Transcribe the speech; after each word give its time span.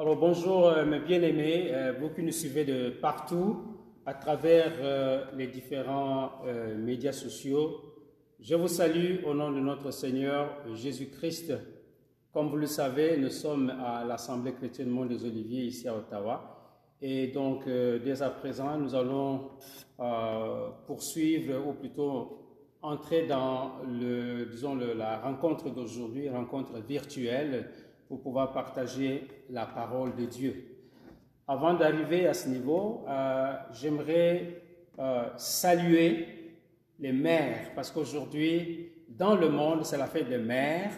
Alors 0.00 0.14
bonjour 0.14 0.68
euh, 0.68 0.84
mes 0.84 1.00
bien-aimés, 1.00 1.70
euh, 1.72 1.92
vous 1.98 2.10
qui 2.10 2.22
nous 2.22 2.30
suivez 2.30 2.64
de 2.64 2.90
partout 2.90 3.64
à 4.06 4.14
travers 4.14 4.74
euh, 4.80 5.24
les 5.36 5.48
différents 5.48 6.30
médias 6.76 7.10
sociaux. 7.10 7.80
Je 8.38 8.54
vous 8.54 8.68
salue 8.68 9.24
au 9.26 9.34
nom 9.34 9.50
de 9.50 9.58
notre 9.58 9.90
Seigneur 9.90 10.56
Jésus-Christ. 10.72 11.52
Comme 12.32 12.46
vous 12.46 12.56
le 12.58 12.66
savez, 12.68 13.16
nous 13.16 13.28
sommes 13.28 13.70
à 13.70 14.04
l'Assemblée 14.04 14.52
chrétienne 14.52 14.88
Monde 14.88 15.08
des 15.08 15.24
Oliviers 15.24 15.64
ici 15.64 15.88
à 15.88 15.96
Ottawa. 15.96 16.76
Et 17.02 17.26
donc, 17.26 17.64
dès 17.66 18.22
à 18.22 18.30
présent, 18.30 18.78
nous 18.78 18.94
allons 18.94 19.50
poursuivre, 20.86 21.66
ou 21.66 21.72
plutôt 21.72 22.38
entrer 22.82 23.26
dans 23.26 23.80
le, 23.84 24.44
disons, 24.44 24.76
la 24.76 25.18
rencontre 25.18 25.70
d'aujourd'hui, 25.70 26.28
rencontre 26.28 26.78
virtuelle 26.78 27.68
pour 28.08 28.20
pouvoir 28.20 28.52
partager 28.52 29.28
la 29.50 29.66
parole 29.66 30.14
de 30.16 30.24
Dieu. 30.24 30.64
Avant 31.46 31.74
d'arriver 31.74 32.26
à 32.26 32.34
ce 32.34 32.48
niveau, 32.48 33.04
euh, 33.08 33.52
j'aimerais 33.72 34.62
euh, 34.98 35.24
saluer 35.36 36.26
les 36.98 37.12
mères, 37.12 37.72
parce 37.74 37.90
qu'aujourd'hui, 37.90 38.92
dans 39.08 39.36
le 39.36 39.48
monde, 39.48 39.84
c'est 39.84 39.96
la 39.96 40.06
fête 40.06 40.28
des 40.28 40.38
mères, 40.38 40.90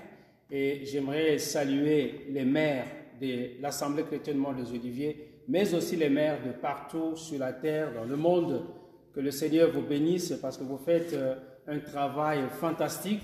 et 0.51 0.85
j'aimerais 0.85 1.39
saluer 1.39 2.27
les 2.31 2.45
mères 2.45 2.87
de 3.21 3.61
l'Assemblée 3.61 4.05
chrétienne 4.05 4.39
Monde 4.39 4.57
des 4.57 4.71
Oliviers, 4.71 5.43
mais 5.47 5.73
aussi 5.75 5.97
les 5.97 6.09
mères 6.09 6.39
de 6.45 6.53
partout 6.53 7.17
sur 7.17 7.39
la 7.39 7.53
terre, 7.53 7.93
dans 7.93 8.05
le 8.05 8.17
monde. 8.17 8.65
Que 9.13 9.21
le 9.21 9.33
Seigneur 9.33 9.71
vous 9.73 9.83
bénisse 9.83 10.33
parce 10.41 10.57
que 10.57 10.63
vous 10.63 10.79
faites 10.79 11.13
euh, 11.13 11.35
un 11.67 11.81
travail 11.81 12.43
fantastique 12.49 13.23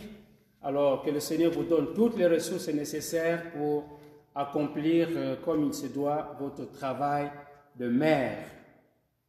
alors 0.66 1.00
que 1.04 1.10
le 1.10 1.20
Seigneur 1.20 1.52
vous 1.52 1.62
donne 1.62 1.94
toutes 1.94 2.18
les 2.18 2.26
ressources 2.26 2.66
nécessaires 2.68 3.52
pour 3.52 3.84
accomplir 4.34 5.08
euh, 5.14 5.36
comme 5.36 5.62
il 5.66 5.72
se 5.72 5.86
doit 5.86 6.36
votre 6.40 6.68
travail 6.72 7.30
de 7.76 7.88
mère. 7.88 8.38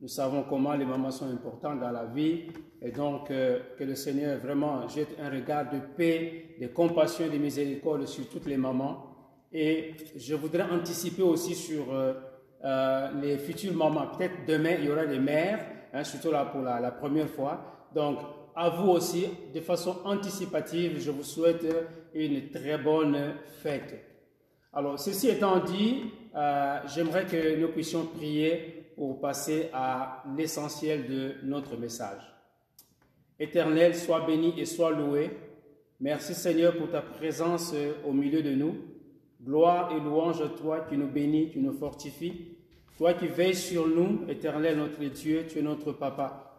Nous 0.02 0.08
savons 0.08 0.46
comment 0.50 0.74
les 0.74 0.84
mamans 0.86 1.12
sont 1.12 1.30
importantes 1.30 1.80
dans 1.80 1.92
la 1.92 2.06
vie 2.06 2.48
et 2.82 2.90
donc 2.90 3.30
euh, 3.30 3.60
que 3.78 3.84
le 3.84 3.94
Seigneur 3.94 4.40
vraiment 4.40 4.88
jette 4.88 5.16
un 5.22 5.30
regard 5.30 5.70
de 5.70 5.78
paix, 5.96 6.56
de 6.60 6.68
compassion 6.68 7.28
et 7.28 7.30
de 7.30 7.38
miséricorde 7.38 8.08
sur 8.08 8.28
toutes 8.30 8.48
les 8.48 8.58
mamans. 8.58 9.06
Et 9.54 9.94
je 10.16 10.34
voudrais 10.34 10.64
anticiper 10.64 11.22
aussi 11.22 11.54
sur 11.54 11.86
euh, 11.94 13.12
les 13.22 13.38
futures 13.38 13.76
mamans. 13.76 14.08
Peut-être 14.08 14.44
demain, 14.48 14.78
il 14.80 14.86
y 14.86 14.90
aura 14.90 15.06
des 15.06 15.20
mères, 15.20 15.60
hein, 15.94 16.04
surtout 16.04 16.32
là 16.32 16.46
pour 16.46 16.62
la, 16.62 16.80
la 16.80 16.92
première 16.92 17.30
fois. 17.30 17.88
Donc, 17.94 18.18
à 18.58 18.70
vous 18.70 18.90
aussi, 18.90 19.28
de 19.54 19.60
façon 19.60 19.98
anticipative, 20.04 21.00
je 21.00 21.12
vous 21.12 21.24
souhaite 21.24 21.64
une 22.16 22.50
très 22.50 22.80
bonne 22.80 23.36
fête. 23.62 24.04
Alors, 24.74 24.98
ceci 24.98 25.30
étant 25.30 25.60
dit, 25.60 26.06
euh, 26.36 26.80
j'aimerais 26.88 27.28
que 27.28 27.56
nous 27.60 27.68
puissions 27.68 28.08
prier 28.08 28.94
pour 28.96 29.22
passer 29.22 29.70
à 29.74 30.24
l'essentiel 30.36 31.08
de 31.08 31.36
notre 31.44 31.78
message. 31.78 32.24
Éternel, 33.40 33.94
sois 33.94 34.26
béni 34.26 34.60
et 34.60 34.66
sois 34.66 34.90
loué. 34.90 35.30
Merci 36.00 36.34
Seigneur 36.34 36.76
pour 36.78 36.90
ta 36.90 37.02
présence 37.02 37.76
au 38.08 38.12
milieu 38.12 38.42
de 38.42 38.56
nous. 38.56 38.76
Gloire 39.40 39.92
et 39.96 40.00
louange 40.00 40.42
à 40.42 40.50
toi 40.50 40.80
qui 40.80 40.98
nous 40.98 41.08
bénis, 41.08 41.52
qui 41.52 41.60
nous 41.60 41.74
fortifie. 41.74 42.58
Toi 42.98 43.14
qui 43.14 43.28
veilles 43.28 43.54
sur 43.54 43.88
nous, 43.88 44.22
Éternel 44.28 44.78
notre 44.78 45.04
Dieu, 45.04 45.46
tu 45.48 45.60
es 45.60 45.62
notre 45.62 45.92
Papa. 45.92 46.57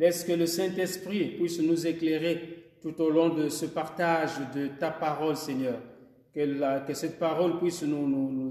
Laisse 0.00 0.24
que 0.24 0.32
le 0.32 0.46
Saint-Esprit 0.46 1.36
puisse 1.36 1.60
nous 1.60 1.86
éclairer 1.86 2.70
tout 2.80 2.98
au 3.02 3.10
long 3.10 3.34
de 3.34 3.50
ce 3.50 3.66
partage 3.66 4.30
de 4.54 4.68
ta 4.68 4.90
parole, 4.90 5.36
Seigneur. 5.36 5.78
Que, 6.32 6.94
cette 6.94 7.18
parole 7.18 7.58
puisse 7.58 7.82
nous 7.82 8.50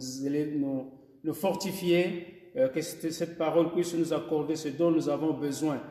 fortifier, 1.34 2.52
euh, 2.56 2.68
que 2.68 2.82
cette, 2.82 3.36
parole 3.36 3.72
puisse 3.72 3.96
nous 3.96 4.14
accorder 4.14 4.56
ce 4.56 4.68
dont 4.68 4.92
nous 4.92 5.10
avons 5.10 5.34
besoin, 5.34 5.82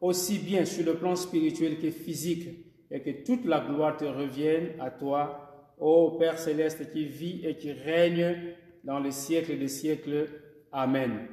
aussi 0.00 0.40
bien 0.40 0.64
sur 0.64 0.84
le 0.84 0.94
plan 0.94 1.14
spirituel 1.14 1.78
que 1.78 1.92
physique, 1.92 2.48
et 2.90 3.00
que 3.00 3.24
toute 3.24 3.44
la 3.44 3.60
gloire 3.60 3.96
te 3.96 4.04
revienne 4.04 4.70
à 4.80 4.90
toi, 4.90 5.74
ô 5.78 6.16
Père 6.18 6.40
céleste 6.40 6.90
qui 6.90 7.04
vit 7.04 7.46
et 7.46 7.56
qui 7.56 7.70
règne 7.70 8.34
dans 8.82 8.98
les 8.98 9.12
siècles 9.12 9.60
des 9.60 9.68
siècles. 9.68 10.26
Amen. 10.72 11.28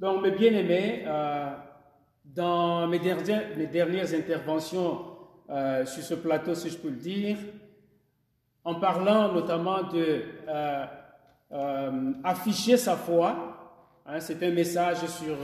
Donc, 0.00 0.24
mes 0.24 0.32
bien-aimés, 0.32 1.04
euh, 1.06 1.52
dans 2.34 2.86
mes 2.88 2.98
dernières, 2.98 4.14
interventions 4.14 5.02
euh, 5.50 5.84
sur 5.84 6.02
ce 6.02 6.14
plateau, 6.14 6.54
si 6.54 6.70
je 6.70 6.78
peux 6.78 6.88
le 6.88 6.96
dire, 6.96 7.36
en 8.64 8.76
parlant 8.76 9.32
notamment 9.32 9.82
de 9.82 10.22
euh, 10.48 10.84
euh, 11.52 12.12
afficher 12.24 12.76
sa 12.76 12.96
foi, 12.96 13.74
hein, 14.06 14.20
c'est 14.20 14.42
un 14.42 14.50
message 14.50 15.06
sur 15.06 15.36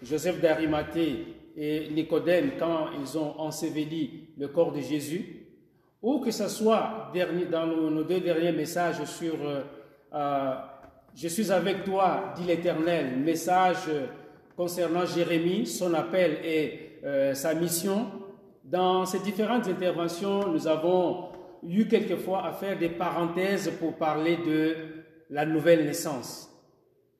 Joseph 0.00 0.40
d'Arimathée 0.40 1.26
et 1.56 1.90
Nicodème 1.90 2.52
quand 2.58 2.86
ils 2.98 3.18
ont 3.18 3.38
enseveli 3.38 4.30
le 4.38 4.48
corps 4.48 4.72
de 4.72 4.80
Jésus, 4.80 5.46
ou 6.00 6.20
que 6.20 6.30
ce 6.30 6.48
soit 6.48 7.12
dans 7.50 7.66
nos, 7.66 8.02
deux 8.04 8.20
derniers 8.20 8.52
messages 8.52 9.04
sur 9.04 9.34
Je 11.14 11.28
suis 11.28 11.52
avec 11.52 11.84
toi, 11.84 12.32
dit 12.36 12.44
l'Éternel, 12.44 13.18
message 13.18 13.88
concernant 14.56 15.06
Jérémie, 15.06 15.66
son 15.66 15.94
appel 15.94 16.38
et 16.44 16.98
euh, 17.04 17.34
sa 17.34 17.54
mission. 17.54 18.06
Dans 18.64 19.06
ces 19.06 19.18
différentes 19.20 19.66
interventions, 19.68 20.48
nous 20.48 20.66
avons 20.66 21.28
eu 21.62 21.86
quelquefois 21.86 22.46
à 22.46 22.52
faire 22.52 22.78
des 22.78 22.88
parenthèses 22.88 23.70
pour 23.78 23.96
parler 23.96 24.38
de 24.46 24.76
la 25.30 25.46
nouvelle 25.46 25.84
naissance. 25.84 26.48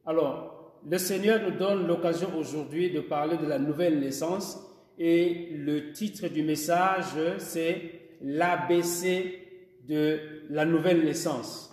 Alors, 0.04 0.80
le 0.88 0.98
Seigneur 0.98 1.40
nous 1.42 1.56
donne 1.56 1.86
l'occasion 1.86 2.28
aujourd'hui 2.36 2.90
de 2.90 3.00
parler 3.00 3.36
de 3.36 3.46
la 3.46 3.58
nouvelle 3.58 4.00
naissance 4.00 4.58
et 4.98 5.48
le 5.56 5.92
titre 5.92 6.28
du 6.28 6.42
message, 6.42 7.14
c'est 7.38 7.82
l'ABC 8.20 9.40
de 9.88 10.18
la 10.50 10.64
nouvelle 10.64 11.04
naissance. 11.04 11.68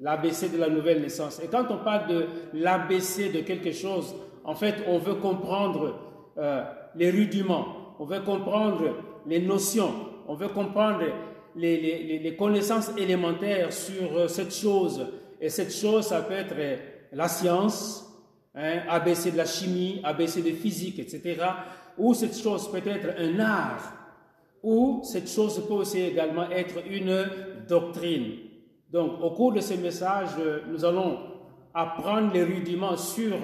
L'ABC 0.00 0.50
de 0.52 0.58
la 0.58 0.68
nouvelle 0.68 1.00
naissance. 1.00 1.40
Et 1.42 1.48
quand 1.48 1.66
on 1.70 1.78
parle 1.78 2.08
de 2.08 2.26
l'ABC 2.52 3.32
de 3.32 3.40
quelque 3.40 3.72
chose, 3.72 4.14
en 4.44 4.54
fait, 4.54 4.76
on 4.86 4.98
veut 4.98 5.14
comprendre 5.14 5.98
euh, 6.36 6.64
les 6.94 7.10
rudiments, 7.10 7.94
on 7.98 8.04
veut 8.04 8.20
comprendre 8.20 8.94
les 9.26 9.40
notions, 9.40 9.92
on 10.28 10.34
veut 10.34 10.48
comprendre 10.48 11.00
les, 11.56 12.36
connaissances 12.38 12.90
élémentaires 12.98 13.72
sur 13.72 14.16
euh, 14.16 14.28
cette 14.28 14.54
chose. 14.54 15.06
Et 15.40 15.48
cette 15.48 15.72
chose, 15.72 16.06
ça 16.06 16.20
peut 16.22 16.34
être 16.34 16.54
euh, 16.58 16.76
la 17.12 17.28
science, 17.28 18.06
hein, 18.54 18.80
ABC 18.88 19.30
de 19.30 19.38
la 19.38 19.46
chimie, 19.46 20.00
ABC 20.04 20.42
de 20.42 20.50
physique, 20.50 20.98
etc. 20.98 21.36
Ou 21.96 22.12
cette 22.12 22.36
chose 22.36 22.70
peut 22.70 22.82
être 22.84 23.18
un 23.18 23.40
art, 23.40 23.92
ou 24.62 25.00
cette 25.04 25.30
chose 25.30 25.66
peut 25.66 25.74
aussi 25.74 26.00
également 26.00 26.50
être 26.50 26.74
une 26.90 27.26
doctrine. 27.66 28.32
Donc, 28.90 29.22
au 29.22 29.30
cours 29.30 29.52
de 29.52 29.60
ce 29.60 29.74
message, 29.74 30.30
nous 30.70 30.84
allons 30.84 31.18
apprendre 31.72 32.32
les 32.32 32.44
rudiments 32.44 32.96
sur 32.96 33.36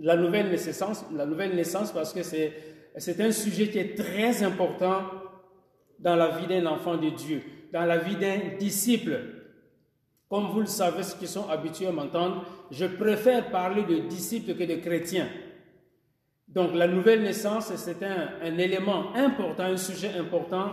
la 0.00 0.16
nouvelle 0.16 0.50
naissance, 0.50 1.04
la 1.14 1.26
nouvelle 1.26 1.54
naissance 1.54 1.92
parce 1.92 2.12
que 2.12 2.22
c'est, 2.22 3.20
un 3.20 3.32
sujet 3.32 3.68
qui 3.68 3.78
est 3.78 3.96
très 3.96 4.42
important 4.42 5.02
dans 5.98 6.16
la 6.16 6.38
vie 6.38 6.46
d'un 6.46 6.66
enfant 6.66 6.96
de 6.96 7.10
Dieu, 7.10 7.42
dans 7.72 7.84
la 7.84 7.98
vie 7.98 8.16
d'un 8.16 8.56
disciple. 8.58 9.20
Comme 10.28 10.48
vous 10.48 10.60
le 10.60 10.66
savez, 10.66 11.02
ceux 11.02 11.18
qui 11.18 11.26
sont 11.26 11.48
habitués 11.48 11.88
à 11.88 11.92
m'entendre, 11.92 12.44
je 12.70 12.86
préfère 12.86 13.50
parler 13.50 13.82
de 13.82 14.08
disciples 14.08 14.54
que 14.54 14.64
de 14.64 14.76
chrétiens. 14.76 15.28
Donc 16.48 16.74
la 16.74 16.86
nouvelle 16.86 17.22
naissance, 17.22 17.72
c'est 17.76 18.02
un, 18.02 18.30
un 18.42 18.58
élément 18.58 19.14
important, 19.14 19.64
un 19.64 19.76
sujet 19.76 20.12
important 20.18 20.72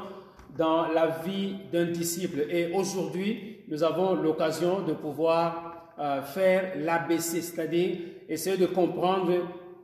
dans 0.57 0.87
la 0.87 1.07
vie 1.07 1.55
d'un 1.71 1.85
disciple. 1.85 2.45
Et 2.49 2.71
aujourd'hui, 2.73 3.57
nous 3.67 3.83
avons 3.83 4.15
l'occasion 4.15 4.81
de 4.81 4.93
pouvoir 4.93 5.66
euh, 5.99 6.21
faire 6.21 6.73
l'ABC, 6.77 7.41
c'est-à-dire 7.41 7.97
essayer 8.29 8.57
de 8.57 8.67
comprendre 8.67 9.33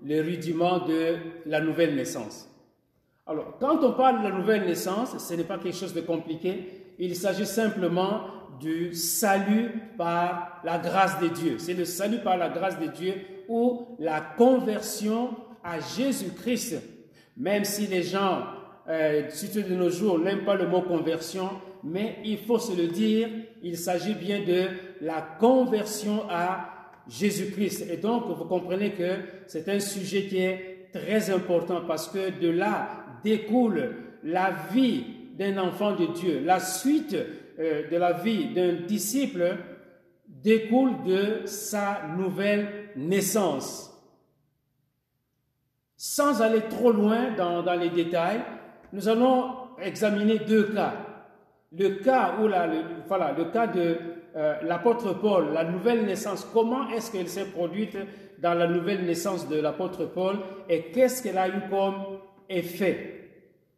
les 0.04 0.22
rudiments 0.22 0.86
de 0.86 1.16
la 1.46 1.62
nouvelle 1.62 1.96
naissance. 1.96 2.50
Alors, 3.26 3.58
quand 3.60 3.84
on 3.84 3.94
parle 3.94 4.20
de 4.22 4.30
la 4.30 4.36
nouvelle 4.36 4.66
naissance, 4.66 5.18
ce 5.18 5.34
n'est 5.34 5.46
pas 5.46 5.58
quelque 5.58 5.78
chose 5.78 5.94
de 5.94 6.02
compliqué. 6.02 6.84
Il 7.00 7.16
s'agit 7.16 7.46
simplement 7.46 8.22
du 8.60 8.94
salut 8.94 9.72
par 9.98 10.62
la 10.64 10.78
grâce 10.78 11.20
de 11.20 11.30
Dieu. 11.30 11.56
C'est 11.58 11.74
le 11.74 11.86
salut 11.86 12.20
par 12.20 12.38
la 12.38 12.50
grâce 12.50 12.80
de 12.80 12.88
Dieu 12.88 13.14
ou 13.48 13.88
la 14.00 14.20
conversion 14.22 15.32
à 15.64 15.80
Jésus-Christ. 15.80 16.82
Même 17.38 17.64
si 17.64 17.88
les 17.88 18.04
gens, 18.04 18.44
euh, 18.90 19.30
surtout 19.30 19.68
de 19.68 19.74
nos 19.74 19.90
jours, 19.90 20.20
n'aiment 20.20 20.46
pas 20.46 20.56
le 20.56 20.68
mot 20.68 20.82
conversion, 20.82 21.50
mais 21.84 22.18
il 22.24 22.38
faut 22.38 22.60
se 22.60 22.76
le 22.76 22.88
dire, 22.88 23.30
il 23.62 23.78
s'agit 23.78 24.14
bien 24.14 24.42
de 24.44 24.68
la 25.04 25.22
conversion 25.22 26.24
à 26.30 26.70
Jésus-Christ. 27.08 27.88
Et 27.92 27.98
donc, 27.98 28.26
vous 28.28 28.46
comprenez 28.46 28.92
que 28.92 29.16
c'est 29.48 29.68
un 29.68 29.80
sujet 29.80 30.28
qui 30.28 30.38
est 30.38 30.90
très 30.94 31.30
important 31.30 31.82
parce 31.86 32.08
que 32.08 32.40
de 32.40 32.50
là 32.50 32.90
découle 33.24 33.96
la 34.24 34.52
vie 34.72 35.04
d'un 35.38 35.58
enfant 35.58 35.96
de 35.96 36.06
Dieu, 36.08 36.42
la 36.46 36.60
suite 36.60 37.16
euh, 37.60 37.90
de 37.90 37.98
la 37.98 38.14
vie 38.14 38.54
d'un 38.54 38.74
disciple 38.86 39.58
découle 40.28 41.04
de 41.04 41.46
sa 41.46 42.04
nouvelle 42.18 42.90
naissance. 42.96 43.90
Sans 45.98 46.42
aller 46.42 46.62
trop 46.70 46.92
loin 46.92 47.32
dans, 47.36 47.64
les 47.80 47.90
détails, 47.90 48.42
nous 48.92 49.08
allons 49.08 49.52
examiner 49.82 50.40
deux 50.40 50.72
cas. 50.74 50.94
Le 51.78 51.90
cas 52.04 52.36
où 52.40 52.48
la, 52.48 52.70
voilà, 53.08 53.34
le 53.34 53.46
cas 53.46 53.68
de 53.68 53.98
euh, 54.36 54.56
l'apôtre 54.64 55.14
Paul, 55.14 55.54
la 55.54 55.64
nouvelle 55.64 56.06
naissance, 56.06 56.48
comment 56.52 56.90
est-ce 56.90 57.12
qu'elle 57.12 57.30
s'est 57.30 57.46
produite 57.46 57.98
dans 58.40 58.54
la 58.54 58.68
nouvelle 58.68 59.06
naissance 59.06 59.48
de 59.48 59.58
l'apôtre 59.60 60.06
Paul 60.06 60.38
et 60.68 60.92
qu'est-ce 60.92 61.22
qu'elle 61.24 61.38
a 61.38 61.48
eu 61.48 61.70
comme 61.70 61.96
effet? 62.50 63.30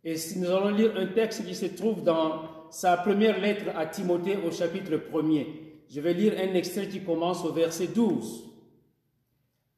Et 0.04 0.16
si 0.16 0.40
nous 0.40 0.50
allons 0.50 0.69
lire 0.69 0.94
un 0.98 1.07
texte 1.07 1.46
qui 1.46 1.56
se 1.56 1.66
trouve 1.66 2.04
dans 2.04 2.56
sa 2.75 2.98
première 2.98 3.40
lettre 3.40 3.66
à 3.75 3.86
Timothée 3.86 4.38
au 4.46 4.52
chapitre 4.52 4.98
1er. 4.98 5.48
Je 5.90 6.02
vais 6.02 6.13
lire 6.13 6.34
un 6.38 6.54
extrait 6.56 6.90
qui 6.90 7.02
commence 7.02 7.44
au 7.46 7.54
verset 7.54 7.88
12. 7.88 8.52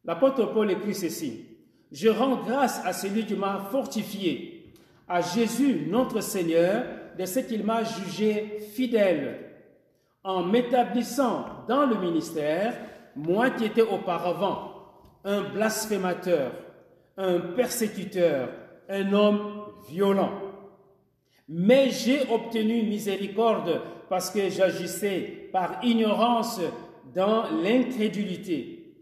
L'apôtre 0.05 0.51
Paul 0.51 0.71
écrit 0.71 0.95
ceci. 0.95 1.45
Je 1.91 2.09
rends 2.09 2.37
grâce 2.37 2.83
à 2.85 2.93
celui 2.93 3.25
qui 3.25 3.35
m'a 3.35 3.67
fortifié, 3.71 4.73
à 5.07 5.21
Jésus 5.21 5.85
notre 5.87 6.21
Seigneur, 6.21 6.85
de 7.17 7.25
ce 7.25 7.39
qu'il 7.39 7.63
m'a 7.63 7.83
jugé 7.83 8.59
fidèle, 8.73 9.46
en 10.23 10.43
m'établissant 10.43 11.45
dans 11.67 11.85
le 11.85 11.97
ministère, 11.97 12.75
moi 13.15 13.49
qui 13.49 13.65
étais 13.65 13.81
auparavant 13.81 14.73
un 15.23 15.41
blasphémateur, 15.41 16.51
un 17.17 17.39
persécuteur, 17.39 18.49
un 18.89 19.11
homme 19.13 19.65
violent. 19.89 20.31
Mais 21.49 21.89
j'ai 21.89 22.21
obtenu 22.29 22.83
miséricorde 22.83 23.81
parce 24.09 24.29
que 24.29 24.49
j'agissais 24.49 25.49
par 25.51 25.83
ignorance 25.83 26.61
dans 27.13 27.49
l'incrédulité. 27.61 28.95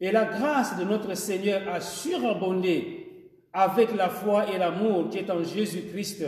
Et 0.00 0.12
la 0.12 0.24
grâce 0.24 0.78
de 0.78 0.84
notre 0.84 1.14
Seigneur 1.14 1.68
a 1.68 1.80
surabondé 1.80 3.00
avec 3.52 3.94
la 3.94 4.08
foi 4.08 4.50
et 4.50 4.58
l'amour 4.58 5.08
qui 5.10 5.18
est 5.18 5.30
en 5.30 5.42
Jésus-Christ. 5.42 6.24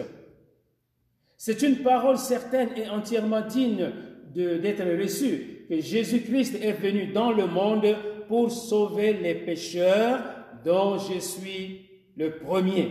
C'est 1.38 1.62
une 1.62 1.82
parole 1.82 2.19
certaine 2.19 2.70
et 2.76 2.88
entièrement 2.88 3.40
digne 3.40 3.90
d'être 4.34 4.84
reçue, 5.00 5.67
que 5.69 5.81
Jésus-Christ 5.81 6.58
est 6.62 6.73
venu 6.73 7.06
dans 7.06 7.32
le 7.32 7.46
monde 7.46 7.87
pour 8.29 8.50
sauver 8.50 9.12
les 9.12 9.34
pécheurs 9.34 10.20
dont 10.64 10.99
je 10.99 11.19
suis 11.19 11.87
le 12.17 12.37
premier. 12.37 12.88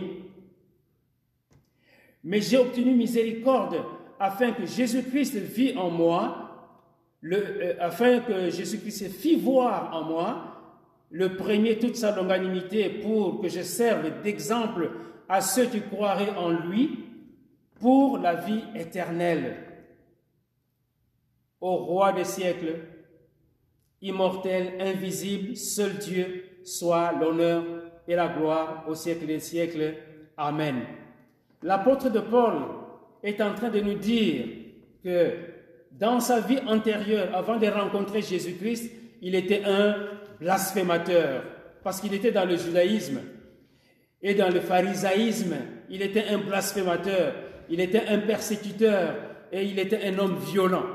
Mais 2.24 2.40
j'ai 2.40 2.58
obtenu 2.58 2.94
miséricorde 2.94 3.82
afin 4.20 4.52
que 4.52 4.66
Jésus-Christ 4.66 5.36
vit 5.36 5.76
en 5.76 5.90
moi, 5.90 6.78
euh, 7.24 7.74
afin 7.80 8.20
que 8.20 8.50
Jésus-Christ 8.50 9.08
fit 9.08 9.36
voir 9.36 9.90
en 9.94 10.04
moi 10.04 10.52
le 11.10 11.36
premier 11.36 11.78
toute 11.78 11.96
sa 11.96 12.14
longanimité 12.14 12.88
pour 12.88 13.40
que 13.40 13.48
je 13.48 13.62
serve 13.62 14.22
d'exemple 14.22 14.90
à 15.28 15.40
ceux 15.40 15.66
qui 15.66 15.80
croiraient 15.80 16.36
en 16.36 16.50
lui 16.50 17.00
pour 17.80 18.18
la 18.18 18.34
vie 18.34 18.62
éternelle. 18.76 19.71
Au 21.62 21.76
roi 21.76 22.12
des 22.12 22.24
siècles, 22.24 22.80
immortel, 24.02 24.74
invisible, 24.80 25.56
seul 25.56 25.94
Dieu, 25.94 26.44
soit 26.64 27.12
l'honneur 27.12 27.64
et 28.06 28.16
la 28.16 28.28
gloire 28.28 28.84
au 28.88 28.94
siècle 28.94 29.26
des 29.26 29.40
siècles. 29.40 29.94
Amen. 30.36 30.82
L'apôtre 31.62 32.10
de 32.10 32.18
Paul 32.18 32.54
est 33.22 33.40
en 33.40 33.54
train 33.54 33.70
de 33.70 33.80
nous 33.80 33.94
dire 33.94 34.44
que 35.04 35.34
dans 35.92 36.18
sa 36.18 36.40
vie 36.40 36.58
antérieure, 36.66 37.28
avant 37.32 37.58
de 37.58 37.68
rencontrer 37.68 38.22
Jésus-Christ, 38.22 38.90
il 39.20 39.36
était 39.36 39.62
un 39.64 39.94
blasphémateur, 40.40 41.44
parce 41.84 42.00
qu'il 42.00 42.12
était 42.12 42.32
dans 42.32 42.44
le 42.44 42.56
judaïsme 42.56 43.20
et 44.20 44.34
dans 44.34 44.48
le 44.48 44.58
pharisaïsme. 44.58 45.54
Il 45.88 46.02
était 46.02 46.24
un 46.28 46.38
blasphémateur, 46.38 47.34
il 47.70 47.78
était 47.80 48.06
un 48.08 48.18
persécuteur 48.18 49.14
et 49.52 49.62
il 49.64 49.78
était 49.78 50.04
un 50.04 50.18
homme 50.18 50.38
violent. 50.38 50.86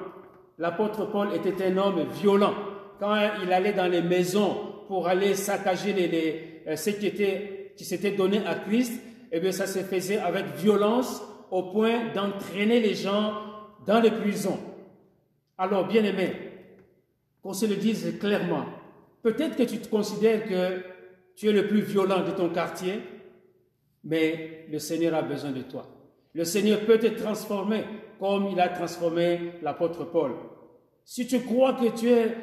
L'apôtre 0.57 1.05
Paul 1.05 1.29
était 1.35 1.65
un 1.65 1.77
homme 1.77 2.07
violent. 2.09 2.53
Quand 2.99 3.15
il 3.43 3.51
allait 3.53 3.73
dans 3.73 3.87
les 3.87 4.01
maisons 4.01 4.55
pour 4.87 5.07
aller 5.07 5.35
saccager 5.35 5.93
les, 5.93 6.63
euh, 6.67 6.75
ce 6.75 6.89
qui, 6.89 7.11
qui 7.75 7.85
s'était 7.85 8.11
donné 8.11 8.45
à 8.45 8.55
Christ, 8.55 8.99
eh 9.31 9.39
bien 9.39 9.51
ça 9.51 9.67
se 9.67 9.79
faisait 9.79 10.17
avec 10.17 10.45
violence 10.55 11.21
au 11.51 11.63
point 11.63 12.11
d'entraîner 12.13 12.79
les 12.79 12.95
gens 12.95 13.33
dans 13.85 13.99
les 13.99 14.11
prisons. 14.11 14.59
Alors, 15.57 15.87
bien 15.87 16.03
aimé, 16.03 16.33
qu'on 17.41 17.53
se 17.53 17.65
le 17.65 17.75
dise 17.75 18.17
clairement, 18.19 18.65
peut-être 19.23 19.55
que 19.55 19.63
tu 19.63 19.79
te 19.79 19.87
considères 19.87 20.45
que 20.45 20.81
tu 21.35 21.47
es 21.47 21.51
le 21.51 21.67
plus 21.67 21.81
violent 21.81 22.23
de 22.23 22.31
ton 22.31 22.49
quartier, 22.49 22.99
mais 24.03 24.65
le 24.71 24.79
Seigneur 24.79 25.13
a 25.15 25.21
besoin 25.21 25.51
de 25.51 25.61
toi. 25.61 25.87
Le 26.33 26.43
Seigneur 26.43 26.81
peut 26.81 26.99
te 26.99 27.07
transformer 27.07 27.83
comme 28.19 28.47
il 28.51 28.59
a 28.59 28.69
transformé 28.69 29.53
l'apôtre 29.61 30.05
Paul. 30.05 30.31
Si 31.03 31.27
tu 31.27 31.39
crois 31.41 31.73
que 31.73 31.97
tu 31.97 32.09
es 32.09 32.35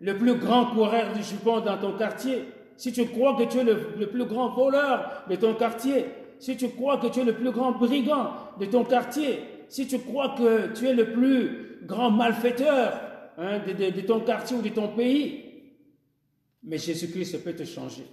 le 0.00 0.16
plus 0.16 0.34
grand 0.34 0.66
coureur 0.66 1.12
du 1.12 1.22
jupon 1.22 1.60
dans 1.60 1.78
ton 1.78 1.96
quartier, 1.96 2.44
si 2.76 2.92
tu 2.92 3.04
crois 3.06 3.36
que 3.36 3.44
tu 3.44 3.58
es 3.58 3.64
le, 3.64 4.06
plus 4.08 4.24
grand 4.24 4.54
voleur 4.54 5.24
de 5.28 5.36
ton 5.36 5.54
quartier, 5.54 6.06
si 6.38 6.56
tu 6.56 6.70
crois 6.70 6.96
que 6.96 7.08
tu 7.08 7.20
es 7.20 7.24
le 7.24 7.34
plus 7.34 7.50
grand 7.50 7.72
brigand 7.72 8.30
de 8.58 8.64
ton 8.64 8.84
quartier, 8.84 9.40
si 9.68 9.86
tu 9.86 9.98
crois 9.98 10.34
que 10.36 10.72
tu 10.72 10.86
es 10.86 10.94
le 10.94 11.12
plus 11.12 11.78
grand 11.82 12.10
malfaiteur 12.10 12.98
hein, 13.36 13.58
de, 13.66 14.00
ton 14.00 14.20
quartier 14.20 14.56
ou 14.56 14.62
de 14.62 14.70
ton 14.70 14.88
pays, 14.88 15.44
mais 16.62 16.78
Jésus-Christ 16.78 17.44
peut 17.44 17.54
te 17.54 17.64
changer. 17.64 18.06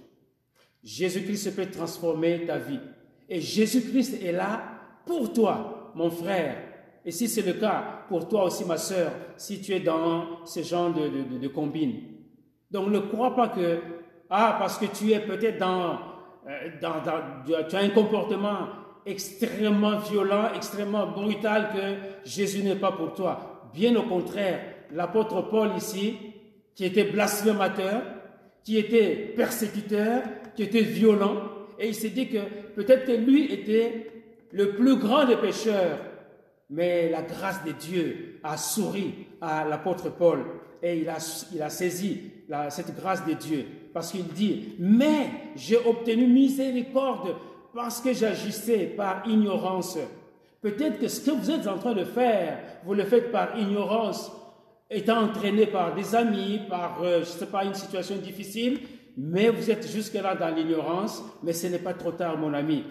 Jésus-Christ 0.84 1.56
peut 1.56 1.70
transformer 1.70 2.44
ta 2.46 2.58
vie. 2.58 2.80
Et 3.28 3.40
Jésus-Christ 3.40 4.22
est 4.22 4.32
là 4.32 4.64
pour 5.06 5.32
toi, 5.32 5.92
mon 5.94 6.10
frère. 6.10 6.67
Et 7.08 7.10
si 7.10 7.26
c'est 7.26 7.40
le 7.40 7.54
cas 7.54 8.04
pour 8.06 8.28
toi 8.28 8.44
aussi, 8.44 8.66
ma 8.66 8.76
soeur, 8.76 9.10
si 9.38 9.62
tu 9.62 9.72
es 9.72 9.80
dans 9.80 10.44
ce 10.44 10.62
genre 10.62 10.92
de, 10.92 11.48
combine. 11.48 12.02
Donc 12.70 12.90
ne 12.90 12.98
crois 12.98 13.34
pas 13.34 13.48
que, 13.48 13.78
ah, 14.28 14.56
parce 14.58 14.76
que 14.76 14.84
tu 14.84 15.12
es 15.12 15.20
peut-être 15.20 15.56
dans 15.56 15.98
euh, 16.46 17.64
tu 17.66 17.76
as 17.76 17.78
un 17.78 17.88
comportement 17.88 18.68
extrêmement 19.06 19.96
violent, 20.00 20.50
extrêmement 20.54 21.06
brutal 21.06 21.70
que 21.74 22.28
Jésus 22.28 22.62
n'est 22.62 22.76
pas 22.76 22.92
pour 22.92 23.14
toi. 23.14 23.70
Bien 23.72 23.96
au 23.96 24.02
contraire, 24.02 24.60
l'apôtre 24.92 25.48
Paul 25.48 25.70
ici, 25.78 26.14
qui 26.74 26.84
était 26.84 27.04
blasphémateur, 27.04 28.02
qui 28.62 28.76
était 28.76 29.32
persécuteur, 29.34 30.24
qui 30.54 30.64
était 30.64 30.82
violent, 30.82 31.36
et 31.78 31.88
il 31.88 31.94
s'est 31.94 32.10
dit 32.10 32.28
que 32.28 32.40
peut-être 32.76 33.10
lui 33.10 33.50
était 33.50 34.10
le 34.52 34.72
plus 34.72 34.96
grand 34.96 35.24
des 35.24 35.36
pécheurs, 35.36 36.00
mais 36.70 37.08
la 37.10 37.22
grâce 37.22 37.64
de 37.64 37.72
Dieu 37.72 38.40
a 38.42 38.56
souri 38.56 39.26
à 39.40 39.64
l'apôtre 39.64 40.10
Paul 40.10 40.44
et 40.82 40.98
il 40.98 41.08
a, 41.08 41.18
il 41.54 41.62
a 41.62 41.70
saisi 41.70 42.32
cette 42.70 42.94
grâce 42.96 43.24
de 43.26 43.32
Dieu 43.32 43.66
parce 43.92 44.12
qu'il 44.12 44.26
dit, 44.28 44.74
mais 44.78 45.30
j'ai 45.56 45.76
obtenu 45.76 46.26
miséricorde 46.26 47.36
parce 47.74 48.00
que 48.00 48.12
j'agissais 48.12 48.86
par 48.86 49.22
ignorance. 49.26 49.98
Peut-être 50.60 50.98
que 50.98 51.08
ce 51.08 51.20
que 51.20 51.30
vous 51.30 51.50
êtes 51.50 51.66
en 51.66 51.78
train 51.78 51.94
de 51.94 52.04
faire, 52.04 52.58
vous 52.84 52.94
le 52.94 53.04
faites 53.04 53.30
par 53.30 53.58
ignorance, 53.58 54.32
étant 54.90 55.22
entraîné 55.22 55.66
par 55.66 55.94
des 55.94 56.14
amis, 56.14 56.60
par, 56.68 57.00
euh, 57.02 57.22
pas, 57.50 57.64
une 57.64 57.74
situation 57.74 58.16
difficile, 58.16 58.80
mais 59.16 59.48
vous 59.50 59.70
êtes 59.70 59.86
jusque-là 59.88 60.34
dans 60.34 60.54
l'ignorance, 60.54 61.22
mais 61.42 61.52
ce 61.52 61.66
n'est 61.66 61.78
pas 61.78 61.94
trop 61.94 62.12
tard, 62.12 62.38
mon 62.38 62.54
ami. 62.54 62.84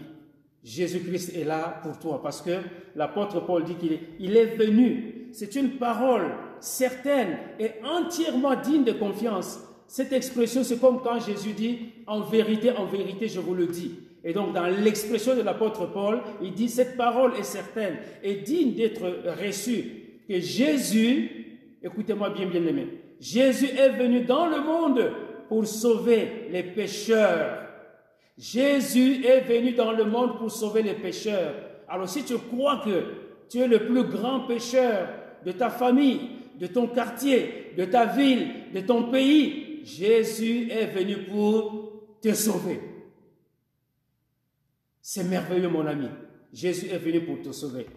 Jésus-Christ 0.63 1.35
est 1.35 1.43
là 1.43 1.79
pour 1.83 1.97
toi 1.99 2.21
parce 2.21 2.41
que 2.41 2.59
l'apôtre 2.95 3.39
Paul 3.41 3.63
dit 3.63 3.75
qu'il 3.75 4.35
est, 4.35 4.55
venu. 4.55 5.29
C'est 5.31 5.55
une 5.55 5.71
parole 5.71 6.31
certaine 6.59 7.37
et 7.59 7.71
entièrement 7.83 8.55
digne 8.55 8.83
de 8.83 8.93
confiance. 8.93 9.59
Cette 9.87 10.11
expression, 10.11 10.63
c'est 10.63 10.79
comme 10.79 11.01
quand 11.01 11.19
Jésus 11.19 11.53
dit, 11.53 11.79
en 12.07 12.21
vérité, 12.21 12.71
en 12.71 12.85
vérité, 12.85 13.27
je 13.27 13.39
vous 13.39 13.53
le 13.53 13.67
dis. 13.67 13.95
Et 14.23 14.33
donc, 14.33 14.53
dans 14.53 14.67
l'expression 14.67 15.35
de 15.35 15.41
l'apôtre 15.41 15.85
Paul, 15.85 16.21
il 16.41 16.53
dit, 16.53 16.67
cette 16.67 16.97
parole 16.97 17.33
est 17.39 17.43
certaine 17.43 17.97
et 18.23 18.35
digne 18.35 18.73
d'être 18.73 19.05
reçue. 19.41 20.19
Que 20.27 20.39
Jésus, 20.39 21.59
écoutez-moi 21.81 22.31
bien, 22.31 22.47
bien 22.47 22.65
aimé, 22.65 22.87
Jésus 23.21 23.69
est 23.77 23.91
venu 23.91 24.21
dans 24.21 24.47
le 24.47 24.61
monde 24.61 25.11
pour 25.47 25.65
sauver 25.65 26.49
les 26.51 26.63
pécheurs. 26.63 27.66
Jésus 28.37 29.25
est 29.25 29.41
venu 29.41 29.71
dans 29.71 29.91
le 29.91 30.05
monde 30.05 30.37
pour 30.37 30.51
sauver 30.51 30.83
les 30.83 30.93
pécheurs. 30.93 31.55
Alors 31.87 32.07
si 32.07 32.23
tu 32.23 32.37
crois 32.37 32.81
que 32.85 33.03
tu 33.49 33.59
es 33.59 33.67
le 33.67 33.87
plus 33.87 34.03
grand 34.03 34.41
pécheur 34.41 35.07
de 35.43 35.51
ta 35.51 35.69
famille, 35.69 36.19
de 36.59 36.67
ton 36.67 36.87
quartier, 36.87 37.73
de 37.77 37.85
ta 37.85 38.05
ville, 38.05 38.71
de 38.73 38.81
ton 38.81 39.09
pays, 39.09 39.81
Jésus 39.83 40.69
est 40.69 40.87
venu 40.87 41.23
pour 41.23 42.17
te 42.21 42.33
sauver. 42.33 42.79
C'est 45.01 45.23
merveilleux, 45.23 45.69
mon 45.69 45.85
ami. 45.85 46.09
Jésus 46.51 46.87
est 46.87 46.97
venu 46.97 47.21
pour 47.21 47.41
te 47.41 47.51
sauver. 47.51 47.87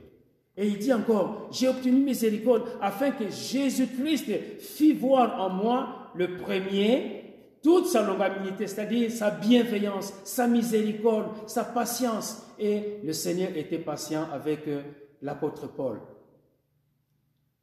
Et 0.56 0.66
il 0.66 0.78
dit 0.78 0.92
encore, 0.92 1.48
j'ai 1.50 1.68
obtenu 1.68 2.00
miséricorde 2.00 2.68
afin 2.80 3.10
que 3.10 3.28
Jésus-Christ 3.28 4.60
fit 4.60 4.92
voir 4.92 5.40
en 5.40 5.50
moi 5.50 6.12
le 6.14 6.36
premier 6.36 7.29
toute 7.62 7.86
sa 7.86 8.02
longanimité, 8.02 8.66
c'est-à-dire 8.66 9.10
sa 9.10 9.30
bienveillance, 9.30 10.12
sa 10.24 10.46
miséricorde, 10.46 11.26
sa 11.46 11.64
patience. 11.64 12.46
Et 12.58 12.98
le 13.04 13.12
Seigneur 13.12 13.50
était 13.54 13.78
patient 13.78 14.26
avec 14.32 14.66
euh, 14.68 14.82
l'apôtre 15.22 15.66
Paul. 15.68 15.98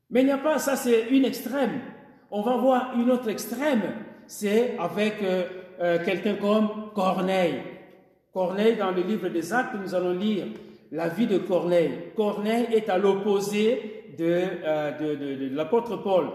Mais 0.10 0.22
il 0.22 0.26
n'y 0.26 0.32
a 0.32 0.38
pas, 0.38 0.60
ça 0.60 0.76
c'est 0.76 1.10
une 1.10 1.26
extrême. 1.26 1.82
On 2.30 2.42
va 2.42 2.58
voir 2.58 2.94
une 2.98 3.10
autre 3.12 3.30
extrême, 3.30 3.82
c'est 4.28 4.78
avec 4.78 5.16
euh, 5.24 5.44
euh, 5.82 6.04
quelqu'un 6.04 6.36
comme 6.36 6.92
Corneille. 6.94 7.62
Corneille, 8.34 8.76
dans 8.76 8.92
le 8.92 9.02
livre 9.02 9.30
des 9.30 9.52
Actes, 9.52 9.76
nous 9.82 9.96
allons 9.96 10.14
lire 10.14 10.46
la 10.92 11.10
vie 11.10 11.28
de 11.28 11.40
Corneille. 11.40 12.12
Corneille 12.16 12.68
est 12.72 12.90
à 12.90 12.98
l'opposé 12.98 14.14
de, 14.18 15.50
de 15.50 15.56
l'apôtre 15.56 15.98
Paul. 15.98 16.28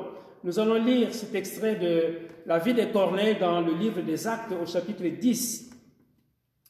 Nous 0.45 0.59
allons 0.59 0.83
lire 0.83 1.15
cet 1.15 1.37
extrait 1.37 1.77
de 1.77 2.19
la 2.47 2.59
vie 2.59 2.75
de 2.75 2.85
Corneille 2.87 3.37
dans 3.39 3.61
le 3.61 3.75
livre 3.75 4.01
des 4.01 4.27
Actes 4.27 4.53
au 4.61 4.67
chapitre 4.67 5.05
10. 5.05 5.71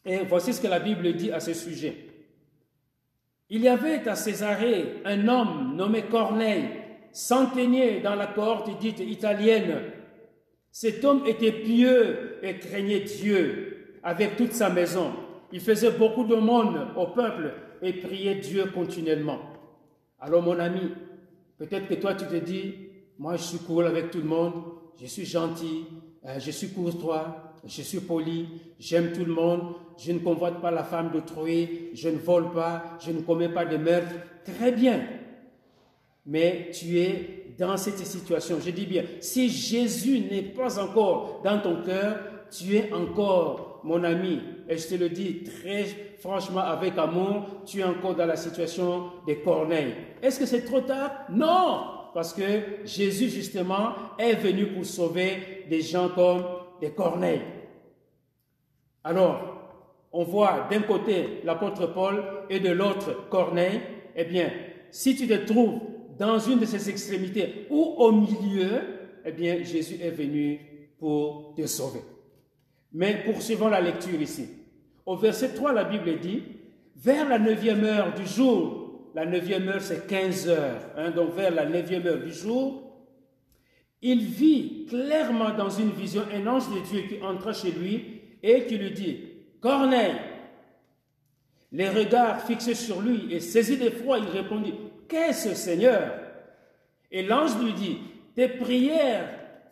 Et 0.04 0.18
voici 0.28 0.52
ce 0.52 0.60
que 0.60 0.68
la 0.68 0.78
Bible 0.78 1.14
dit 1.14 1.32
à 1.32 1.40
ce 1.40 1.54
sujet. 1.54 1.96
Il 3.48 3.62
y 3.62 3.68
avait 3.68 4.06
à 4.06 4.14
Césarée 4.14 5.00
un 5.06 5.26
homme 5.26 5.74
nommé 5.74 6.02
Corneille, 6.02 6.68
centenier 7.12 8.00
dans 8.00 8.14
la 8.14 8.26
cohorte 8.26 8.78
dite 8.78 9.00
italienne. 9.00 9.84
Cet 10.70 11.02
homme 11.02 11.22
était 11.26 11.52
pieux 11.52 12.40
et 12.42 12.58
craignait 12.58 13.00
Dieu 13.00 13.96
avec 14.02 14.36
toute 14.36 14.52
sa 14.52 14.68
maison. 14.68 15.12
Il 15.50 15.60
faisait 15.60 15.92
beaucoup 15.92 16.24
monde 16.24 16.88
au 16.94 17.06
peuple 17.06 17.54
et 17.80 17.94
priait 17.94 18.34
Dieu 18.34 18.66
continuellement. 18.66 19.40
Alors 20.20 20.42
mon 20.42 20.58
ami, 20.58 20.92
peut-être 21.56 21.88
que 21.88 21.94
toi 21.94 22.14
tu 22.14 22.26
te 22.26 22.36
dis, 22.36 22.91
moi, 23.18 23.36
je 23.36 23.42
suis 23.42 23.58
cool 23.58 23.86
avec 23.86 24.10
tout 24.10 24.18
le 24.18 24.24
monde, 24.24 24.52
je 25.00 25.06
suis 25.06 25.24
gentil, 25.24 25.84
euh, 26.24 26.38
je 26.38 26.50
suis 26.50 26.68
courtois, 26.68 27.54
je 27.64 27.82
suis 27.82 28.00
poli, 28.00 28.48
j'aime 28.78 29.12
tout 29.12 29.24
le 29.24 29.32
monde, 29.32 29.74
je 29.98 30.12
ne 30.12 30.18
convoite 30.18 30.60
pas 30.60 30.70
la 30.70 30.84
femme 30.84 31.10
d'autrui, 31.10 31.90
je 31.94 32.08
ne 32.08 32.18
vole 32.18 32.50
pas, 32.50 32.98
je 33.04 33.12
ne 33.12 33.20
commets 33.20 33.48
pas 33.48 33.64
de 33.64 33.76
meurtre. 33.76 34.12
Très 34.44 34.72
bien. 34.72 35.04
Mais 36.26 36.70
tu 36.72 36.98
es 36.98 37.54
dans 37.58 37.76
cette 37.76 37.98
situation. 37.98 38.58
Je 38.64 38.70
dis 38.70 38.86
bien, 38.86 39.04
si 39.20 39.48
Jésus 39.48 40.20
n'est 40.20 40.42
pas 40.42 40.78
encore 40.78 41.40
dans 41.44 41.60
ton 41.60 41.82
cœur, 41.82 42.18
tu 42.50 42.76
es 42.76 42.92
encore 42.92 43.80
mon 43.84 44.02
ami. 44.04 44.40
Et 44.68 44.76
je 44.76 44.88
te 44.88 44.94
le 44.94 45.08
dis 45.08 45.42
très 45.42 45.84
franchement 46.18 46.60
avec 46.60 46.96
amour, 46.98 47.46
tu 47.66 47.80
es 47.80 47.84
encore 47.84 48.14
dans 48.14 48.26
la 48.26 48.36
situation 48.36 49.10
des 49.26 49.40
corneilles. 49.40 49.94
Est-ce 50.22 50.38
que 50.38 50.46
c'est 50.46 50.62
trop 50.62 50.80
tard? 50.80 51.10
Non 51.30 52.01
parce 52.14 52.32
que 52.34 52.84
Jésus, 52.84 53.28
justement, 53.28 53.92
est 54.18 54.34
venu 54.34 54.66
pour 54.66 54.84
sauver 54.84 55.64
des 55.68 55.80
gens 55.80 56.08
comme 56.10 56.44
des 56.80 56.90
corneilles. 56.90 57.42
Alors, 59.04 59.52
on 60.12 60.24
voit 60.24 60.68
d'un 60.70 60.82
côté 60.82 61.40
l'apôtre 61.44 61.86
Paul 61.86 62.22
et 62.50 62.60
de 62.60 62.70
l'autre 62.70 63.28
Corneille. 63.30 63.80
Eh 64.14 64.24
bien, 64.24 64.50
si 64.90 65.16
tu 65.16 65.26
te 65.26 65.46
trouves 65.46 65.80
dans 66.18 66.38
une 66.38 66.58
de 66.58 66.66
ces 66.66 66.90
extrémités 66.90 67.66
ou 67.70 67.94
au 67.96 68.12
milieu, 68.12 68.82
eh 69.24 69.32
bien, 69.32 69.62
Jésus 69.62 69.96
est 70.02 70.10
venu 70.10 70.60
pour 70.98 71.54
te 71.56 71.66
sauver. 71.66 72.00
Mais 72.92 73.22
poursuivons 73.24 73.68
la 73.68 73.80
lecture 73.80 74.20
ici. 74.20 74.48
Au 75.06 75.16
verset 75.16 75.54
3, 75.54 75.72
la 75.72 75.84
Bible 75.84 76.20
dit, 76.20 76.42
vers 76.94 77.28
la 77.28 77.38
neuvième 77.38 77.82
heure 77.84 78.14
du 78.14 78.26
jour, 78.26 78.81
la 79.14 79.26
neuvième 79.26 79.68
heure, 79.68 79.80
c'est 79.82 80.06
15 80.06 80.48
heures, 80.48 80.80
hein, 80.96 81.10
donc 81.10 81.34
vers 81.34 81.54
la 81.54 81.66
neuvième 81.66 82.06
heure 82.06 82.20
du 82.20 82.32
jour, 82.32 82.82
il 84.00 84.20
vit 84.24 84.86
clairement 84.86 85.50
dans 85.50 85.70
une 85.70 85.90
vision 85.90 86.22
un 86.34 86.46
ange 86.46 86.68
de 86.70 86.80
Dieu 86.80 87.02
qui 87.02 87.22
entra 87.22 87.52
chez 87.52 87.70
lui 87.70 88.20
et 88.42 88.64
qui 88.64 88.76
lui 88.76 88.90
dit, 88.90 89.20
Corneille, 89.60 90.16
les 91.70 91.88
regards 91.88 92.42
fixés 92.42 92.74
sur 92.74 93.00
lui 93.00 93.32
et 93.32 93.40
saisi 93.40 93.76
d'effroi, 93.76 94.18
il 94.18 94.26
répondit, 94.26 94.74
Qu'est-ce 95.08 95.54
Seigneur? 95.54 96.14
Et 97.10 97.22
l'ange 97.22 97.62
lui 97.62 97.72
dit, 97.74 97.98
Tes 98.34 98.48
prières 98.48 99.28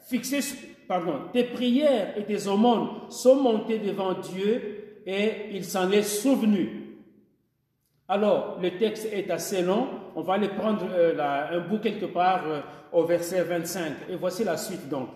fixées, 0.07 0.41
pardon, 0.87 1.23
tes 1.33 1.45
prières 1.45 2.17
et 2.17 2.25
tes 2.25 2.47
aumônes 2.47 2.89
sont 3.09 3.37
montées 3.37 3.79
devant 3.79 4.15
Dieu 4.15 5.01
et 5.07 5.49
il 5.53 5.65
s'en 5.65 5.91
est 5.91 6.03
souvenu. 6.03 6.80
Alors, 8.13 8.59
le 8.61 8.73
texte 8.73 9.07
est 9.13 9.31
assez 9.31 9.63
long. 9.63 9.87
On 10.17 10.23
va 10.23 10.35
aller 10.35 10.49
prendre 10.49 10.85
euh, 10.93 11.15
un 11.53 11.61
bout 11.61 11.79
quelque 11.79 12.07
part 12.07 12.43
euh, 12.45 12.61
au 12.91 13.05
verset 13.05 13.43
25. 13.43 13.93
Et 14.11 14.17
voici 14.17 14.43
la 14.43 14.57
suite 14.57 14.89
donc. 14.89 15.11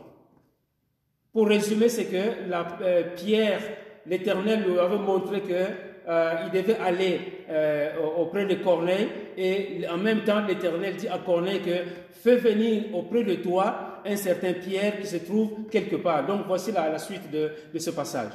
Pour 1.33 1.49
résumer, 1.49 1.89
c'est 1.89 2.05
que 2.05 2.49
la, 2.49 2.65
euh, 2.83 3.03
Pierre, 3.17 3.59
l'Éternel 4.07 4.63
lui 4.63 4.79
avait 4.79 4.99
montré 4.99 5.41
que 5.41 5.95
il 6.07 6.51
devait 6.53 6.77
aller 6.81 7.19
auprès 8.19 8.45
de 8.45 8.57
Corneille 8.57 9.09
et 9.39 9.89
en 9.91 9.97
même 9.97 10.23
temps 10.23 10.45
l'Éternel 10.47 10.97
dit 10.97 11.09
à 11.09 11.17
Corneille 11.17 11.63
que 11.63 11.71
fais 12.13 12.37
venir 12.37 12.95
auprès 12.95 13.25
de 13.25 13.37
toi 13.37 14.03
un 14.05 14.15
certain 14.15 14.53
Pierre 14.53 15.01
qui 15.01 15.07
se 15.07 15.17
trouve 15.17 15.67
quelque 15.71 15.97
part. 15.97 16.27
Donc 16.27 16.43
voici 16.47 16.73
la, 16.73 16.99
suite 16.99 17.31
de, 17.31 17.53
de 17.73 17.79
ce 17.79 17.89
passage. 17.89 18.33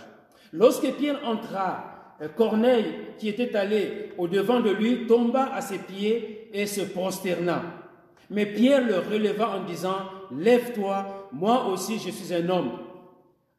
Lorsque 0.51 0.91
Pierre 0.93 1.19
entra 1.23 1.98
Corneille, 2.35 2.93
qui 3.17 3.29
était 3.29 3.55
allé 3.55 4.11
au-devant 4.17 4.59
de 4.59 4.71
lui, 4.71 5.07
tomba 5.07 5.53
à 5.53 5.61
ses 5.61 5.79
pieds 5.79 6.49
et 6.53 6.65
se 6.65 6.81
prosterna. 6.81 7.63
Mais 8.29 8.45
Pierre 8.45 8.85
le 8.85 8.99
releva 8.99 9.57
en 9.57 9.63
disant, 9.63 9.97
Lève-toi, 10.31 11.29
moi 11.31 11.67
aussi 11.67 11.97
je 11.97 12.11
suis 12.11 12.33
un 12.33 12.47
homme. 12.49 12.71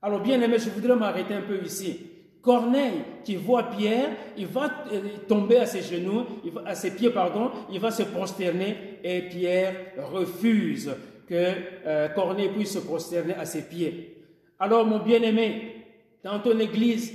Alors 0.03 0.21
bien 0.21 0.41
aimé, 0.41 0.57
je 0.59 0.71
voudrais 0.71 0.97
m'arrêter 0.97 1.35
un 1.35 1.43
peu 1.43 1.61
ici. 1.63 2.07
Corneille, 2.43 3.03
qui 3.23 3.37
voit 3.37 3.65
Pierre, 3.65 4.11
il 4.39 4.47
va 4.47 4.71
euh, 4.93 5.01
tomber 5.29 5.59
à 5.59 5.67
ses 5.67 5.83
genoux, 5.83 6.25
à 6.65 6.75
ses 6.75 6.93
pieds, 6.93 7.11
pardon, 7.11 7.51
il 7.71 7.79
va 7.79 7.91
se 7.91 8.05
prosterner 8.05 8.99
et 9.05 9.23
Pierre 9.23 9.75
refuse 10.11 10.91
que 11.29 11.53
euh, 11.87 12.09
Corneille 12.09 12.49
puisse 12.49 12.73
se 12.73 12.79
prosterner 12.79 13.35
à 13.35 13.45
ses 13.45 13.63
pieds. 13.63 14.25
Alors 14.59 14.87
mon 14.87 15.01
bien-aimé, 15.01 15.85
dans 16.25 16.39
ton 16.39 16.59
église, 16.59 17.13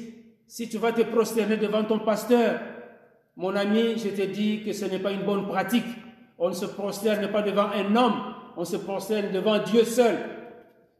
si 0.47 0.69
tu 0.69 0.77
vas 0.77 0.91
te 0.91 1.01
prosterner 1.01 1.57
devant 1.57 1.83
ton 1.83 1.99
pasteur, 1.99 2.59
mon 3.37 3.55
ami, 3.55 3.97
je 3.97 4.09
te 4.09 4.21
dis 4.21 4.63
que 4.63 4.71
ce 4.71 4.85
n'est 4.85 4.99
pas 4.99 5.11
une 5.11 5.23
bonne 5.23 5.47
pratique. 5.47 5.85
On 6.37 6.49
ne 6.49 6.53
se 6.53 6.65
prosterne 6.65 7.27
pas 7.31 7.41
devant 7.41 7.67
un 7.67 7.95
homme, 7.95 8.33
on 8.55 8.65
se 8.65 8.77
prosterne 8.77 9.31
devant 9.31 9.59
Dieu 9.59 9.83
seul. 9.83 10.17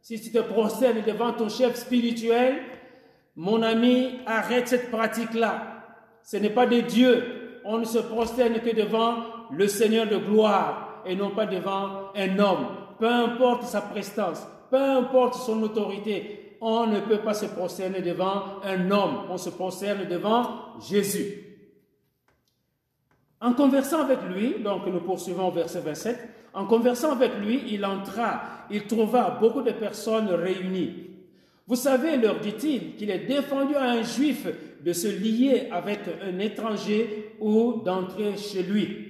Si 0.02 0.20
tu 0.20 0.30
te 0.30 0.38
prosternes 0.38 1.02
devant 1.06 1.32
ton 1.32 1.48
chef 1.48 1.76
spirituel, 1.76 2.56
mon 3.34 3.62
ami, 3.62 4.20
arrête 4.26 4.68
cette 4.68 4.90
pratique-là. 4.90 5.84
Ce 6.22 6.36
n'est 6.36 6.50
pas 6.50 6.66
de 6.66 6.80
Dieu. 6.80 7.60
On 7.64 7.78
ne 7.78 7.84
se 7.84 7.98
prosterne 7.98 8.60
que 8.60 8.74
devant 8.74 9.16
le 9.50 9.66
Seigneur 9.68 10.06
de 10.06 10.16
gloire 10.16 11.02
et 11.06 11.16
non 11.16 11.30
pas 11.30 11.46
devant 11.46 12.12
un 12.14 12.38
homme. 12.38 12.66
Peu 12.98 13.08
importe 13.08 13.64
sa 13.64 13.80
prestance, 13.80 14.46
peu 14.70 14.80
importe 14.80 15.34
son 15.34 15.62
autorité, 15.62 16.45
on 16.60 16.86
ne 16.86 17.00
peut 17.00 17.18
pas 17.18 17.34
se 17.34 17.46
prosterner 17.46 18.00
devant 18.00 18.60
un 18.62 18.90
homme, 18.90 19.24
on 19.30 19.38
se 19.38 19.50
prosterne 19.50 20.06
devant 20.08 20.78
Jésus. 20.80 21.42
En 23.40 23.52
conversant 23.52 24.02
avec 24.02 24.22
lui, 24.22 24.60
donc 24.60 24.86
nous 24.86 25.00
poursuivons 25.00 25.48
au 25.48 25.52
verset 25.52 25.80
27, 25.80 26.18
en 26.54 26.66
conversant 26.66 27.12
avec 27.12 27.32
lui, 27.38 27.62
il 27.68 27.84
entra, 27.84 28.42
il 28.70 28.86
trouva 28.86 29.38
beaucoup 29.40 29.62
de 29.62 29.72
personnes 29.72 30.30
réunies. 30.30 31.10
Vous 31.66 31.76
savez, 31.76 32.16
leur 32.16 32.40
dit-il, 32.40 32.96
qu'il 32.96 33.10
est 33.10 33.26
défendu 33.26 33.74
à 33.74 33.90
un 33.90 34.02
juif 34.02 34.46
de 34.80 34.92
se 34.92 35.08
lier 35.08 35.68
avec 35.70 36.00
un 36.22 36.38
étranger 36.38 37.34
ou 37.40 37.82
d'entrer 37.84 38.36
chez 38.36 38.62
lui. 38.62 39.06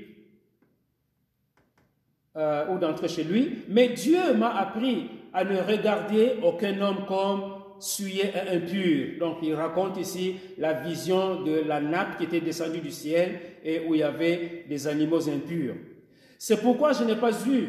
Euh, 2.37 2.67
ou 2.69 2.79
d'entrer 2.79 3.09
chez 3.09 3.25
lui, 3.25 3.62
mais 3.69 3.88
Dieu 3.88 4.35
m'a 4.35 4.55
appris 4.57 5.09
à 5.37 5.45
ne 5.45 5.61
regarder 5.61 6.37
aucun 6.43 6.81
homme 6.81 7.05
comme 7.07 7.43
souillé 7.78 8.33
et 8.35 8.57
impur. 8.57 9.19
Donc 9.21 9.37
il 9.43 9.55
raconte 9.55 9.99
ici 9.99 10.37
la 10.57 10.73
vision 10.73 11.43
de 11.43 11.62
la 11.69 11.78
nappe 11.78 12.16
qui 12.16 12.25
était 12.25 12.40
descendue 12.40 12.81
du 12.81 12.90
ciel 12.90 13.38
et 13.62 13.81
où 13.87 13.95
il 13.95 14.00
y 14.00 14.02
avait 14.02 14.64
des 14.66 14.88
animaux 14.88 15.28
impurs. 15.28 15.75
C'est 16.38 16.62
pourquoi 16.62 16.95
je 16.95 17.05
n'ai 17.05 17.16
pas 17.16 17.33
eu 17.47 17.69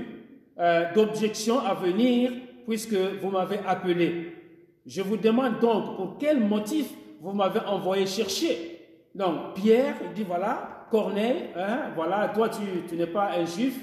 euh, 0.58 0.94
d'objection 0.96 1.60
à 1.60 1.74
venir 1.74 2.32
puisque 2.66 2.94
vous 2.94 3.30
m'avez 3.30 3.60
appelé. 3.68 4.32
Je 4.86 5.02
vous 5.02 5.18
demande 5.18 5.60
donc 5.60 5.98
pour 5.98 6.18
quel 6.18 6.40
motif 6.40 6.88
vous 7.20 7.34
m'avez 7.34 7.60
envoyé 7.60 8.06
chercher. 8.06 8.80
Donc 9.14 9.56
Pierre 9.56 9.96
dit 10.16 10.24
voilà, 10.24 10.88
Corneille, 10.90 11.50
hein, 11.58 11.92
voilà, 11.96 12.32
toi 12.34 12.48
tu, 12.48 12.62
tu 12.88 12.96
n'es 12.96 13.08
pas 13.08 13.32
un 13.38 13.44
juif, 13.46 13.78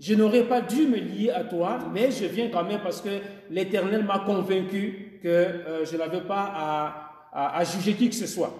je 0.00 0.14
n'aurais 0.14 0.44
pas 0.44 0.60
dû 0.60 0.86
me 0.86 0.96
lier 0.96 1.30
à 1.30 1.44
toi, 1.44 1.78
mais 1.92 2.10
je 2.10 2.24
viens 2.26 2.48
quand 2.50 2.64
même 2.64 2.80
parce 2.82 3.00
que 3.00 3.20
l'Éternel 3.50 4.04
m'a 4.04 4.20
convaincu 4.20 5.18
que 5.22 5.28
euh, 5.28 5.84
je 5.84 5.96
n'avais 5.96 6.20
pas 6.20 7.10
à, 7.32 7.64
juger 7.64 7.94
qui 7.94 8.08
que 8.08 8.14
ce 8.14 8.26
soit. 8.26 8.54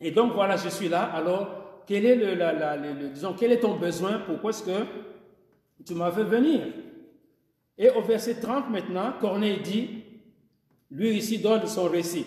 Et 0.00 0.10
donc 0.10 0.32
voilà, 0.34 0.56
je 0.56 0.68
suis 0.68 0.88
là. 0.88 1.04
Alors 1.14 1.82
quel 1.86 2.06
est, 2.06 2.16
le, 2.16 3.08
disons, 3.10 3.34
quel 3.38 3.52
est 3.52 3.60
ton 3.60 3.76
besoin? 3.76 4.20
Pourquoi 4.26 4.50
est-ce 4.50 4.62
que 4.62 4.84
tu 5.84 5.94
m'as 5.94 6.10
fait 6.10 6.24
venir? 6.24 6.62
Et 7.78 7.90
au 7.90 8.00
verset 8.00 8.36
30 8.40 8.70
maintenant, 8.70 9.12
Corneille 9.20 9.60
dit, 9.60 10.04
lui 10.90 11.16
ici 11.16 11.38
donne 11.38 11.66
son 11.66 11.84
récit. 11.84 12.26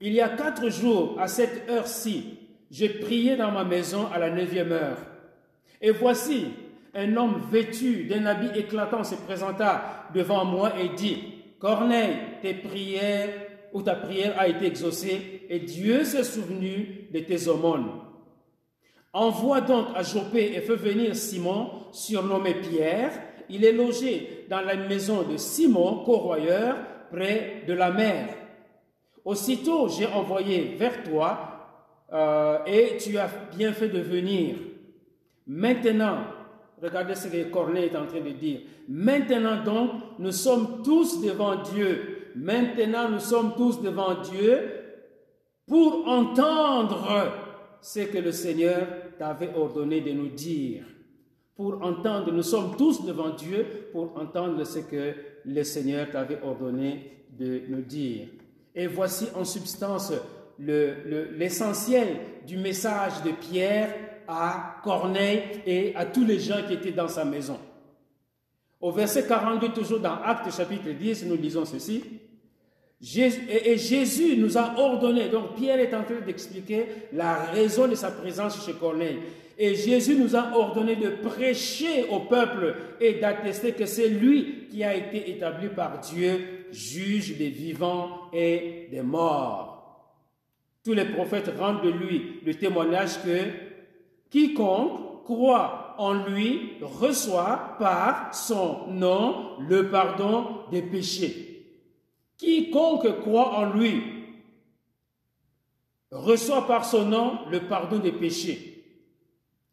Il 0.00 0.12
y 0.12 0.20
a 0.20 0.28
quatre 0.30 0.68
jours, 0.68 1.16
à 1.20 1.28
cette 1.28 1.68
heure-ci, 1.68 2.38
j'ai 2.70 2.88
prié 2.88 3.36
dans 3.36 3.50
ma 3.50 3.64
maison 3.64 4.06
à 4.12 4.18
la 4.18 4.30
neuvième 4.30 4.72
heure. 4.72 4.98
Et 5.80 5.90
voici, 5.90 6.46
un 6.94 7.16
homme 7.16 7.40
vêtu 7.50 8.04
d'un 8.04 8.26
habit 8.26 8.58
éclatant 8.58 9.04
se 9.04 9.14
présenta 9.14 10.08
devant 10.14 10.44
moi 10.44 10.72
et 10.78 10.90
dit, 10.90 11.18
Corneille, 11.58 12.16
tes 12.42 12.54
prières 12.54 13.30
ou 13.72 13.82
ta 13.82 13.94
prière 13.94 14.34
a 14.38 14.48
été 14.48 14.66
exaucée 14.66 15.46
et 15.48 15.60
Dieu 15.60 16.04
s'est 16.04 16.24
souvenu 16.24 17.08
de 17.12 17.20
tes 17.20 17.48
aumônes. 17.48 17.90
Envoie 19.12 19.60
donc 19.60 19.86
à 19.94 20.02
Jopé 20.02 20.52
et 20.54 20.60
fais 20.60 20.76
venir 20.76 21.14
Simon, 21.14 21.70
surnommé 21.92 22.54
Pierre. 22.54 23.12
Il 23.48 23.64
est 23.64 23.72
logé 23.72 24.46
dans 24.48 24.60
la 24.60 24.74
maison 24.74 25.22
de 25.22 25.36
Simon, 25.36 26.02
corroyeur, 26.04 26.76
près 27.10 27.62
de 27.66 27.74
la 27.74 27.90
mer. 27.90 28.28
Aussitôt 29.24 29.88
j'ai 29.88 30.06
envoyé 30.06 30.74
vers 30.78 31.02
toi 31.04 31.52
euh, 32.12 32.58
et 32.66 32.96
tu 32.96 33.16
as 33.18 33.28
bien 33.56 33.72
fait 33.72 33.88
de 33.88 34.00
venir. 34.00 34.56
Maintenant, 35.46 36.24
regardez 36.82 37.14
ce 37.14 37.28
que 37.28 37.50
Corneille 37.50 37.86
est 37.86 37.96
en 37.96 38.06
train 38.06 38.20
de 38.20 38.30
dire. 38.30 38.60
Maintenant 38.88 39.62
donc, 39.62 39.90
nous 40.18 40.32
sommes 40.32 40.82
tous 40.82 41.20
devant 41.22 41.62
Dieu. 41.62 42.30
Maintenant, 42.34 43.08
nous 43.10 43.20
sommes 43.20 43.54
tous 43.56 43.80
devant 43.80 44.20
Dieu 44.22 44.58
pour 45.66 46.06
entendre 46.08 47.32
ce 47.80 48.00
que 48.00 48.18
le 48.18 48.32
Seigneur 48.32 48.86
t'avait 49.18 49.54
ordonné 49.54 50.00
de 50.00 50.12
nous 50.12 50.28
dire. 50.28 50.84
Pour 51.54 51.82
entendre, 51.82 52.32
nous 52.32 52.42
sommes 52.42 52.76
tous 52.76 53.04
devant 53.04 53.30
Dieu 53.30 53.66
pour 53.92 54.16
entendre 54.16 54.64
ce 54.64 54.80
que 54.80 55.14
le 55.44 55.62
Seigneur 55.62 56.10
t'avait 56.10 56.40
ordonné 56.42 57.26
de 57.38 57.62
nous 57.68 57.82
dire. 57.82 58.28
Et 58.74 58.86
voici 58.86 59.28
en 59.34 59.44
substance 59.44 60.12
l'essentiel 60.58 62.08
le, 62.08 62.46
du 62.46 62.56
message 62.56 63.22
de 63.24 63.30
Pierre 63.32 63.94
à 64.28 64.76
Corneille 64.82 65.42
et 65.66 65.94
à 65.94 66.06
tous 66.06 66.24
les 66.24 66.38
gens 66.38 66.62
qui 66.66 66.74
étaient 66.74 66.92
dans 66.92 67.08
sa 67.08 67.24
maison. 67.24 67.58
Au 68.80 68.90
verset 68.90 69.26
42, 69.26 69.68
toujours 69.68 70.00
dans 70.00 70.22
Actes 70.22 70.52
chapitre 70.54 70.90
10, 70.90 71.26
nous 71.26 71.36
lisons 71.36 71.64
ceci. 71.64 72.02
Et 73.00 73.78
Jésus 73.78 74.36
nous 74.36 74.56
a 74.56 74.74
ordonné, 74.78 75.28
donc 75.28 75.56
Pierre 75.56 75.80
est 75.80 75.94
en 75.94 76.04
train 76.04 76.20
d'expliquer 76.24 76.86
la 77.12 77.34
raison 77.44 77.88
de 77.88 77.94
sa 77.94 78.10
présence 78.10 78.64
chez 78.64 78.74
Corneille. 78.74 79.18
Et 79.58 79.74
Jésus 79.74 80.16
nous 80.16 80.34
a 80.34 80.52
ordonné 80.56 80.96
de 80.96 81.10
prêcher 81.10 82.06
au 82.10 82.20
peuple 82.20 82.74
et 83.00 83.14
d'attester 83.14 83.72
que 83.72 83.86
c'est 83.86 84.08
lui 84.08 84.66
qui 84.70 84.82
a 84.82 84.94
été 84.94 85.30
établi 85.30 85.68
par 85.68 86.00
Dieu, 86.00 86.66
juge 86.72 87.36
des 87.36 87.50
vivants 87.50 88.30
et 88.32 88.88
des 88.90 89.02
morts. 89.02 89.70
Tous 90.84 90.94
les 90.94 91.04
prophètes 91.04 91.52
rendent 91.58 91.84
de 91.84 91.90
lui 91.90 92.40
le 92.44 92.54
témoignage 92.54 93.22
que 93.22 93.71
quiconque 94.32 95.24
croit 95.24 95.94
en 95.98 96.14
lui 96.14 96.72
reçoit 96.80 97.76
par 97.78 98.34
son 98.34 98.86
nom 98.88 99.58
le 99.60 99.90
pardon 99.90 100.62
des 100.70 100.82
péchés. 100.82 101.66
Quiconque 102.38 103.20
croit 103.20 103.58
en 103.58 103.72
lui 103.72 104.02
reçoit 106.10 106.66
par 106.66 106.84
son 106.84 107.04
nom 107.04 107.38
le 107.50 107.60
pardon 107.60 107.98
des 107.98 108.12
péchés. 108.12 108.84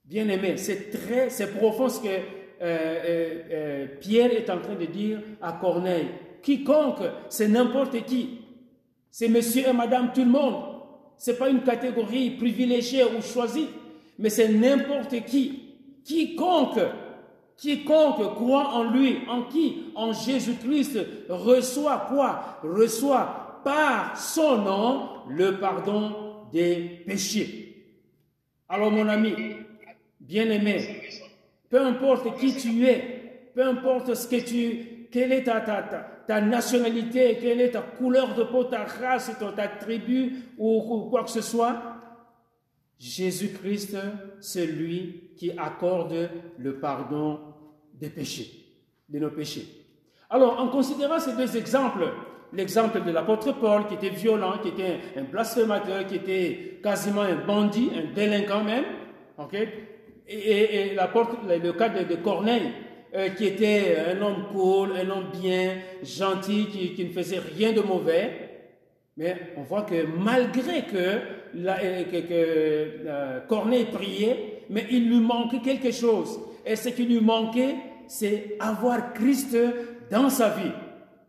Bien 0.04 0.28
aimé, 0.28 0.58
c'est 0.58 0.92
très, 0.92 1.30
c'est 1.30 1.56
profond 1.56 1.88
ce 1.88 2.02
que 2.02 2.08
euh, 2.08 2.18
euh, 2.62 3.44
euh, 3.52 3.88
Pierre 4.02 4.32
est 4.34 4.50
en 4.50 4.60
train 4.60 4.76
de 4.76 4.86
dire 4.86 5.22
à 5.42 5.54
Corneille. 5.54 6.10
Quiconque, 6.42 7.04
c'est 7.30 7.48
n'importe 7.48 8.06
qui. 8.06 8.42
C'est 9.10 9.30
monsieur 9.30 9.68
et 9.68 9.74
madame 9.74 10.12
tout 10.14 10.24
le 10.24 10.32
monde. 10.32 10.64
C'est 11.18 11.38
pas 11.38 11.50
une 11.50 11.64
catégorie 11.64 12.32
privilégiée 12.32 13.04
ou 13.04 13.22
choisie, 13.22 13.68
mais 14.20 14.30
c'est 14.30 14.50
n'importe 14.50 15.26
qui. 15.26 15.64
Quiconque 16.04 16.80
Quiconque 17.60 18.36
croit 18.36 18.70
en 18.74 18.90
lui, 18.90 19.18
en 19.28 19.44
qui? 19.44 19.92
En 19.94 20.14
Jésus-Christ, 20.14 20.98
reçoit 21.28 22.06
quoi? 22.08 22.60
Reçoit 22.64 23.62
par 23.66 24.18
son 24.18 24.60
nom 24.60 25.10
le 25.30 25.58
pardon 25.58 26.46
des 26.54 27.04
péchés. 27.06 27.86
Alors 28.70 28.92
mon 28.92 29.10
ami, 29.10 29.34
bien-aimé, 30.22 31.02
peu 31.70 31.82
importe 31.82 32.38
qui 32.40 32.56
tu 32.56 32.86
es, 32.86 33.50
peu 33.54 33.64
importe 33.64 34.14
ce 34.14 34.28
que 34.28 34.42
tu, 34.42 35.08
quelle 35.12 35.34
est 35.34 35.44
ta, 35.44 35.60
ta, 35.60 35.82
ta, 36.26 36.40
nationalité, 36.40 37.40
quelle 37.42 37.60
est 37.60 37.72
ta 37.72 37.82
couleur 37.82 38.36
de 38.36 38.44
peau, 38.44 38.64
ta 38.64 38.86
race, 38.86 39.32
ta, 39.38 39.68
tribu 39.68 40.46
ou 40.58 41.10
quoi 41.10 41.26
que 41.26 41.32
ce 41.32 41.42
soit, 41.42 41.99
Jésus-Christ, 43.00 43.98
c'est 44.42 44.66
lui 44.66 45.32
qui 45.38 45.52
accorde 45.58 46.30
le 46.58 46.80
pardon 46.80 47.40
des 47.94 48.10
péchés, 48.10 48.52
de 49.08 49.20
nos 49.20 49.30
péchés. 49.30 49.66
Alors, 50.30 50.60
en 50.60 50.68
considérant 50.68 51.20
ces 51.20 51.36
deux 51.36 51.58
exemples, 51.58 52.12
l'exemple 52.54 53.02
de 53.04 53.12
l'apôtre 53.12 53.54
Paul 53.54 53.88
qui 53.88 53.96
était 53.96 54.10
violent, 54.10 54.60
qui 54.62 54.70
était 54.70 55.00
un 55.16 55.24
blasphémateur, 55.24 56.06
qui 56.06 56.16
était 56.16 56.80
quasiment 56.84 57.22
un 57.22 57.36
bandit, 57.36 57.90
un 57.96 58.14
délinquant 58.14 58.64
même, 58.64 58.86
ok, 59.38 59.56
et, 60.32 60.92
et, 60.92 60.94
le 60.94 61.72
cas 61.72 61.90
de, 61.90 62.16
Corneille, 62.16 62.72
euh, 63.16 63.30
qui 63.30 63.48
était 63.48 63.98
un 64.12 64.22
homme 64.22 64.46
cool, 64.52 64.92
un 64.96 65.10
homme 65.10 65.32
bien, 65.42 65.78
gentil, 66.04 66.68
qui, 66.68 67.04
ne 67.04 67.10
faisait 67.10 67.40
rien 67.40 67.72
de 67.72 67.82
mauvais, 67.82 68.50
mais 69.18 69.54
on 69.58 69.64
voit 69.64 69.82
que 69.82 70.06
malgré 70.06 70.84
que, 70.84 71.39
la, 71.56 71.80
euh, 71.80 72.04
que, 72.04 72.18
euh, 73.08 73.40
Corneille 73.48 73.86
priait, 73.86 74.64
mais 74.70 74.86
il 74.92 75.10
lui 75.10 75.20
manquait 75.20 75.60
quelque 75.60 75.92
chose. 75.92 76.40
Et 76.66 76.76
ce 76.76 76.90
qui 76.90 77.06
lui 77.06 77.20
manquait, 77.20 77.76
c'est 78.08 78.56
avoir 78.60 79.14
Christ 79.14 79.58
dans 80.12 80.30
sa 80.30 80.50
vie. 80.50 80.72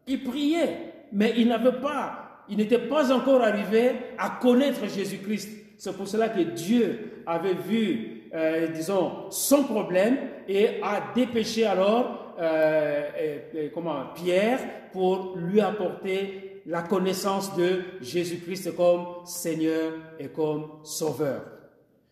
Il 0.06 0.24
priait, 0.24 0.76
mais 1.12 1.34
il 1.36 1.48
n'avait 1.48 1.80
pas, 1.80 2.44
il 2.48 2.56
n'était 2.56 2.78
pas 2.78 3.12
encore 3.12 3.42
arrivé 3.42 3.92
à 4.18 4.38
connaître 4.40 4.86
Jésus-Christ. 4.88 5.48
C'est 5.78 5.96
pour 5.96 6.08
cela 6.08 6.28
que 6.28 6.40
Dieu 6.40 7.22
avait 7.26 7.54
vu, 7.54 8.28
euh, 8.34 8.68
disons, 8.68 9.30
son 9.30 9.64
problème 9.64 10.16
et 10.48 10.80
a 10.82 11.12
dépêché 11.14 11.64
alors 11.64 12.16
comment, 13.74 14.06
Pierre 14.14 14.60
pour 14.92 15.36
lui 15.36 15.60
apporter 15.60 16.49
la 16.66 16.82
connaissance 16.82 17.56
de 17.56 17.82
Jésus-Christ 18.00 18.74
comme 18.76 19.06
Seigneur 19.24 19.92
et 20.18 20.28
comme 20.28 20.66
Sauveur. 20.82 21.42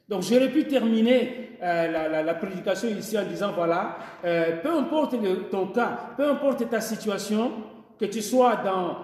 Donc 0.09 0.23
j'aurais 0.23 0.51
pu 0.51 0.65
terminer 0.65 1.51
euh, 1.63 2.23
la, 2.23 2.35
prédication 2.35 2.89
ici 2.89 3.19
en 3.19 3.25
disant, 3.25 3.53
voilà, 3.55 3.99
euh, 4.25 4.57
peu 4.63 4.71
importe 4.71 5.17
ton 5.51 5.67
cas, 5.69 6.15
peu 6.17 6.29
importe 6.29 6.69
ta 6.71 6.81
situation, 6.81 7.53
que 7.99 8.07
tu 8.07 8.23
sois 8.23 8.57
dans 8.57 8.97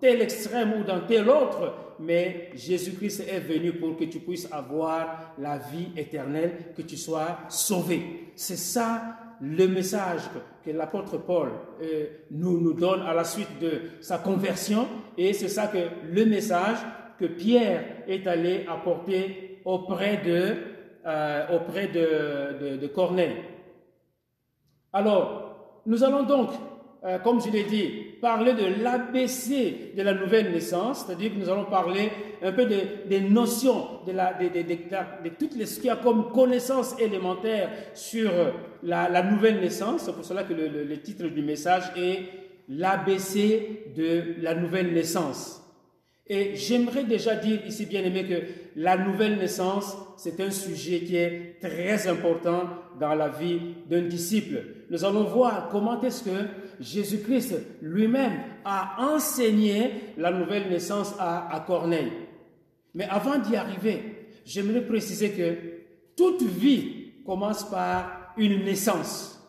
tel 0.00 0.22
extrême 0.22 0.74
ou 0.80 0.84
dans 0.84 1.00
tel 1.00 1.28
autre, 1.28 1.74
mais 1.98 2.50
Jésus-Christ 2.54 3.24
est 3.28 3.40
venu 3.40 3.72
pour 3.72 3.96
que 3.96 4.04
tu 4.04 4.18
puisses 4.18 4.48
avoir 4.52 5.34
la 5.38 5.58
vie 5.58 5.88
éternelle, 5.96 6.72
que 6.76 6.82
tu 6.82 6.96
sois 6.96 7.38
sauvé. 7.48 8.30
C'est 8.36 8.56
ça 8.56 9.16
le 9.40 9.66
message 9.68 10.22
que, 10.64 10.70
l'apôtre 10.70 11.18
Paul 11.18 11.50
euh, 11.82 12.06
nous, 12.30 12.72
donne 12.72 13.02
à 13.02 13.14
la 13.14 13.24
suite 13.24 13.58
de 13.60 13.82
sa 14.00 14.18
conversion, 14.18 14.86
et 15.16 15.32
c'est 15.32 15.48
ça 15.48 15.66
que 15.66 15.78
le 16.10 16.24
message 16.24 16.78
que 17.18 17.26
Pierre 17.26 17.84
est 18.06 18.26
allé 18.26 18.66
apporter 18.68 19.60
auprès 19.64 20.18
de, 20.18 20.56
euh, 21.06 21.56
auprès 21.56 21.88
de, 21.88 22.78
de. 22.78 22.90
Alors, 24.92 25.82
nous 25.86 26.04
allons 26.04 26.22
donc, 26.22 26.50
euh, 27.04 27.18
comme 27.18 27.40
je 27.40 27.50
l'ai 27.50 27.64
dit, 27.64 28.11
parler 28.22 28.52
de 28.52 28.82
l'ABC 28.82 29.94
de 29.96 30.02
la 30.02 30.14
nouvelle 30.14 30.52
naissance, 30.52 31.04
c'est-à-dire 31.04 31.32
que 31.32 31.38
nous 31.38 31.50
allons 31.50 31.64
parler 31.64 32.08
un 32.40 32.52
peu 32.52 32.66
des 32.66 33.20
notions, 33.20 33.84
de, 34.06 34.12
la, 34.12 34.32
de, 34.34 34.44
de, 34.46 35.58
les, 35.58 35.66
ce 35.66 35.74
qu'il 35.76 35.86
y 35.86 35.90
a 35.90 35.96
comme 35.96 36.30
connaissances 36.30 36.94
élémentaires 37.00 37.68
sur 37.94 38.30
la, 38.84 39.08
la 39.08 39.24
nouvelle 39.24 39.58
naissance. 39.60 40.02
C'est 40.04 40.12
pour 40.12 40.24
cela 40.24 40.44
que 40.44 40.54
le, 40.54 40.84
le 40.84 41.00
titre 41.00 41.26
du 41.26 41.42
message 41.42 41.82
est 41.96 42.20
l'ABC 42.68 43.92
de 43.96 44.40
la 44.40 44.54
nouvelle 44.54 44.94
naissance. 44.94 45.58
Et 46.28 46.54
j'aimerais 46.54 47.02
déjà 47.02 47.34
dire 47.34 47.66
ici, 47.66 47.86
bien 47.86 48.04
aimé, 48.04 48.24
que 48.24 48.80
la 48.80 48.96
nouvelle 48.96 49.36
naissance, 49.36 49.96
c'est 50.16 50.40
un 50.40 50.52
sujet 50.52 51.00
qui 51.00 51.16
est 51.16 51.56
très 51.60 52.06
important 52.06 52.68
dans 53.00 53.14
la 53.14 53.28
vie 53.28 53.58
d'un 53.90 54.02
disciple. 54.02 54.62
Nous 54.90 55.04
allons 55.04 55.24
voir 55.24 55.68
comment 55.72 56.00
est-ce 56.00 56.22
que 56.22 56.30
Jésus-Christ 56.80 57.54
lui-même 57.80 58.32
a 58.64 58.96
enseigné 59.14 60.14
la 60.16 60.30
nouvelle 60.30 60.68
naissance 60.68 61.14
à, 61.18 61.54
à 61.54 61.60
Corneille. 61.60 62.12
Mais 62.94 63.04
avant 63.04 63.38
d'y 63.38 63.56
arriver, 63.56 64.28
j'aimerais 64.44 64.82
préciser 64.82 65.30
que 65.30 65.56
toute 66.16 66.42
vie 66.42 67.12
commence 67.24 67.68
par 67.68 68.34
une 68.36 68.64
naissance. 68.64 69.40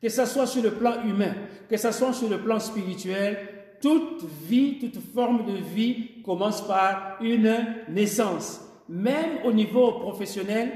Que 0.00 0.08
ce 0.08 0.24
soit 0.24 0.46
sur 0.46 0.62
le 0.62 0.72
plan 0.72 1.02
humain, 1.04 1.34
que 1.68 1.76
ce 1.76 1.90
soit 1.90 2.12
sur 2.12 2.28
le 2.28 2.38
plan 2.38 2.58
spirituel, 2.58 3.38
toute 3.80 4.24
vie, 4.24 4.78
toute 4.78 4.98
forme 5.14 5.46
de 5.46 5.58
vie 5.58 6.22
commence 6.24 6.66
par 6.66 7.18
une 7.20 7.54
naissance. 7.88 8.60
Même 8.88 9.38
au 9.44 9.52
niveau 9.52 9.92
professionnel, 9.92 10.72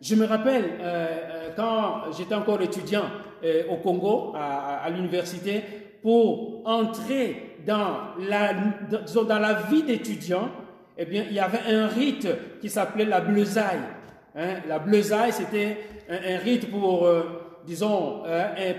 je 0.00 0.14
me 0.14 0.24
rappelle 0.26 0.64
euh, 0.80 0.80
euh, 0.80 1.48
quand 1.56 2.12
j'étais 2.16 2.34
encore 2.34 2.62
étudiant 2.62 3.04
euh, 3.44 3.62
au 3.70 3.76
Congo, 3.76 4.32
à, 4.36 4.88
l'université, 4.90 5.62
pour 6.02 6.62
entrer 6.64 7.56
dans 7.66 8.14
la, 8.28 8.52
dans, 8.52 9.38
la 9.38 9.54
vie 9.70 9.82
d'étudiant, 9.82 10.48
eh 10.96 11.04
bien, 11.04 11.24
il 11.28 11.34
y 11.34 11.40
avait 11.40 11.72
un 11.72 11.86
rite 11.86 12.28
qui 12.60 12.68
s'appelait 12.68 13.04
la 13.04 13.20
bleusaille. 13.20 13.80
Hein. 14.34 14.56
La 14.68 14.78
bleusaille, 14.78 15.32
c'était 15.32 15.76
un, 16.08 16.38
rite 16.38 16.70
pour, 16.70 17.08
disons, 17.66 18.22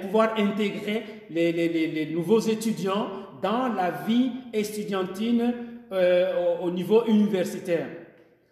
pouvoir 0.02 0.34
intégrer 0.38 1.04
les, 1.30 1.52
les, 1.52 1.88
les, 1.88 2.06
nouveaux 2.08 2.40
étudiants 2.40 3.08
dans 3.42 3.68
la 3.70 3.92
vie 3.92 4.32
estudiantine 4.52 5.54
au, 5.92 6.66
au 6.66 6.72
niveau 6.72 7.06
universitaire. 7.06 7.88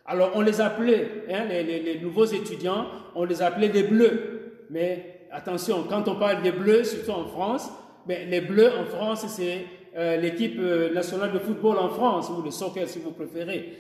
Alors 0.07 0.31
on 0.35 0.41
les 0.41 0.61
appelait, 0.61 1.05
hein, 1.29 1.43
les, 1.49 1.99
nouveaux 2.01 2.25
étudiants, 2.25 2.87
on 3.13 3.25
les 3.25 3.41
appelait 3.41 3.67
des 3.67 3.83
bleus. 3.83 4.65
Mais 4.69 5.16
attention, 5.31 5.85
quand 5.89 6.07
on 6.07 6.15
parle 6.15 6.41
des 6.41 6.51
bleus, 6.51 6.83
surtout 6.83 7.11
en 7.11 7.25
France, 7.25 7.71
ben, 8.07 8.29
les 8.29 8.41
bleus 8.41 8.71
en 8.79 8.85
France, 8.85 9.25
c'est 9.27 9.65
euh, 9.97 10.15
l'équipe 10.17 10.57
euh, 10.59 10.93
nationale 10.93 11.31
de 11.31 11.39
football 11.39 11.77
en 11.77 11.89
France, 11.89 12.29
ou 12.29 12.41
le 12.41 12.51
soccer 12.51 12.87
si 12.87 12.99
vous 12.99 13.11
préférez. 13.11 13.77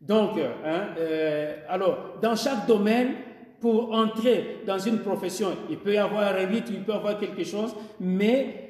Donc, 0.00 0.38
hein, 0.38 0.88
euh, 0.98 1.56
alors, 1.68 2.14
dans 2.22 2.36
chaque 2.36 2.66
domaine, 2.66 3.08
pour 3.60 3.92
entrer 3.92 4.58
dans 4.66 4.78
une 4.78 4.98
profession, 4.98 5.48
il 5.68 5.78
peut 5.78 5.94
y 5.94 5.98
avoir 5.98 6.34
un 6.36 6.42
il 6.52 6.84
peut 6.84 6.92
y 6.92 6.94
avoir 6.94 7.18
quelque 7.18 7.42
chose, 7.42 7.74
mais 7.98 8.62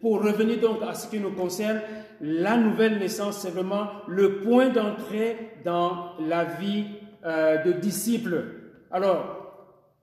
pour 0.00 0.22
revenir 0.22 0.60
donc 0.60 0.78
à 0.88 0.94
ce 0.94 1.10
qui 1.10 1.18
nous 1.18 1.32
concerne, 1.32 1.80
la 2.20 2.56
nouvelle 2.56 2.98
naissance, 2.98 3.38
c'est 3.38 3.50
vraiment 3.50 3.88
le 4.06 4.36
point 4.36 4.68
d'entrée 4.68 5.36
dans 5.64 6.12
la 6.20 6.44
vie 6.44 6.84
de 7.24 7.72
disciple. 7.72 8.44
Alors, 8.92 9.41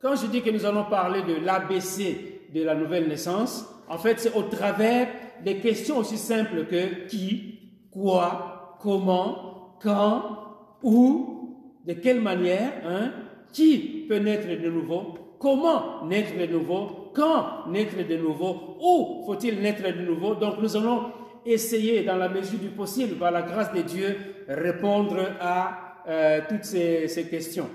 quand 0.02 0.16
je 0.16 0.28
dis 0.28 0.42
que 0.42 0.50
nous 0.50 0.66
allons 0.66 0.86
parler 0.86 1.22
de 1.24 1.46
l'ABC 1.46 2.52
de 2.54 2.64
la 2.64 2.76
nouvelle 2.76 3.08
naissance, 3.08 3.66
en 3.88 3.98
fait, 3.98 4.20
c'est 4.20 4.36
au 4.36 4.44
travers 4.44 5.08
des 5.44 5.58
questions 5.58 5.98
aussi 5.98 6.18
simples 6.18 6.66
que 6.66 7.08
qui, 7.08 7.60
quoi, 7.92 8.78
comment, 8.82 9.78
quand, 9.82 10.40
où, 10.84 11.58
de 11.86 11.94
quelle 11.94 12.22
manière, 12.22 12.74
hein, 12.86 13.12
qui 13.52 14.06
peut 14.08 14.20
naître 14.20 14.48
de 14.48 14.70
nouveau, 14.70 15.16
comment 15.40 16.06
naître 16.06 16.38
de 16.38 16.46
nouveau, 16.46 17.12
quand 17.14 17.68
naître 17.68 17.98
de 18.08 18.18
nouveau, 18.18 18.78
où 18.82 19.24
faut-il 19.26 19.60
naître 19.60 19.84
de 19.84 20.02
nouveau. 20.06 20.36
Donc 20.36 20.60
nous 20.62 20.76
allons 20.78 21.12
essayer, 21.46 22.04
dans 22.04 22.18
la 22.18 22.30
mesure 22.30 22.60
du 22.60 22.70
possible, 22.70 23.16
par 23.16 23.32
la 23.32 23.42
grâce 23.42 23.74
de 23.74 23.82
Dieu, 23.82 24.16
répondre 24.48 25.18
à 25.40 26.04
euh, 26.08 26.42
toutes 26.48 26.66
ces, 26.66 27.28
questions. 27.30 27.70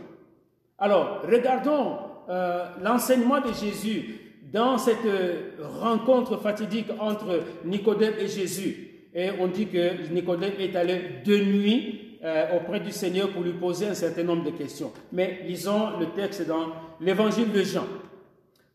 Alors, 0.78 1.22
regardons 1.28 1.98
euh, 2.28 2.64
l'enseignement 2.82 3.40
de 3.40 3.52
Jésus 3.52 4.20
dans 4.52 4.78
cette 4.78 5.06
rencontre 5.80 6.36
fatidique 6.36 6.86
entre 7.00 7.40
Nicodème 7.64 8.14
et 8.20 8.28
Jésus. 8.28 8.88
Et 9.14 9.30
on 9.40 9.48
dit 9.48 9.66
que 9.66 10.10
Nicodème 10.12 10.52
est 10.58 10.74
allé 10.76 11.00
de 11.24 11.36
nuit 11.36 12.18
euh, 12.24 12.56
auprès 12.56 12.80
du 12.80 12.90
Seigneur 12.90 13.30
pour 13.30 13.42
lui 13.42 13.52
poser 13.52 13.86
un 13.86 13.94
certain 13.94 14.22
nombre 14.22 14.44
de 14.44 14.50
questions. 14.50 14.92
Mais 15.12 15.40
lisons 15.46 15.98
le 15.98 16.06
texte 16.06 16.46
dans 16.46 16.68
l'évangile 17.00 17.52
de 17.52 17.62
Jean. 17.62 17.84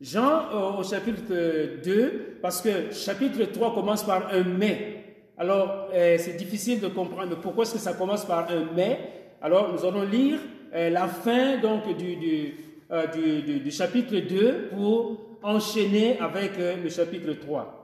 Jean 0.02 0.46
euh, 0.54 0.80
au 0.80 0.84
chapitre 0.84 1.82
2, 1.84 2.38
parce 2.42 2.62
que 2.62 2.94
chapitre 2.94 3.44
3 3.52 3.74
commence 3.74 4.04
par 4.04 4.34
un 4.34 4.44
mais. 4.44 5.04
Alors, 5.38 5.88
euh, 5.94 6.16
c'est 6.18 6.38
difficile 6.38 6.80
de 6.80 6.88
comprendre 6.88 7.38
pourquoi 7.42 7.64
est-ce 7.64 7.74
que 7.74 7.80
ça 7.80 7.94
commence 7.94 8.26
par 8.26 8.50
un 8.50 8.68
mais. 8.76 9.00
Alors, 9.42 9.74
nous 9.74 9.86
allons 9.86 10.04
lire 10.04 10.40
euh, 10.74 10.90
la 10.90 11.08
fin 11.08 11.58
donc 11.58 11.98
du, 11.98 12.56
du, 13.14 13.60
du, 13.60 13.72
chapitre 13.72 14.18
2 14.18 14.70
pour 14.70 15.38
enchaîner 15.44 16.20
avec 16.20 16.58
le 16.58 16.90
chapitre 16.90 17.34
3. 17.34 17.80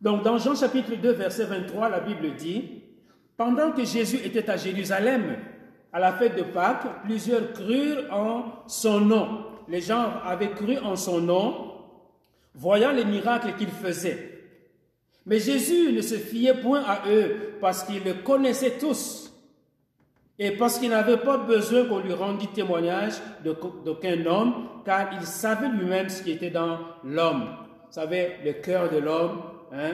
Donc, 0.00 0.22
dans 0.22 0.38
Jean 0.38 0.54
chapitre 0.54 0.94
2, 0.94 1.12
verset 1.12 1.44
23, 1.44 1.88
la 1.88 2.00
Bible 2.00 2.34
dit, 2.36 2.82
Pendant 3.36 3.72
que 3.72 3.84
Jésus 3.84 4.18
était 4.24 4.48
à 4.48 4.56
Jérusalem, 4.56 5.36
à 5.92 5.98
la 5.98 6.12
fête 6.12 6.36
de 6.36 6.42
Pâques, 6.42 7.02
plusieurs 7.04 7.52
crurent 7.52 8.12
en 8.12 8.68
son 8.68 9.00
nom. 9.00 9.44
Les 9.68 9.80
gens 9.80 10.12
avaient 10.24 10.50
cru 10.50 10.78
en 10.78 10.96
son 10.96 11.20
nom, 11.20 11.72
voyant 12.54 12.92
les 12.92 13.04
miracles 13.04 13.54
qu'il 13.58 13.68
faisait. 13.68 14.34
Mais 15.26 15.40
Jésus 15.40 15.92
ne 15.92 16.00
se 16.00 16.14
fiait 16.14 16.54
point 16.54 16.82
à 16.82 17.02
eux 17.08 17.54
parce 17.60 17.82
qu'il 17.84 18.02
les 18.02 18.14
connaissait 18.14 18.78
tous 18.78 19.32
et 20.38 20.52
parce 20.52 20.78
qu'il 20.78 20.90
n'avait 20.90 21.16
pas 21.16 21.38
besoin 21.38 21.84
qu'on 21.86 21.98
lui 21.98 22.12
rendît 22.12 22.46
témoignage 22.48 23.14
d'aucun 23.84 24.24
homme, 24.26 24.68
car 24.84 25.10
il 25.12 25.26
savait 25.26 25.68
lui-même 25.68 26.08
ce 26.08 26.22
qui 26.22 26.32
était 26.32 26.50
dans 26.50 26.78
l'homme. 27.04 27.44
Vous 27.86 27.92
savez, 27.94 28.36
le 28.44 28.52
cœur 28.52 28.90
de 28.90 28.98
l'homme 28.98 29.40
Hein, 29.70 29.90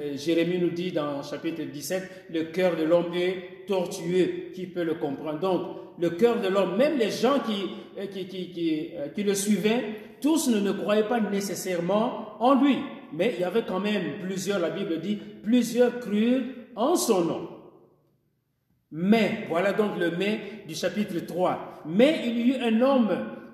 euh, 0.00 0.16
Jérémie 0.16 0.58
nous 0.58 0.70
dit 0.70 0.90
dans 0.90 1.22
chapitre 1.22 1.62
17, 1.62 2.28
le 2.32 2.44
cœur 2.44 2.76
de 2.76 2.84
l'homme 2.84 3.12
est 3.14 3.66
tortueux, 3.66 4.52
qui 4.54 4.66
peut 4.66 4.84
le 4.84 4.94
comprendre? 4.94 5.38
Donc, 5.38 5.60
le 5.98 6.10
cœur 6.10 6.40
de 6.40 6.48
l'homme, 6.48 6.76
même 6.76 6.96
les 6.96 7.10
gens 7.10 7.38
qui, 7.40 7.66
euh, 7.98 8.06
qui, 8.06 8.26
qui, 8.26 8.90
euh, 8.96 9.08
qui, 9.08 9.22
le 9.24 9.34
suivaient, 9.34 9.84
tous 10.22 10.48
ne, 10.48 10.60
ne 10.60 10.72
croyaient 10.72 11.08
pas 11.08 11.20
nécessairement 11.20 12.36
en 12.40 12.54
lui. 12.54 12.78
Mais 13.12 13.34
il 13.36 13.40
y 13.40 13.44
avait 13.44 13.64
quand 13.66 13.80
même 13.80 14.20
plusieurs, 14.22 14.60
la 14.60 14.70
Bible 14.70 14.98
dit, 15.00 15.18
plusieurs 15.42 16.00
crurent 16.00 16.44
en 16.74 16.96
son 16.96 17.24
nom. 17.24 17.48
Mais, 18.90 19.44
voilà 19.48 19.72
donc 19.72 19.98
le 19.98 20.12
mais 20.12 20.40
du 20.66 20.74
chapitre 20.74 21.18
3. 21.20 21.82
Mais 21.86 22.22
il 22.26 22.38
y 22.38 22.50
eut 22.50 22.62
un 22.62 22.80
homme 22.80 23.10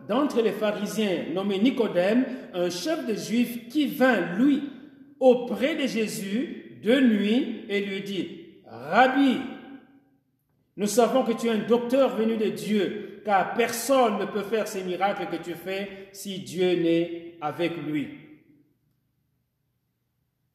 d'entre 0.09 0.41
les 0.41 0.53
pharisiens 0.53 1.25
nommé 1.35 1.59
Nicodème, 1.59 2.25
un 2.53 2.71
chef 2.71 3.07
de 3.07 3.15
juifs, 3.15 3.69
qui 3.69 3.87
vint, 3.87 4.35
lui, 4.37 4.63
auprès 5.19 5.75
de 5.75 5.87
Jésus 5.87 6.79
de 6.83 7.01
nuit 7.01 7.65
et 7.69 7.81
lui 7.85 8.03
dit, 8.03 8.29
Rabbi, 8.67 9.39
nous 10.77 10.87
savons 10.87 11.23
que 11.23 11.33
tu 11.33 11.47
es 11.47 11.51
un 11.51 11.67
docteur 11.67 12.17
venu 12.17 12.37
de 12.37 12.51
Dieu, 12.51 13.23
car 13.25 13.55
personne 13.55 14.19
ne 14.19 14.27
peut 14.27 14.43
faire 14.43 14.69
ces 14.69 14.83
miracles 14.83 15.27
que 15.31 15.43
tu 15.43 15.55
fais 15.55 16.09
si 16.13 16.41
Dieu 16.41 16.75
n'est 16.75 17.37
avec 17.41 17.73
lui. 17.87 18.09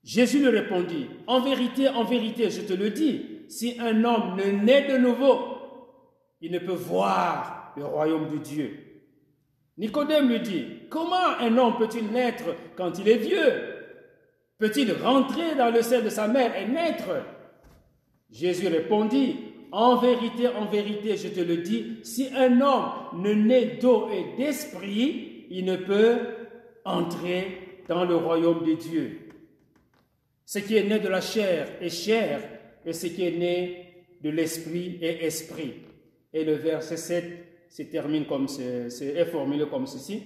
Jésus 0.03 0.39
lui 0.39 0.49
répondit, 0.49 1.07
En 1.27 1.41
vérité, 1.41 1.89
en 1.89 2.03
vérité, 2.03 2.49
je 2.49 2.61
te 2.61 2.73
le 2.73 2.89
dis, 2.89 3.38
si 3.49 3.75
un 3.79 4.03
homme 4.03 4.37
ne 4.37 4.63
naît 4.63 4.87
de 4.87 4.97
nouveau, 4.97 5.39
il 6.39 6.51
ne 6.51 6.59
peut 6.59 6.71
voir 6.71 7.73
le 7.75 7.83
royaume 7.83 8.29
de 8.29 8.37
Dieu. 8.37 8.79
Nicodème 9.77 10.29
lui 10.29 10.39
dit, 10.39 10.65
Comment 10.89 11.37
un 11.39 11.57
homme 11.57 11.77
peut-il 11.77 12.11
naître 12.11 12.55
quand 12.77 12.97
il 12.99 13.09
est 13.09 13.17
vieux? 13.17 13.53
Peut-il 14.57 14.91
rentrer 14.93 15.55
dans 15.55 15.71
le 15.71 15.81
sein 15.81 16.01
de 16.01 16.09
sa 16.09 16.27
mère 16.27 16.55
et 16.55 16.67
naître? 16.67 17.09
Jésus 18.29 18.67
répondit, 18.67 19.35
En 19.71 19.97
vérité, 19.97 20.47
en 20.47 20.65
vérité, 20.65 21.17
je 21.17 21.29
te 21.29 21.39
le 21.39 21.57
dis, 21.57 21.99
si 22.03 22.29
un 22.35 22.61
homme 22.61 22.91
ne 23.15 23.33
naît 23.33 23.77
d'eau 23.81 24.09
et 24.11 24.37
d'esprit, 24.37 25.47
il 25.49 25.65
ne 25.65 25.77
peut 25.77 26.19
entrer 26.85 27.81
dans 27.87 28.05
le 28.05 28.15
royaume 28.15 28.63
de 28.63 28.73
Dieu. 28.73 29.19
Ce 30.45 30.59
qui 30.59 30.77
est 30.77 30.83
né 30.83 30.99
de 30.99 31.07
la 31.07 31.21
chair 31.21 31.67
est 31.81 31.89
chair, 31.89 32.41
et 32.89 32.93
ce 32.93 33.07
qui 33.07 33.23
est 33.23 33.37
né 33.37 33.85
de 34.21 34.31
l'esprit 34.31 34.97
est 35.01 35.23
esprit. 35.23 35.73
Et 36.33 36.43
le 36.43 36.53
verset 36.53 36.97
7 36.97 37.25
se 37.69 37.83
termine 37.83 38.25
comme 38.25 38.47
est 38.47 39.25
formulé 39.25 39.65
comme 39.69 39.85
ceci. 39.85 40.23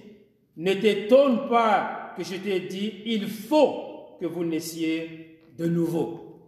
Ne 0.56 0.72
t'étonne 0.74 1.48
pas 1.48 2.14
que 2.16 2.24
je 2.24 2.36
t'ai 2.36 2.60
dit, 2.60 3.02
il 3.04 3.28
faut 3.28 4.16
que 4.18 4.26
vous 4.26 4.44
naissiez 4.44 5.40
de 5.58 5.66
nouveau. 5.66 6.40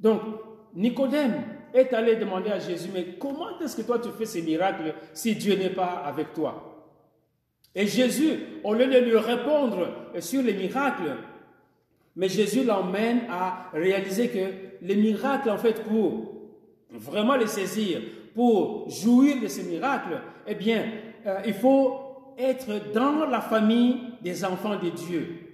Donc, 0.00 0.22
Nicodème 0.74 1.44
est 1.72 1.92
allé 1.92 2.16
demander 2.16 2.50
à 2.50 2.58
Jésus, 2.58 2.88
mais 2.92 3.14
comment 3.18 3.60
est-ce 3.60 3.76
que 3.76 3.82
toi 3.82 4.00
tu 4.00 4.08
fais 4.18 4.26
ces 4.26 4.42
miracles 4.42 4.94
si 5.12 5.36
Dieu 5.36 5.54
n'est 5.54 5.70
pas 5.70 6.02
avec 6.04 6.32
toi? 6.32 6.90
Et 7.74 7.86
Jésus, 7.86 8.40
au 8.64 8.74
lieu 8.74 8.86
de 8.86 8.98
lui 8.98 9.16
répondre 9.16 10.10
sur 10.18 10.42
les 10.42 10.54
miracles, 10.54 11.16
mais 12.16 12.28
Jésus 12.28 12.64
l'emmène 12.64 13.20
à 13.30 13.70
réaliser 13.72 14.28
que 14.28 14.67
les 14.82 14.96
miracles, 14.96 15.50
en 15.50 15.58
fait, 15.58 15.82
pour 15.84 16.34
vraiment 16.90 17.36
les 17.36 17.46
saisir, 17.46 18.00
pour 18.34 18.88
jouir 18.88 19.40
de 19.40 19.48
ces 19.48 19.64
miracles, 19.64 20.20
eh 20.46 20.54
bien, 20.54 20.84
euh, 21.26 21.40
il 21.46 21.54
faut 21.54 22.08
être 22.38 22.92
dans 22.92 23.26
la 23.26 23.40
famille 23.40 23.96
des 24.22 24.44
enfants 24.44 24.76
de 24.76 24.90
Dieu. 24.90 25.48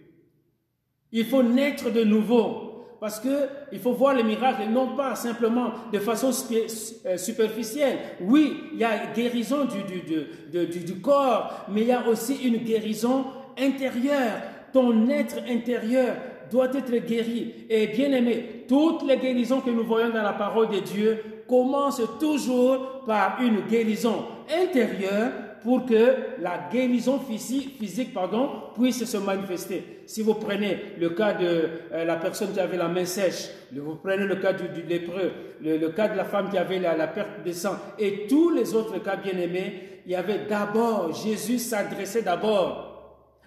Il 1.13 1.25
faut 1.25 1.43
naître 1.43 1.91
de 1.91 2.05
nouveau. 2.05 2.71
Parce 3.01 3.21
qu'il 3.21 3.79
faut 3.81 3.93
voir 3.93 4.15
les 4.15 4.23
miracles 4.23 4.63
non 4.71 4.97
pas 4.97 5.15
simplement 5.15 5.73
de 5.93 5.99
façon 5.99 6.31
euh, 6.31 7.17
superficielle. 7.19 7.99
Oui, 8.21 8.63
il 8.73 8.79
y 8.79 8.85
a 8.85 9.13
guérison 9.13 9.67
du, 9.67 11.01
corps, 11.03 11.67
mais 11.69 11.83
il 11.83 11.89
y 11.89 11.93
a 11.93 12.07
aussi 12.09 12.37
une 12.49 12.59
guérison 12.59 13.27
intérieure. 13.59 14.41
Ton 14.73 15.07
être 15.11 15.37
intérieur 15.47 16.17
doit 16.55 16.73
être 16.73 16.97
guéri. 17.05 17.67
Et 17.69 17.89
bien 17.89 18.13
aimé, 18.13 18.65
toutes 18.69 19.03
les 19.09 19.17
guérisons 19.17 19.61
que 19.61 19.71
nous 19.71 19.85
voyons 19.85 20.11
dans 20.11 20.23
la 20.23 20.35
parole 20.35 20.69
de 20.69 20.79
Dieu 20.79 21.19
commencent 21.49 22.03
toujours 22.21 23.03
par 23.05 23.39
une 23.43 23.63
guérison 23.63 24.25
intérieure 24.49 25.33
pour 25.65 25.85
que 25.85 26.15
la 26.41 26.69
guérison 26.71 27.19
physique, 27.19 27.79
puisse 27.79 29.05
se 29.05 29.17
manifester. 29.17 30.03
Si 30.07 30.23
vous 30.23 30.35
prenez 30.35 30.79
le 31.01 31.11
cas 31.11 31.33
de 31.33 31.69
euh, 31.93 32.05
la 32.05 32.17
personne 32.17 32.53
qui 32.53 32.61
avait 32.61 32.77
la 32.77 32.89
main 32.89 33.07
sèche, 33.07 33.49
vous 33.73 33.97
prenez 33.97 34.27
le 34.27 34.37
cas 34.37 34.53
du, 34.53 34.83
lépreux, 34.87 35.33
le, 35.63 35.89
cas 35.89 36.09
de 36.09 36.17
la 36.17 36.25
femme 36.25 36.51
qui 36.51 36.59
avait 36.59 36.79
la, 36.79 36.95
la 36.95 37.07
perte 37.07 37.43
de 37.45 37.51
sang, 37.53 37.77
et 37.99 38.27
tous 38.29 38.51
les 38.51 38.75
autres 38.75 39.03
cas 39.03 39.17
bien 39.17 39.39
aimés, 39.39 40.03
il 40.05 40.13
y 40.13 40.15
avait 40.15 40.45
d'abord, 40.49 41.15
Jésus 41.15 41.59
s'adressait 41.59 42.23
d'abord 42.23 42.95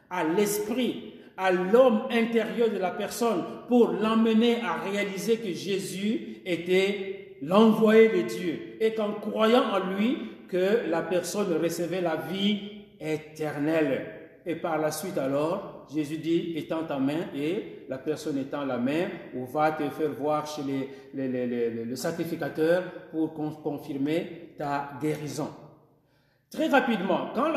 à 0.09 0.23
l'esprit, 0.23 1.06
à 1.37 1.51
l'homme 1.51 2.03
intérieur 2.09 2.69
de 2.69 2.77
la 2.77 2.91
personne 2.91 3.43
pour 3.67 3.89
l'emmener 3.89 4.59
à 4.61 4.81
réaliser 4.89 5.37
que 5.37 5.53
Jésus 5.53 6.41
était 6.45 7.37
l'envoyé 7.41 8.09
de 8.09 8.27
Dieu 8.27 8.59
et 8.79 8.93
qu'en 8.93 9.13
croyant 9.13 9.63
en 9.71 9.93
lui, 9.93 10.17
que 10.49 10.89
la 10.89 11.01
personne 11.01 11.53
recevait 11.61 12.01
la 12.01 12.15
vie 12.15 12.83
éternelle. 12.99 14.13
Et 14.45 14.55
par 14.55 14.77
la 14.77 14.91
suite 14.91 15.17
alors, 15.17 15.85
Jésus 15.93 16.17
dit, 16.17 16.53
étends 16.55 16.85
ta 16.85 16.97
main 16.97 17.27
et 17.35 17.83
la 17.89 17.97
personne 17.97 18.37
étend 18.37 18.65
la 18.65 18.77
main 18.77 19.07
ou 19.35 19.45
va 19.45 19.71
te 19.71 19.83
faire 19.89 20.11
voir 20.11 20.47
chez 20.47 20.61
les, 21.13 21.85
le 21.85 21.95
sacrificateur 21.95 22.83
pour 23.11 23.33
confirmer 23.33 24.53
ta 24.57 24.91
guérison. 25.01 25.49
Très 26.49 26.67
rapidement, 26.67 27.31
quand 27.35 27.51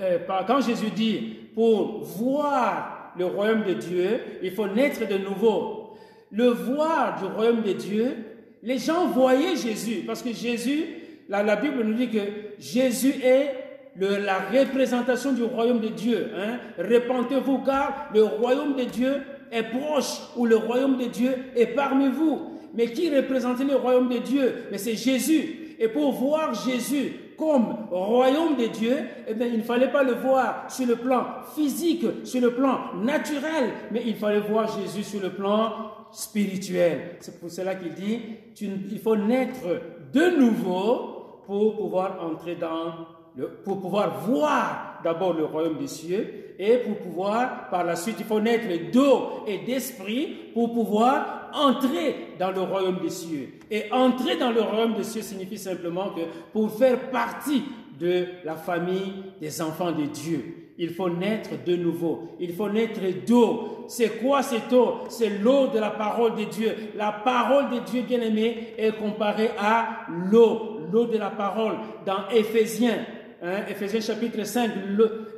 euh, 0.00 0.18
quand 0.46 0.60
Jésus 0.60 0.90
dit, 0.90 1.18
pour 1.54 2.02
voir 2.02 2.95
le 3.18 3.26
royaume 3.26 3.64
de 3.64 3.74
Dieu, 3.74 4.20
il 4.42 4.50
faut 4.50 4.66
naître 4.66 5.06
de 5.08 5.18
nouveau. 5.18 5.96
Le 6.30 6.48
voir 6.48 7.18
du 7.18 7.26
royaume 7.26 7.62
de 7.62 7.72
Dieu, 7.72 8.16
les 8.62 8.78
gens 8.78 9.06
voyaient 9.06 9.56
Jésus 9.56 10.02
parce 10.06 10.22
que 10.22 10.32
Jésus 10.32 10.84
la, 11.28 11.56
Bible 11.56 11.82
nous 11.82 11.94
dit 11.94 12.08
que 12.08 12.20
Jésus 12.58 13.14
est 13.22 13.52
la 13.98 14.38
représentation 14.38 15.32
du 15.32 15.42
royaume 15.42 15.80
de 15.80 15.88
Dieu. 15.88 16.30
Hein. 16.36 16.58
Répentez-vous 16.78 17.58
car 17.58 18.10
le 18.14 18.22
royaume 18.22 18.76
de 18.76 18.84
Dieu 18.84 19.14
est 19.50 19.64
proche 19.64 20.20
ou 20.36 20.46
le 20.46 20.56
royaume 20.56 20.98
de 20.98 21.06
Dieu 21.06 21.32
est 21.56 21.66
parmi 21.66 22.08
vous. 22.08 22.52
Mais 22.74 22.88
qui 22.88 23.14
représentait 23.14 23.64
le 23.64 23.76
royaume 23.76 24.08
de 24.08 24.18
Dieu? 24.18 24.66
Mais 24.70 24.78
c'est 24.78 24.94
Jésus. 24.94 25.74
Et 25.78 25.88
pour 25.88 26.12
voir 26.12 26.52
Jésus 26.54 27.12
comme 27.36 27.86
royaume 27.90 28.56
de 28.56 28.66
Dieu, 28.66 28.96
eh 29.26 29.34
bien, 29.34 29.46
il 29.46 29.58
ne 29.58 29.62
fallait 29.62 29.90
pas 29.90 30.02
le 30.02 30.14
voir 30.14 30.70
sur 30.70 30.86
le 30.86 30.96
plan 30.96 31.24
physique, 31.54 32.04
sur 32.24 32.40
le 32.40 32.54
plan 32.54 32.94
naturel, 33.02 33.70
mais 33.90 34.02
il 34.06 34.16
fallait 34.16 34.40
voir 34.40 34.68
Jésus 34.78 35.02
sur 35.02 35.20
le 35.20 35.30
plan 35.30 35.90
spirituel. 36.12 37.16
C'est 37.20 37.38
pour 37.38 37.50
cela 37.50 37.74
qu'il 37.74 37.94
dit, 37.94 38.20
il 38.60 38.98
faut 38.98 39.16
naître 39.16 39.66
de 40.12 40.40
nouveau 40.40 41.42
pour 41.46 41.76
pouvoir 41.76 42.24
entrer 42.24 42.56
dans 42.56 42.94
le, 43.36 43.48
pour 43.48 43.80
pouvoir 43.80 44.20
voir 44.20 45.00
d'abord 45.04 45.34
le 45.34 45.44
royaume 45.44 45.78
des 45.78 45.86
cieux 45.86 46.54
et 46.58 46.78
pour 46.78 46.96
pouvoir, 46.96 47.68
par 47.68 47.84
la 47.84 47.96
suite, 47.96 48.16
il 48.18 48.24
faut 48.24 48.40
naître 48.40 48.90
d'eau 48.90 49.44
et 49.46 49.58
d'esprit 49.58 50.36
pour 50.54 50.72
pouvoir 50.72 51.50
entrer 51.52 52.25
dans 52.38 52.50
le 52.50 52.60
royaume 52.60 53.00
des 53.00 53.10
cieux. 53.10 53.48
Et 53.70 53.84
entrer 53.92 54.36
dans 54.36 54.50
le 54.50 54.62
royaume 54.62 54.94
des 54.94 55.04
cieux 55.04 55.22
signifie 55.22 55.58
simplement 55.58 56.10
que 56.10 56.22
pour 56.52 56.70
faire 56.72 57.10
partie 57.10 57.62
de 57.98 58.26
la 58.44 58.54
famille 58.54 59.12
des 59.40 59.62
enfants 59.62 59.92
de 59.92 60.04
Dieu, 60.04 60.72
il 60.78 60.90
faut 60.90 61.08
naître 61.08 61.50
de 61.64 61.74
nouveau. 61.74 62.36
Il 62.38 62.52
faut 62.52 62.68
naître 62.68 63.00
d'eau. 63.26 63.86
C'est 63.88 64.20
quoi 64.20 64.42
cette 64.42 64.70
eau? 64.72 64.98
C'est 65.08 65.38
l'eau 65.38 65.68
de 65.68 65.78
la 65.78 65.90
parole 65.90 66.34
de 66.34 66.44
Dieu. 66.44 66.74
La 66.96 67.12
parole 67.12 67.70
de 67.70 67.78
Dieu, 67.90 68.02
bien 68.02 68.20
aimé, 68.20 68.74
est 68.76 68.92
comparée 68.92 69.50
à 69.58 70.06
l'eau 70.30 70.76
l'eau 70.92 71.06
de 71.06 71.18
la 71.18 71.30
parole. 71.30 71.76
Dans 72.04 72.28
Éphésiens, 72.30 72.98
hein, 73.42 73.64
Éphésiens 73.68 74.00
chapitre 74.00 74.44
5, 74.44 74.70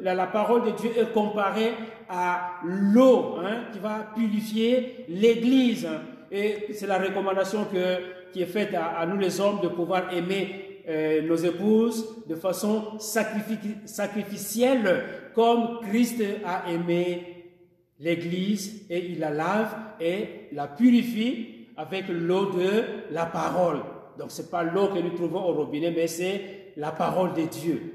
la, 0.03 0.27
parole 0.27 0.65
de 0.65 0.71
Dieu 0.73 0.91
est 0.99 1.13
comparée 1.13 1.73
à 2.09 2.61
l'eau 2.65 3.37
hein, 3.45 3.65
qui 3.73 3.79
va 3.79 4.11
purifier 4.15 5.05
l'Église. 5.09 5.89
Et 6.31 6.69
c'est 6.73 6.87
la 6.87 6.99
recommandation 6.99 7.67
qui 8.33 8.43
est 8.43 8.47
faite 8.47 8.75
à, 8.75 9.05
nous 9.07 9.17
les 9.17 9.41
hommes 9.41 9.61
de 9.63 9.69
pouvoir 9.69 10.13
aimer 10.13 10.83
euh, 10.89 11.23
nos 11.23 11.37
épouses 11.37 12.27
de 12.27 12.35
façon 12.35 12.99
sacrificielle 12.99 15.05
comme 15.35 15.81
Christ 15.83 16.23
a 16.45 16.71
aimé 16.71 17.39
l'Église 18.01 18.87
et 18.91 19.11
il 19.11 19.19
la 19.19 19.31
lave 19.31 19.75
et 20.01 20.49
la 20.53 20.67
purifie 20.67 21.67
avec 21.77 22.05
l'eau 22.09 22.47
de 22.47 22.83
la 23.11 23.27
parole. 23.27 23.81
Donc 24.19 24.31
ce 24.31 24.43
n'est 24.43 24.49
pas 24.49 24.63
l'eau 24.63 24.89
que 24.89 24.99
nous 24.99 25.11
trouvons 25.11 25.45
au 25.45 25.53
robinet, 25.53 25.91
mais 25.91 26.07
c'est 26.07 26.73
la 26.77 26.91
parole 26.91 27.35
de 27.35 27.43
Dieu. 27.43 27.95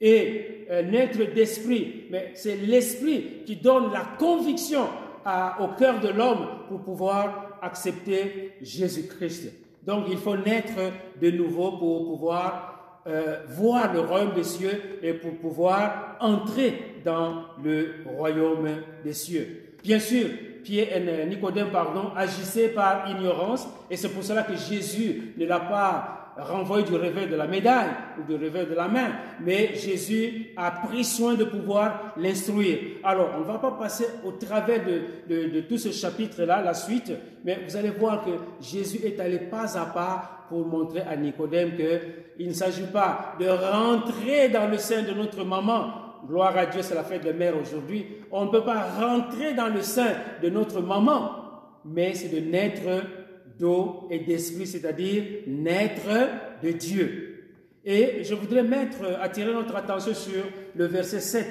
Et 0.00 0.66
euh, 0.70 0.82
naître 0.82 1.18
d'esprit, 1.34 2.04
mais 2.10 2.32
c'est 2.34 2.56
l'esprit 2.56 3.42
qui 3.44 3.56
donne 3.56 3.92
la 3.92 4.04
conviction 4.18 4.86
au 5.60 5.68
cœur 5.78 6.00
de 6.00 6.08
l'homme 6.08 6.46
pour 6.68 6.80
pouvoir 6.80 7.49
accepter 7.62 8.52
Jésus-Christ. 8.60 9.52
Donc 9.84 10.06
il 10.10 10.18
faut 10.18 10.36
naître 10.36 10.92
de 11.20 11.30
nouveau 11.30 11.72
pour 11.72 12.06
pouvoir 12.06 13.02
euh, 13.06 13.40
voir 13.48 13.92
le 13.92 14.00
royaume 14.00 14.34
des 14.34 14.44
cieux 14.44 14.98
et 15.02 15.14
pour 15.14 15.32
pouvoir 15.36 16.16
entrer 16.20 17.00
dans 17.04 17.44
le 17.64 17.94
royaume 18.04 18.68
des 19.02 19.14
cieux. 19.14 19.74
Bien 19.82 19.98
sûr, 19.98 20.28
Pierre, 20.62 21.26
Nicodème 21.26 21.70
pardon, 21.70 22.10
agissait 22.14 22.68
par 22.68 23.10
ignorance 23.10 23.66
et 23.90 23.96
c'est 23.96 24.10
pour 24.10 24.22
cela 24.22 24.42
que 24.42 24.54
Jésus 24.54 25.32
ne 25.38 25.46
l'a 25.46 25.60
pas 25.60 26.19
renvoyé 26.40 26.84
du 26.84 26.94
réveil 26.94 27.28
de 27.28 27.36
la 27.36 27.46
médaille 27.46 27.90
ou 28.18 28.22
du 28.22 28.36
réveil 28.36 28.66
de 28.66 28.74
la 28.74 28.88
main, 28.88 29.10
mais 29.40 29.74
Jésus 29.74 30.52
a 30.56 30.70
pris 30.70 31.04
soin 31.04 31.34
de 31.34 31.44
pouvoir 31.44 32.14
l'instruire. 32.16 32.78
Alors, 33.04 33.30
on 33.36 33.40
ne 33.40 33.44
va 33.44 33.58
pas 33.58 33.72
passer 33.72 34.06
au 34.24 34.32
travers 34.32 34.80
de, 34.84 35.60
tout 35.62 35.78
ce 35.78 35.90
chapitre-là, 35.90 36.62
la 36.62 36.74
suite, 36.74 37.12
mais 37.44 37.58
vous 37.66 37.76
allez 37.76 37.90
voir 37.90 38.24
que 38.24 38.30
Jésus 38.60 39.00
est 39.04 39.20
allé 39.20 39.38
pas 39.38 39.78
à 39.78 39.86
pas 39.86 40.46
pour 40.48 40.66
montrer 40.66 41.02
à 41.02 41.16
Nicodème 41.16 41.72
qu'il 41.76 42.48
ne 42.48 42.52
s'agit 42.52 42.86
pas 42.92 43.34
de 43.38 43.46
rentrer 43.48 44.48
dans 44.48 44.68
le 44.68 44.78
sein 44.78 45.02
de 45.02 45.12
notre 45.12 45.44
maman, 45.44 46.10
Gloire 46.26 46.56
à 46.56 46.66
Dieu, 46.66 46.82
c'est 46.82 46.94
la 46.94 47.02
fête 47.02 47.22
des 47.22 47.32
mères 47.32 47.54
aujourd'hui. 47.58 48.04
On 48.30 48.44
ne 48.44 48.50
peut 48.50 48.64
pas 48.64 48.82
rentrer 48.98 49.54
dans 49.54 49.68
le 49.68 49.82
sein 49.82 50.12
de 50.42 50.50
notre 50.50 50.80
maman, 50.80 51.30
mais 51.84 52.14
c'est 52.14 52.28
de 52.28 52.40
naître 52.40 52.82
d'eau 53.60 54.08
et 54.10 54.20
d'esprit, 54.20 54.66
c'est-à-dire 54.66 55.22
naître 55.46 56.08
de 56.62 56.70
Dieu. 56.72 57.26
Et 57.84 58.24
je 58.24 58.34
voudrais 58.34 58.62
mettre, 58.62 59.04
attirer 59.20 59.52
notre 59.52 59.76
attention 59.76 60.14
sur 60.14 60.42
le 60.74 60.86
verset 60.86 61.20
7. 61.20 61.46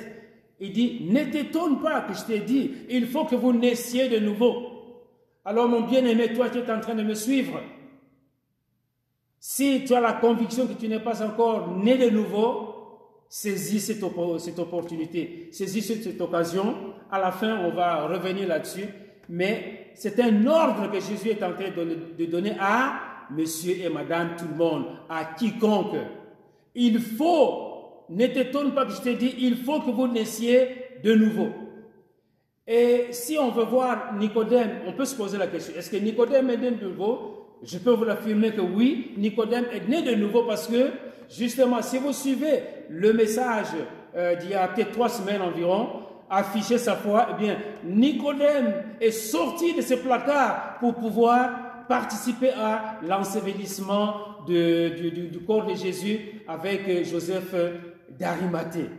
Il 0.59 0.73
dit, 0.73 1.07
ne 1.09 1.23
t'étonne 1.23 1.79
pas 1.81 2.01
que 2.01 2.13
je 2.13 2.25
t'ai 2.25 2.39
dit, 2.39 2.71
il 2.89 3.07
faut 3.07 3.25
que 3.25 3.35
vous 3.35 3.53
naissiez 3.53 4.09
de 4.09 4.19
nouveau. 4.19 4.65
Alors 5.45 5.69
mon 5.69 5.81
bien-aimé, 5.81 6.33
toi 6.33 6.49
qui 6.49 6.57
es 6.57 6.69
en 6.69 6.81
train 6.81 6.95
de 6.95 7.03
me 7.03 7.13
suivre, 7.13 7.61
si 9.39 9.85
tu 9.85 9.93
as 9.93 10.01
la 10.01 10.13
conviction 10.13 10.67
que 10.67 10.73
tu 10.73 10.89
n'es 10.89 10.99
pas 10.99 11.23
encore 11.23 11.77
né 11.77 11.97
de 11.97 12.09
nouveau, 12.09 12.75
saisis 13.29 13.79
cette 13.79 14.03
opportunité, 14.59 15.49
saisis 15.51 15.81
cette 15.81 16.19
occasion. 16.19 16.75
À 17.09 17.19
la 17.19 17.31
fin, 17.31 17.59
on 17.59 17.71
va 17.73 18.07
revenir 18.07 18.47
là-dessus. 18.47 18.85
Mais 19.29 19.91
c'est 19.93 20.19
un 20.19 20.45
ordre 20.47 20.91
que 20.91 20.99
Jésus 20.99 21.29
est 21.29 21.43
en 21.43 21.53
train 21.53 21.69
de, 21.69 22.25
donner 22.25 22.53
à 22.59 23.27
monsieur 23.31 23.75
et 23.79 23.89
madame, 23.89 24.31
tout 24.37 24.45
le 24.49 24.55
monde, 24.55 24.85
à 25.07 25.23
quiconque. 25.37 25.97
Il 26.73 26.99
faut, 26.99 28.05
ne 28.09 28.25
t'étonne 28.25 28.73
pas 28.73 28.85
que 28.85 28.93
je 28.93 29.01
te 29.01 29.09
dis, 29.09 29.35
il 29.39 29.57
faut 29.57 29.81
que 29.81 29.91
vous 29.91 30.07
naissiez 30.07 30.67
de 31.03 31.13
nouveau. 31.13 31.49
Et 32.65 33.07
si 33.11 33.37
on 33.37 33.51
veut 33.51 33.65
voir 33.65 34.15
Nicodème, 34.15 34.81
on 34.87 34.93
peut 34.93 35.05
se 35.05 35.15
poser 35.15 35.37
la 35.37 35.47
question, 35.47 35.75
est-ce 35.77 35.91
que 35.91 35.97
Nicodème 35.97 36.49
est 36.49 36.57
né 36.57 36.71
de 36.71 36.87
nouveau? 36.87 37.57
Je 37.61 37.77
peux 37.77 37.91
vous 37.91 38.05
l'affirmer 38.05 38.51
que 38.51 38.61
oui, 38.61 39.11
Nicodème 39.17 39.65
est 39.71 39.87
né 39.87 40.01
de 40.01 40.15
nouveau 40.15 40.43
parce 40.43 40.67
que 40.67 40.91
justement, 41.29 41.81
si 41.81 41.97
vous 41.99 42.13
suivez 42.13 42.63
le 42.89 43.13
message 43.13 43.67
euh, 44.15 44.35
d'il 44.35 44.51
y 44.51 44.55
a 44.55 44.67
peut-être 44.67 44.91
trois 44.91 45.09
semaines 45.09 45.41
environ, 45.41 46.08
afficher 46.29 46.77
sa 46.77 46.95
foi, 46.95 47.29
eh 47.31 47.41
bien, 47.41 47.57
Nicodème 47.83 48.83
est 49.01 49.11
sorti 49.11 49.73
de 49.73 49.81
ce 49.81 49.95
placard 49.95 50.77
pour 50.79 50.95
pouvoir 50.95 51.87
participer 51.87 52.51
à 52.51 52.99
l'ensevelissement 53.07 54.43
du, 54.45 55.39
corps 55.45 55.65
de 55.65 55.73
Jésus 55.73 56.19
avec 56.47 56.87
euh, 56.87 57.03
Joseph 57.03 57.55
d'Arimathée. 58.17 58.89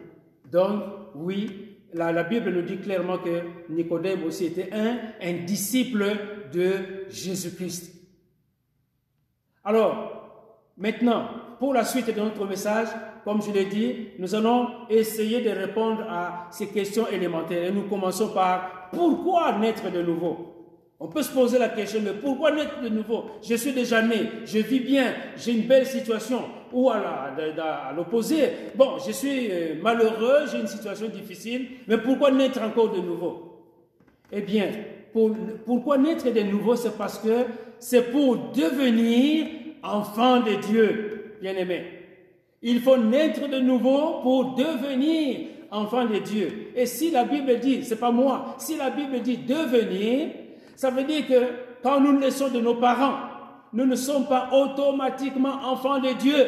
Donc, 0.51 0.83
oui, 1.15 1.77
la, 1.95 2.23
Bible 2.25 2.51
nous 2.51 2.63
dit 2.63 2.79
clairement 2.79 3.19
que 3.19 3.43
Nicodème 3.69 4.25
aussi 4.25 4.47
était 4.47 4.71
un 4.73 5.33
disciple 5.45 6.05
de 6.53 7.07
Jésus-Christ. 7.09 7.95
Alors, 9.65 10.51
maintenant, 10.77 11.29
pour 11.59 11.75
la 11.75 11.85
suite 11.85 12.15
de 12.15 12.21
notre 12.21 12.47
message, 12.47 12.89
comme 13.25 13.43
je 13.43 13.51
l'ai 13.51 13.67
dit, 13.67 14.09
nous 14.19 14.35
allons 14.35 14.69
essayer 14.89 15.41
de 15.41 15.51
répondre 15.51 16.03
à 16.09 16.49
ces 16.51 16.69
questions 16.69 17.07
élémentaires. 17.09 17.65
Et 17.65 17.71
nous 17.71 17.83
commençons 17.83 18.29
par 18.29 18.91
pourquoi 18.93 19.59
naître 19.59 19.91
de 19.91 20.03
nouveau? 20.03 20.51
On 21.03 21.09
peut 21.09 21.23
se 21.23 21.33
poser 21.33 21.59
la 21.59 21.71
question, 21.71 22.01
mais 22.05 22.13
pourquoi 22.13 22.53
naître 22.53 22.83
de 22.83 22.89
nouveau? 22.89 23.25
Je 23.43 23.55
suis 23.55 23.73
déjà 23.73 24.03
né, 24.03 24.31
je 24.45 24.59
vis 24.59 24.81
bien, 24.81 25.15
j'ai 25.37 25.53
une 25.53 25.67
belle 25.67 25.87
situation. 25.87 26.43
Ou 26.73 26.91
à 26.91 27.33
l'opposé, 27.97 28.51
bon, 28.75 28.99
je 29.05 29.11
suis 29.11 29.51
euh, 29.51 29.75
malheureux, 29.83 30.47
j'ai 30.51 30.61
une 30.61 30.69
situation 30.69 31.09
difficile, 31.09 31.67
mais 31.89 31.99
pourquoi 31.99 32.31
naître 32.31 32.63
encore 32.63 32.93
de 32.93 33.01
nouveau? 33.01 33.65
Eh 34.31 34.43
bien, 34.43 34.71
pourquoi 35.67 35.99
naître 35.99 36.31
de 36.31 36.41
nouveau 36.43 36.77
C'est 36.77 36.97
parce 36.97 37.19
que 37.19 37.47
c'est 37.79 38.13
pour 38.13 38.37
devenir 38.55 39.47
enfant 39.83 40.41
de 40.41 40.55
Dieu, 40.55 41.37
bien 41.41 41.57
aimé. 41.57 42.00
Il 42.63 42.81
faut 42.81 42.97
naître 42.97 43.49
de 43.49 43.59
nouveau 43.59 44.21
pour 44.23 44.55
devenir 44.55 45.49
enfant 45.71 46.05
de 46.05 46.19
Dieu. 46.19 46.73
Et 46.75 46.87
si 46.87 47.11
la 47.11 47.25
Bible 47.25 47.59
dit, 47.59 47.85
c'est 47.85 47.99
pas 47.99 48.11
moi, 48.11 48.55
si 48.59 48.77
la 48.77 48.91
Bible 48.91 49.21
dit 49.21 49.39
devenir, 49.39 50.29
ça 50.77 50.91
veut 50.91 51.05
dire 51.05 51.27
que 51.27 51.81
quand 51.83 52.01
nous 52.01 52.19
naissons 52.19 52.49
de 52.49 52.61
nos 52.61 52.75
parents, 52.75 53.17
nous 53.73 53.87
ne 53.87 53.95
sommes 53.95 54.27
pas 54.27 54.51
automatiquement 54.53 55.55
enfants 55.65 56.01
de 56.01 56.13
Dieu. 56.19 56.47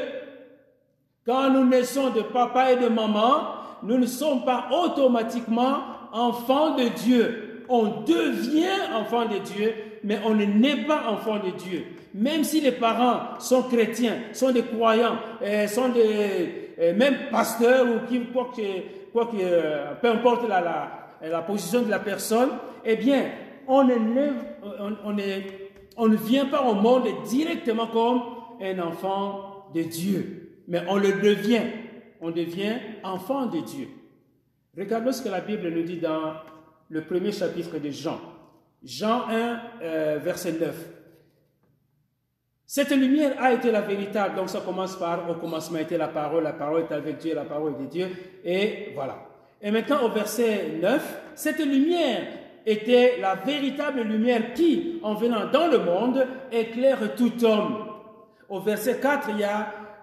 Quand 1.25 1.51
nous 1.51 1.64
naissons 1.64 2.11
de 2.11 2.22
papa 2.22 2.72
et 2.72 2.77
de 2.77 2.88
maman, 2.88 3.44
nous 3.83 3.96
ne 3.96 4.07
sommes 4.07 4.44
pas 4.44 4.68
automatiquement 4.70 5.79
enfants 6.12 6.75
de 6.75 6.88
Dieu. 6.88 7.64
On 7.68 8.03
devient 8.03 8.92
enfant 8.94 9.27
de 9.27 9.38
Dieu, 9.38 9.75
mais 10.05 10.19
on 10.25 10.35
ne 10.35 10.45
naît 10.45 10.85
pas 10.85 11.09
enfant 11.09 11.38
de 11.38 11.51
Dieu. 11.51 11.85
Même 12.15 12.45
si 12.45 12.61
les 12.61 12.73
parents 12.73 13.38
sont 13.38 13.62
chrétiens, 13.62 14.17
sont 14.33 14.53
des 14.53 14.62
croyants, 14.62 15.17
euh, 15.43 15.67
sont 15.67 15.88
des 15.88 16.71
euh, 16.79 16.95
même 16.95 17.15
pasteurs 17.31 17.87
ou 17.87 18.07
qui, 18.09 18.21
quoi 18.27 18.51
que, 18.55 19.11
quoi 19.12 19.27
que, 19.27 19.37
euh, 19.41 19.95
peu 20.01 20.09
importe 20.09 20.49
la, 20.49 20.61
la, 20.61 21.29
la, 21.29 21.43
position 21.43 21.83
de 21.83 21.91
la 21.91 22.01
personne, 22.01 22.51
eh 22.85 22.97
bien, 22.97 23.31
on, 23.69 23.88
est, 23.88 23.97
on 25.97 26.09
ne 26.09 26.17
vient 26.17 26.47
pas 26.47 26.62
au 26.62 26.75
monde 26.75 27.07
directement 27.27 27.87
comme 27.87 28.21
un 28.61 28.79
enfant 28.81 29.71
de 29.75 29.83
Dieu, 29.83 30.59
mais 30.69 30.83
on 30.88 30.97
le 30.97 31.12
devient. 31.12 31.62
On 32.25 32.31
devient 32.31 32.77
enfant 33.03 33.47
de 33.47 33.59
Dieu. 33.59 33.88
Regardons 34.79 35.11
ce 35.11 35.23
que 35.23 35.29
la 35.29 35.41
Bible 35.41 35.69
nous 35.71 35.83
dit 35.83 35.99
dans 35.99 36.35
le 36.88 37.03
premier 37.03 37.33
chapitre 37.33 37.79
de 37.79 37.91
Jean. 37.91 38.21
Jean 38.85 39.25
1, 39.29 40.18
verset 40.18 40.53
9. 40.53 40.75
Cette 42.66 42.90
lumière 42.90 43.35
a 43.38 43.53
été 43.53 43.71
la 43.71 43.83
véritable. 43.83 44.35
Donc 44.37 44.49
ça 44.49 44.61
commence 44.61 44.97
par 44.97 45.29
au 45.29 45.35
commencement 45.35 45.79
était 45.79 45.99
la 45.99 46.09
parole, 46.09 46.42
la 46.42 46.55
parole 46.55 46.87
est 46.90 46.95
avec 46.95 47.18
Dieu, 47.18 47.35
la 47.35 47.45
parole 47.45 47.75
est 47.79 47.83
de 47.83 47.88
Dieu. 47.88 48.09
Et 48.45 48.92
voilà. 48.95 49.18
Et 49.61 49.71
maintenant 49.71 50.03
au 50.05 50.09
verset 50.09 50.79
9, 50.81 51.21
cette 51.35 51.64
lumière 51.64 52.23
était 52.64 53.18
la 53.21 53.35
véritable 53.35 54.03
lumière 54.03 54.55
qui, 54.55 55.01
en 55.03 55.14
venant 55.14 55.51
dans 55.53 55.66
le 55.66 55.79
monde, 55.79 56.27
éclaire 56.51 57.14
tout 57.14 57.45
homme. 57.45 57.88
Au 58.49 58.61
verset 58.61 58.99
4, 59.01 59.31
il 59.38 59.47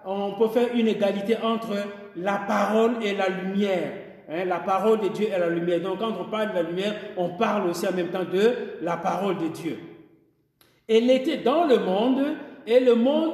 on 0.04 0.32
peut 0.38 0.48
faire 0.48 0.74
une 0.74 0.88
égalité 0.88 1.36
entre 1.42 1.74
la 2.16 2.38
parole 2.46 3.02
et 3.02 3.14
la 3.14 3.28
lumière. 3.28 3.92
Hein, 4.32 4.44
la 4.44 4.60
parole 4.60 5.00
de 5.00 5.08
Dieu 5.08 5.26
et 5.26 5.38
la 5.38 5.48
lumière. 5.48 5.80
Donc 5.80 5.98
quand 5.98 6.12
on 6.20 6.30
parle 6.30 6.50
de 6.50 6.54
la 6.54 6.62
lumière, 6.62 6.94
on 7.16 7.30
parle 7.30 7.68
aussi 7.68 7.86
en 7.86 7.92
même 7.92 8.10
temps 8.10 8.24
de 8.24 8.78
la 8.80 8.96
parole 8.96 9.38
de 9.38 9.48
Dieu. 9.48 9.76
Elle 10.88 11.10
était 11.10 11.38
dans 11.38 11.64
le 11.64 11.78
monde 11.78 12.36
et 12.64 12.78
le 12.78 12.94
monde 12.94 13.32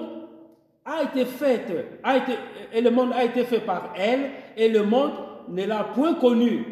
a 0.87 1.03
été 1.03 1.27
fait, 1.27 1.99
a 2.03 2.17
été, 2.17 2.33
et 2.73 2.81
le 2.81 2.91
monde 2.91 3.13
a 3.13 3.25
été 3.25 3.45
fait 3.45 3.61
par 3.61 3.93
elle, 3.97 4.31
et 4.57 4.69
le 4.69 4.85
monde 4.85 5.13
ne 5.49 5.65
l'a 5.65 5.85
point 5.85 6.15
connu. 6.15 6.65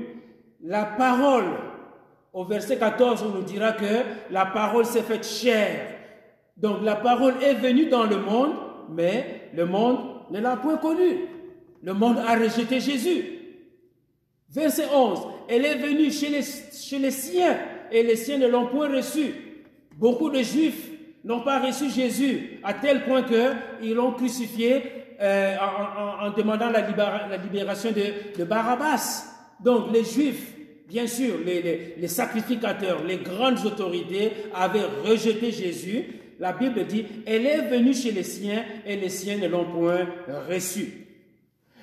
La 0.62 0.84
parole, 0.84 1.44
au 2.32 2.44
verset 2.44 2.78
14, 2.78 3.24
on 3.24 3.36
nous 3.36 3.42
dira 3.42 3.72
que 3.72 3.84
la 4.30 4.46
parole 4.46 4.86
s'est 4.86 5.02
faite 5.02 5.26
chair. 5.26 5.88
Donc 6.56 6.78
la 6.82 6.96
parole 6.96 7.34
est 7.42 7.54
venue 7.54 7.86
dans 7.86 8.04
le 8.04 8.16
monde, 8.16 8.52
mais 8.88 9.50
le 9.52 9.66
monde 9.66 9.98
ne 10.30 10.40
l'a 10.40 10.56
point 10.56 10.76
connue. 10.76 11.26
Le 11.82 11.92
monde 11.92 12.18
a 12.18 12.36
rejeté 12.36 12.80
Jésus. 12.80 13.43
Verset 14.50 14.86
11, 14.94 15.18
elle 15.48 15.64
est 15.64 15.76
venue 15.76 16.10
chez 16.10 16.28
les, 16.28 16.98
les 16.98 17.10
siens, 17.10 17.58
et 17.90 18.02
les 18.02 18.16
siens 18.16 18.38
ne 18.38 18.46
l'ont 18.46 18.66
point 18.66 18.88
reçue. 18.88 19.34
Beaucoup 19.96 20.30
de 20.30 20.42
juifs 20.42 20.90
n'ont 21.24 21.40
pas 21.40 21.60
reçu 21.60 21.90
Jésus 21.90 22.60
à 22.62 22.74
tel 22.74 23.04
point 23.04 23.22
qu'ils 23.22 23.94
l'ont 23.94 24.12
crucifié 24.12 24.82
euh, 25.20 25.56
en, 26.20 26.30
demandant 26.32 26.70
la, 26.70 26.86
libération 27.38 27.90
de, 27.92 28.44
Barabbas. 28.44 29.24
Donc 29.60 29.92
les 29.92 30.04
Juifs, 30.04 30.52
bien 30.88 31.06
sûr, 31.06 31.36
les, 31.44 32.08
sacrificateurs, 32.08 33.04
les 33.04 33.18
grandes 33.18 33.64
autorités 33.64 34.32
avaient 34.52 34.86
rejeté 35.04 35.52
Jésus. 35.52 36.04
La 36.40 36.52
Bible 36.52 36.84
dit, 36.86 37.06
elle 37.26 37.46
est 37.46 37.68
venue 37.68 37.94
chez 37.94 38.10
les 38.10 38.24
siens 38.24 38.64
et 38.84 38.96
les 38.96 39.08
siens 39.08 39.38
ne 39.38 39.46
l'ont 39.46 39.66
point 39.66 40.06
reçu. 40.50 41.03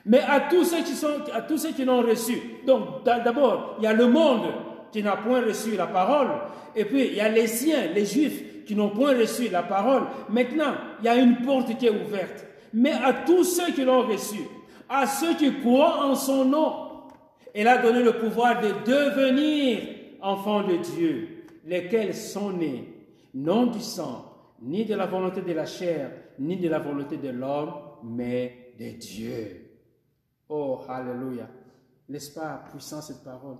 Mais 0.05 0.21
à 0.21 0.41
tous 0.41 0.63
ceux 0.65 0.83
qui 0.83 0.93
sont, 0.93 1.21
à 1.33 1.41
tous 1.41 1.57
ceux 1.57 1.71
qui 1.71 1.85
l'ont 1.85 2.01
reçu. 2.01 2.39
Donc 2.65 3.03
d'abord, 3.05 3.75
il 3.79 3.83
y 3.83 3.87
a 3.87 3.93
le 3.93 4.07
monde 4.07 4.47
qui 4.91 5.03
n'a 5.03 5.15
point 5.15 5.41
reçu 5.41 5.75
la 5.75 5.87
parole, 5.87 6.27
et 6.75 6.85
puis 6.85 7.07
il 7.07 7.15
y 7.15 7.21
a 7.21 7.29
les 7.29 7.47
siens, 7.47 7.87
les 7.93 8.05
Juifs 8.05 8.65
qui 8.65 8.75
n'ont 8.75 8.89
point 8.89 9.17
reçu 9.17 9.49
la 9.49 9.63
parole. 9.63 10.03
Maintenant, 10.29 10.73
il 10.99 11.05
y 11.05 11.09
a 11.09 11.15
une 11.15 11.41
porte 11.41 11.77
qui 11.77 11.87
est 11.87 11.89
ouverte. 11.89 12.45
Mais 12.73 12.91
à 12.91 13.13
tous 13.25 13.43
ceux 13.43 13.71
qui 13.73 13.83
l'ont 13.83 14.07
reçu, 14.07 14.39
à 14.89 15.05
ceux 15.05 15.35
qui 15.35 15.59
croient 15.59 16.05
en 16.05 16.15
son 16.15 16.45
nom, 16.45 16.73
elle 17.53 17.67
a 17.67 17.77
donné 17.77 18.01
le 18.01 18.13
pouvoir 18.13 18.61
de 18.61 18.69
devenir 18.85 19.79
enfants 20.21 20.63
de 20.63 20.77
Dieu, 20.77 21.45
lesquels 21.65 22.13
sont 22.13 22.51
nés, 22.51 22.93
non 23.33 23.67
du 23.67 23.81
sang, 23.81 24.25
ni 24.61 24.85
de 24.85 24.95
la 24.95 25.05
volonté 25.05 25.41
de 25.41 25.53
la 25.53 25.65
chair, 25.65 26.11
ni 26.39 26.55
de 26.57 26.69
la 26.69 26.79
volonté 26.79 27.17
de 27.17 27.29
l'homme, 27.29 27.73
mais 28.03 28.73
de 28.79 28.89
Dieu. 28.91 29.60
Oh, 30.53 30.81
Alléluia. 30.89 31.47
N'est-ce 32.09 32.33
pas 32.33 32.65
puissant 32.69 33.01
cette 33.01 33.23
parole 33.23 33.57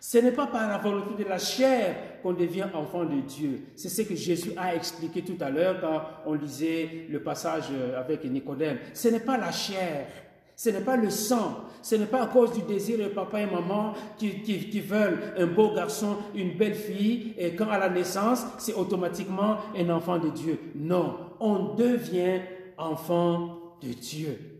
ce 0.00 0.18
n'est 0.18 0.30
pas 0.30 0.46
par 0.46 0.68
la 0.68 0.78
volonté 0.78 1.24
de 1.24 1.28
la 1.28 1.38
chair 1.38 2.20
qu'on 2.22 2.32
devient 2.32 2.66
enfant 2.72 3.04
de 3.04 3.20
Dieu. 3.20 3.64
C'est 3.74 3.88
ce 3.88 4.02
que 4.02 4.14
Jésus 4.14 4.52
a 4.56 4.76
expliqué 4.76 5.22
tout 5.22 5.36
à 5.40 5.50
l'heure 5.50 5.80
quand 5.80 6.02
on 6.24 6.34
lisait 6.34 7.06
le 7.10 7.20
passage 7.20 7.64
avec 7.96 8.24
Nicodème. 8.24 8.78
Ce 8.94 9.08
n'est 9.08 9.18
pas 9.18 9.36
la 9.36 9.50
chair, 9.50 10.06
ce 10.54 10.70
n'est 10.70 10.82
pas 10.82 10.96
le 10.96 11.10
sang, 11.10 11.64
ce 11.82 11.96
n'est 11.96 12.06
pas 12.06 12.22
à 12.22 12.26
cause 12.28 12.52
du 12.52 12.62
désir 12.62 12.96
de 12.96 13.12
papa 13.12 13.40
et 13.40 13.46
maman 13.46 13.94
qui, 14.16 14.40
qui, 14.40 14.80
veulent 14.80 15.34
un 15.36 15.46
beau 15.46 15.74
garçon, 15.74 16.18
une 16.32 16.56
belle 16.56 16.76
fille, 16.76 17.34
et 17.36 17.56
quand 17.56 17.68
à 17.68 17.78
la 17.78 17.88
naissance, 17.88 18.44
c'est 18.58 18.74
automatiquement 18.74 19.56
un 19.76 19.90
enfant 19.90 20.18
de 20.18 20.28
Dieu. 20.28 20.60
Non, 20.76 21.16
on 21.40 21.74
devient 21.74 22.42
enfant 22.76 23.58
de 23.82 23.88
Dieu. 23.88 24.57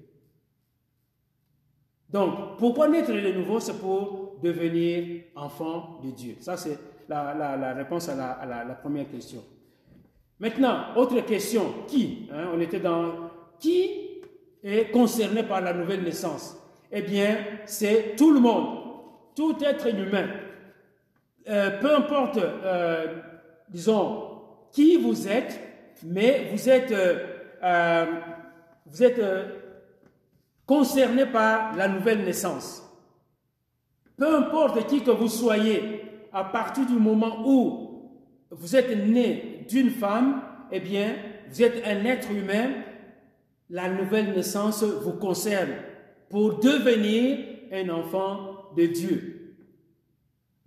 Donc, 2.11 2.57
pourquoi 2.59 2.89
naître 2.89 3.13
de 3.13 3.33
nouveau 3.33 3.61
C'est 3.61 3.79
pour 3.79 4.39
devenir 4.43 5.25
enfant 5.37 6.01
de 6.03 6.11
Dieu 6.11 6.37
Ça, 6.41 6.57
c'est 6.57 6.79
la, 7.09 7.75
réponse 7.75 8.09
à, 8.09 8.15
la, 8.47 8.75
première 8.75 9.11
question. 9.11 9.43
Maintenant, 10.39 10.95
autre 10.97 11.21
question. 11.21 11.63
Qui 11.87 12.29
hein, 12.33 12.51
On 12.55 12.61
était 12.61 12.81
dans 12.81 13.31
qui 13.59 13.91
est 14.63 14.91
concerné 14.91 15.43
par 15.43 15.61
la 15.61 15.73
nouvelle 15.73 16.03
naissance? 16.03 16.57
Eh 16.91 17.03
bien, 17.03 17.39
c'est 17.67 18.15
tout 18.17 18.33
le 18.33 18.41
monde, 18.41 18.79
tout 19.35 19.57
être 19.63 19.89
humain. 19.89 20.29
Euh, 21.49 21.79
peu 21.81 21.95
importe, 21.95 22.39
euh, 22.39 23.19
disons, 23.69 24.29
qui 24.73 24.97
vous 24.97 25.29
êtes, 25.29 25.61
mais 26.05 26.49
vous 26.53 26.69
êtes, 26.69 26.93
euh, 27.63 28.07
vous 28.87 29.03
êtes 29.03 29.21
concerné 30.69 31.25
par 31.25 31.75
la 31.75 31.89
nouvelle 31.89 32.25
naissance. 32.25 32.85
Peu 34.19 34.37
importe 34.37 34.87
qui 34.87 35.03
que 35.03 35.11
vous 35.11 35.29
soyez, 35.29 36.03
à 36.31 36.45
partir 36.45 36.85
du 36.85 36.93
moment 36.93 37.49
où 37.49 38.13
vous 38.51 38.77
êtes 38.77 38.95
né 39.07 39.65
d'une 39.69 39.91
femme, 39.91 40.43
eh 40.71 40.81
bien, 40.81 41.17
vous 41.49 41.63
êtes 41.63 41.83
un 41.87 42.05
être 42.05 42.31
humain, 42.31 42.83
la 43.71 43.89
nouvelle 43.89 44.35
naissance 44.35 44.83
vous 44.83 45.15
concerne 45.15 45.71
pour 46.29 46.59
devenir 46.59 47.39
un 47.73 47.89
enfant 47.89 48.71
de 48.77 48.87
Dieu. 48.87 49.55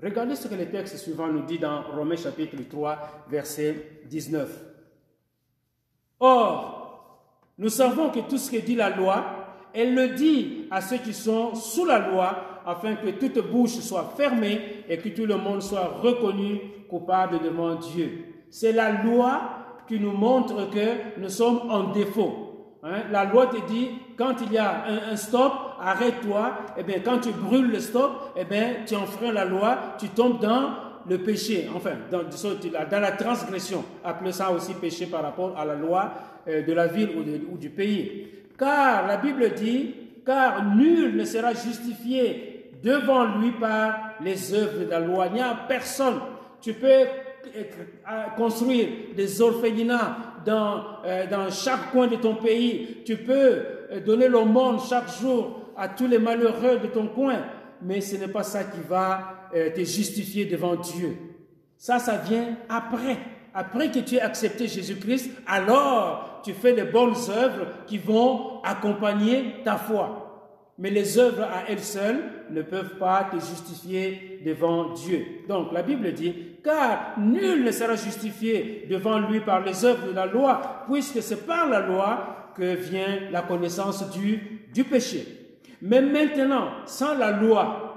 Regardez 0.01 0.35
ce 0.35 0.47
que 0.47 0.55
le 0.55 0.67
texte 0.67 0.97
suivant 0.97 1.27
nous 1.27 1.43
dit 1.43 1.59
dans 1.59 1.83
Romains 1.83 2.15
chapitre 2.15 2.57
3, 2.67 3.27
verset 3.29 4.01
19. 4.05 4.65
Or, 6.19 6.81
nous 7.59 7.69
savons 7.69 8.09
que 8.09 8.21
tout 8.21 8.39
ce 8.39 8.49
que 8.49 8.57
dit 8.57 8.75
la 8.75 8.89
loi, 8.89 9.40
elle 9.73 9.95
le 9.95 10.09
dit 10.09 10.67
à 10.71 10.81
ceux 10.81 10.97
qui 10.97 11.13
sont 11.13 11.55
sous 11.55 11.85
la 11.85 11.99
loi 11.99 12.61
afin 12.65 12.95
que 12.95 13.09
toute 13.11 13.39
bouche 13.49 13.79
soit 13.79 14.13
fermée 14.15 14.83
et 14.87 14.97
que 14.97 15.09
tout 15.09 15.25
le 15.25 15.37
monde 15.37 15.61
soit 15.61 15.99
reconnu 16.01 16.59
coupable 16.89 17.39
devant 17.43 17.75
Dieu. 17.75 18.25
C'est 18.49 18.73
la 18.73 18.91
loi 18.91 19.41
qui 19.87 19.99
nous 19.99 20.11
montre 20.11 20.69
que 20.69 21.19
nous 21.19 21.29
sommes 21.29 21.69
en 21.69 21.91
défaut. 21.91 22.77
Hein? 22.83 23.03
La 23.11 23.25
loi 23.25 23.47
te 23.47 23.65
dit, 23.67 23.89
quand 24.17 24.35
il 24.41 24.53
y 24.53 24.57
a 24.57 24.85
un, 25.11 25.15
stop, 25.15 25.53
arrête-toi. 25.79 26.53
Et 26.77 26.81
eh 26.81 26.83
bien, 26.83 26.97
quand 27.03 27.19
tu 27.19 27.31
brûles 27.31 27.71
le 27.71 27.79
stop, 27.79 28.33
et 28.35 28.41
eh 28.41 28.45
bien, 28.45 28.75
tu 28.85 28.95
enfreins 28.95 29.31
la 29.31 29.45
loi, 29.45 29.95
tu 29.99 30.09
tombes 30.09 30.39
dans 30.39 30.71
le 31.09 31.17
péché, 31.17 31.69
enfin, 31.75 31.91
dans, 32.11 32.99
la 32.99 33.11
transgression. 33.11 33.83
Appelez 34.03 34.31
ça 34.31 34.51
aussi 34.51 34.73
péché 34.75 35.07
par 35.07 35.23
rapport 35.23 35.57
à 35.57 35.65
la 35.65 35.75
loi 35.75 36.11
euh, 36.47 36.61
de 36.63 36.73
la 36.73 36.87
ville 36.87 37.09
ou 37.51 37.57
du 37.57 37.69
pays. 37.69 38.27
Car 38.61 39.07
la 39.07 39.17
Bible 39.17 39.55
dit, 39.55 39.95
car 40.23 40.75
nul 40.75 41.17
ne 41.17 41.25
sera 41.25 41.51
justifié 41.55 42.69
devant 42.83 43.39
lui 43.39 43.53
par 43.53 44.11
les 44.23 44.53
œuvres 44.53 44.85
de 44.85 44.89
la 44.91 44.99
loi. 44.99 45.25
Il 45.29 45.33
n'y 45.33 45.41
a 45.41 45.65
personne. 45.67 46.19
Tu 46.61 46.73
peux 46.73 47.05
construire 48.37 48.87
des 49.15 49.41
orphelinats 49.41 50.15
dans, 50.45 50.83
euh, 51.03 51.25
dans 51.25 51.49
chaque 51.49 51.91
coin 51.91 52.05
de 52.05 52.17
ton 52.17 52.35
pays. 52.35 52.99
Tu 53.03 53.17
peux 53.17 53.33
euh, 53.33 53.99
donner 54.05 54.27
l'aumône 54.27 54.77
chaque 54.79 55.09
jour 55.19 55.71
à 55.75 55.89
tous 55.89 56.05
les 56.05 56.19
malheureux 56.19 56.77
de 56.83 56.87
ton 56.87 57.07
coin. 57.07 57.39
Mais 57.81 57.99
ce 57.99 58.15
n'est 58.15 58.27
pas 58.27 58.43
ça 58.43 58.65
qui 58.65 58.81
va 58.87 59.49
euh, 59.55 59.71
te 59.71 59.79
justifier 59.79 60.45
devant 60.45 60.75
Dieu. 60.75 61.17
Ça, 61.79 61.97
ça 61.97 62.17
vient 62.17 62.57
après. 62.69 63.17
Après 63.53 63.91
que 63.91 63.99
tu 63.99 64.15
aies 64.15 64.21
accepté 64.21 64.67
Jésus-Christ, 64.67 65.31
alors 65.45 66.41
tu 66.43 66.53
fais 66.53 66.73
les 66.73 66.85
bonnes 66.85 67.15
œuvres 67.29 67.67
qui 67.85 67.97
vont 67.97 68.61
accompagner 68.63 69.61
ta 69.63 69.75
foi. 69.75 70.27
Mais 70.77 70.89
les 70.89 71.19
œuvres 71.19 71.43
à 71.43 71.69
elles 71.69 71.79
seules 71.79 72.23
ne 72.49 72.61
peuvent 72.61 72.97
pas 72.97 73.29
te 73.31 73.35
justifier 73.35 74.41
devant 74.45 74.93
Dieu. 74.93 75.25
Donc 75.47 75.71
la 75.73 75.83
Bible 75.83 76.13
dit, 76.13 76.33
car 76.63 77.15
nul 77.19 77.63
ne 77.63 77.71
sera 77.71 77.95
justifié 77.95 78.87
devant 78.89 79.19
lui 79.19 79.41
par 79.41 79.61
les 79.61 79.85
œuvres 79.85 80.07
de 80.07 80.13
la 80.13 80.25
loi, 80.25 80.85
puisque 80.89 81.21
c'est 81.21 81.45
par 81.45 81.69
la 81.69 81.81
loi 81.81 82.53
que 82.55 82.75
vient 82.75 83.29
la 83.31 83.41
connaissance 83.41 84.09
du, 84.11 84.67
du 84.73 84.83
péché. 84.83 85.59
Mais 85.81 86.01
maintenant, 86.01 86.69
sans 86.85 87.17
la 87.17 87.31
loi, 87.31 87.91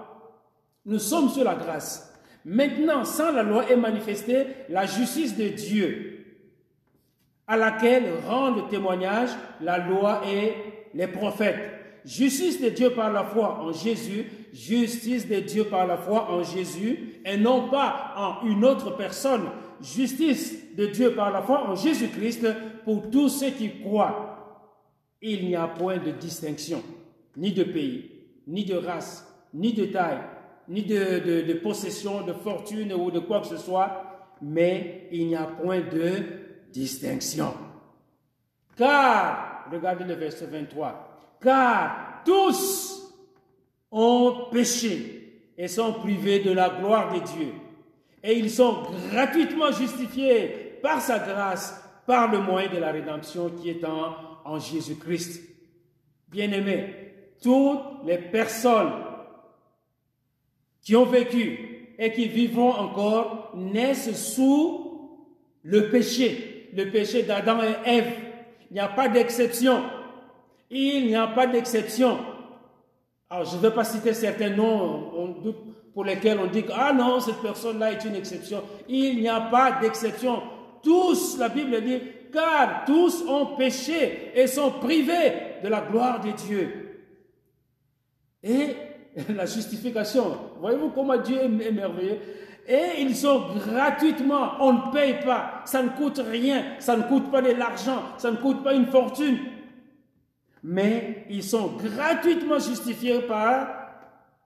nous 0.86 0.98
sommes 0.98 1.28
sur 1.28 1.44
la 1.44 1.54
grâce. 1.54 2.13
Maintenant, 2.44 3.04
sans 3.04 3.32
la 3.32 3.42
loi 3.42 3.70
est 3.70 3.76
manifestée 3.76 4.46
la 4.68 4.84
justice 4.84 5.36
de 5.36 5.48
Dieu, 5.48 6.26
à 7.46 7.56
laquelle 7.56 8.04
rendent 8.26 8.68
témoignage 8.68 9.30
la 9.60 9.78
loi 9.78 10.22
et 10.26 10.52
les 10.94 11.06
prophètes. 11.06 11.70
Justice 12.04 12.60
de 12.60 12.68
Dieu 12.68 12.90
par 12.90 13.10
la 13.10 13.24
foi 13.24 13.60
en 13.60 13.72
Jésus, 13.72 14.26
justice 14.52 15.26
de 15.26 15.40
Dieu 15.40 15.64
par 15.64 15.86
la 15.86 15.96
foi 15.96 16.30
en 16.30 16.42
Jésus, 16.42 17.20
et 17.24 17.38
non 17.38 17.70
pas 17.70 18.12
en 18.16 18.46
une 18.46 18.64
autre 18.64 18.94
personne. 18.96 19.44
Justice 19.80 20.74
de 20.76 20.86
Dieu 20.86 21.14
par 21.14 21.32
la 21.32 21.40
foi 21.40 21.66
en 21.68 21.74
Jésus-Christ 21.74 22.46
pour 22.84 23.10
tous 23.10 23.30
ceux 23.30 23.50
qui 23.50 23.80
croient. 23.80 24.30
Il 25.22 25.46
n'y 25.46 25.56
a 25.56 25.66
point 25.66 25.96
de 25.96 26.10
distinction, 26.10 26.82
ni 27.36 27.52
de 27.52 27.64
pays, 27.64 28.10
ni 28.46 28.66
de 28.66 28.74
race, 28.74 29.26
ni 29.54 29.72
de 29.72 29.86
taille, 29.86 30.20
ni 30.68 30.82
de, 30.82 31.52
possession, 31.62 32.22
de 32.22 32.32
fortune 32.32 32.92
ou 32.92 33.10
de 33.10 33.20
quoi 33.20 33.40
que 33.40 33.46
ce 33.46 33.56
soit, 33.56 34.34
mais 34.40 35.08
il 35.12 35.28
n'y 35.28 35.36
a 35.36 35.44
point 35.44 35.80
de 35.80 36.22
distinction. 36.72 37.54
Car, 38.76 39.66
regardez 39.70 40.04
le 40.04 40.14
verset 40.14 40.46
23, 40.46 41.36
car 41.40 42.22
tous 42.24 43.12
ont 43.90 44.48
péché 44.50 45.52
et 45.56 45.68
sont 45.68 45.92
privés 45.94 46.40
de 46.40 46.50
la 46.50 46.70
gloire 46.70 47.12
de 47.12 47.20
Dieu. 47.20 47.52
Et 48.22 48.38
ils 48.38 48.50
sont 48.50 48.82
gratuitement 49.10 49.70
justifiés 49.70 50.78
par 50.82 51.00
sa 51.00 51.18
grâce, 51.18 51.80
par 52.06 52.32
le 52.32 52.40
moyen 52.40 52.72
de 52.72 52.78
la 52.78 52.90
rédemption 52.90 53.50
qui 53.50 53.70
est 53.70 53.84
en, 53.84 54.14
en 54.44 54.58
Jésus-Christ. 54.58 55.42
Bien-aimés, 56.28 56.94
toutes 57.40 58.04
les 58.06 58.18
personnes 58.18 58.92
qui 60.84 60.94
ont 60.94 61.06
vécu 61.06 61.94
et 61.98 62.12
qui 62.12 62.28
vivront 62.28 62.72
encore 62.72 63.52
naissent 63.56 64.14
sous 64.14 65.10
le 65.62 65.88
péché, 65.88 66.70
le 66.76 66.90
péché 66.90 67.22
d'Adam 67.22 67.58
et 67.62 67.88
Ève. 67.88 68.12
Il 68.70 68.74
n'y 68.74 68.80
a 68.80 68.88
pas 68.88 69.08
d'exception. 69.08 69.82
Il 70.70 71.06
n'y 71.06 71.16
a 71.16 71.26
pas 71.26 71.46
d'exception. 71.46 72.18
Alors, 73.30 73.46
je 73.46 73.56
ne 73.56 73.62
vais 73.62 73.70
pas 73.70 73.84
citer 73.84 74.12
certains 74.12 74.50
noms 74.50 75.34
pour 75.94 76.04
lesquels 76.04 76.38
on 76.38 76.46
dit 76.46 76.64
que, 76.64 76.72
ah 76.74 76.92
non, 76.92 77.20
cette 77.20 77.40
personne-là 77.40 77.92
est 77.92 78.04
une 78.04 78.16
exception. 78.16 78.62
Il 78.88 79.20
n'y 79.20 79.28
a 79.28 79.40
pas 79.40 79.78
d'exception. 79.80 80.42
Tous, 80.82 81.38
la 81.38 81.48
Bible 81.48 81.80
dit, 81.82 82.00
car 82.32 82.84
tous 82.84 83.24
ont 83.26 83.56
péché 83.56 84.32
et 84.34 84.46
sont 84.46 84.72
privés 84.72 85.32
de 85.62 85.68
la 85.68 85.80
gloire 85.80 86.20
de 86.20 86.32
Dieu. 86.32 87.08
Et 88.42 88.76
la 89.28 89.46
justification. 89.46 90.36
Voyez-vous 90.60 90.90
comment 90.90 91.16
Dieu 91.16 91.38
est 91.42 91.48
merveilleux 91.48 92.18
Et 92.66 93.00
ils 93.00 93.16
sont 93.16 93.54
gratuitement, 93.54 94.52
on 94.60 94.72
ne 94.72 94.92
paye 94.92 95.20
pas, 95.24 95.62
ça 95.64 95.82
ne 95.82 95.90
coûte 95.90 96.20
rien, 96.24 96.76
ça 96.80 96.96
ne 96.96 97.02
coûte 97.04 97.30
pas 97.30 97.42
de 97.42 97.52
l'argent, 97.52 98.02
ça 98.18 98.30
ne 98.30 98.36
coûte 98.36 98.62
pas 98.62 98.74
une 98.74 98.86
fortune. 98.86 99.38
Mais 100.62 101.26
ils 101.28 101.44
sont 101.44 101.76
gratuitement 101.76 102.58
justifiés 102.58 103.20
par 103.22 103.68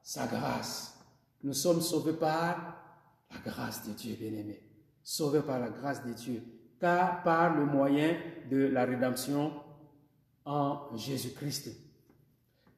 sa 0.03 0.27
grâce. 0.27 0.99
Nous 1.45 1.55
sommes 1.55 1.81
sauvés 1.81 2.15
par 2.15 2.77
la 3.31 3.51
grâce 3.51 3.87
de 3.87 3.93
Dieu, 3.93 4.17
bien-aimé. 4.19 4.61
Sauvés 5.03 5.43
par 5.43 5.61
la 5.61 5.69
grâce 5.69 6.05
de 6.05 6.13
Dieu, 6.13 6.43
car 6.81 7.23
par 7.23 7.57
le 7.57 7.65
moyen 7.65 8.17
de 8.51 8.67
la 8.67 8.85
rédemption 8.85 9.53
en 10.45 10.97
Jésus-Christ. 10.97 11.71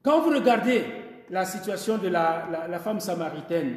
Quand 0.03 0.21
vous 0.21 0.31
regardez 0.31 0.85
la 1.31 1.45
situation 1.45 1.99
de 1.99 2.09
la, 2.09 2.81
femme 2.83 3.01
samaritaine, 3.01 3.77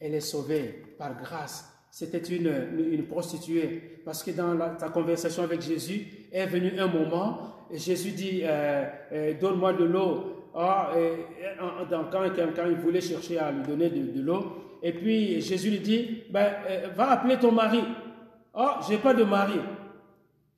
elle 0.00 0.14
est 0.14 0.20
sauvée 0.20 0.82
par 0.98 1.16
grâce. 1.16 1.68
C'était 1.90 2.18
une, 2.18 2.50
une, 2.92 3.04
prostituée. 3.06 4.00
Parce 4.04 4.22
que 4.22 4.30
dans 4.30 4.54
la, 4.54 4.70
ta 4.70 4.88
conversation 4.88 5.42
avec 5.42 5.60
Jésus, 5.60 6.06
est 6.32 6.46
venu 6.46 6.72
un 6.78 6.86
moment, 6.86 7.66
et 7.70 7.78
Jésus 7.78 8.12
dit, 8.12 8.40
euh, 8.44 8.84
euh, 9.12 9.34
donne-moi 9.38 9.74
de 9.74 9.84
l'eau. 9.84 10.50
Ah, 10.54 10.92
quand, 11.90 12.10
quand, 12.10 12.66
il 12.68 12.76
voulait 12.76 13.00
chercher 13.00 13.38
à 13.38 13.50
lui 13.50 13.62
donner 13.62 13.88
de, 13.88 14.20
l'eau, 14.20 14.78
et 14.82 14.92
puis 14.92 15.40
Jésus 15.40 15.70
lui 15.70 15.80
dit, 15.80 16.24
ben, 16.30 16.46
euh, 16.68 16.88
va 16.94 17.12
appeler 17.12 17.38
ton 17.38 17.52
mari. 17.52 17.82
Oh, 18.54 18.72
j'ai 18.88 18.98
pas 18.98 19.14
de 19.14 19.24
mari. 19.24 19.58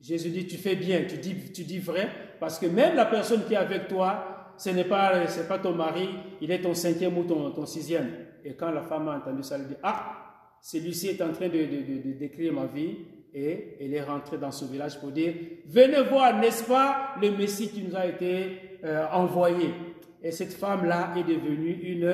Jésus 0.01 0.29
dit, 0.29 0.47
tu 0.47 0.57
fais 0.57 0.75
bien, 0.75 1.03
tu 1.07 1.17
dis, 1.17 1.51
tu 1.53 1.63
dis 1.63 1.79
vrai, 1.79 2.09
parce 2.39 2.59
que 2.59 2.65
même 2.65 2.95
la 2.95 3.05
personne 3.05 3.45
qui 3.45 3.53
est 3.53 3.57
avec 3.57 3.87
toi, 3.87 4.34
ce 4.57 4.69
n'est 4.69 4.85
pas, 4.85 5.25
pas 5.47 5.59
ton 5.59 5.73
mari, 5.73 6.09
il 6.41 6.51
est 6.51 6.61
ton 6.61 6.73
cinquième 6.73 7.17
ou 7.17 7.23
ton, 7.23 7.65
sixième. 7.65 8.09
Et 8.43 8.53
quand 8.53 8.71
la 8.71 8.81
femme 8.81 9.07
a 9.09 9.17
entendu 9.17 9.43
ça, 9.43 9.55
elle 9.55 9.67
dit, 9.67 9.75
ah, 9.83 10.25
celui-ci 10.61 11.09
est 11.09 11.21
en 11.21 11.31
train 11.31 11.49
de, 11.49 12.13
décrire 12.17 12.53
ma 12.53 12.65
vie. 12.65 12.97
Et 13.33 13.77
elle 13.81 13.93
est 13.93 14.03
rentrée 14.03 14.37
dans 14.37 14.51
ce 14.51 14.63
village 14.63 14.97
pour 14.99 15.11
dire, 15.11 15.33
venez 15.67 16.01
voir, 16.03 16.39
n'est-ce 16.39 16.63
pas, 16.63 17.15
le 17.21 17.31
Messie 17.31 17.67
qui 17.67 17.81
nous 17.81 17.95
a 17.95 18.05
été 18.05 18.79
euh, 18.85 19.05
envoyé. 19.11 19.73
Et 20.23 20.31
cette 20.31 20.53
femme-là 20.53 21.13
est 21.17 21.23
devenue 21.23 21.71
une 21.83 22.13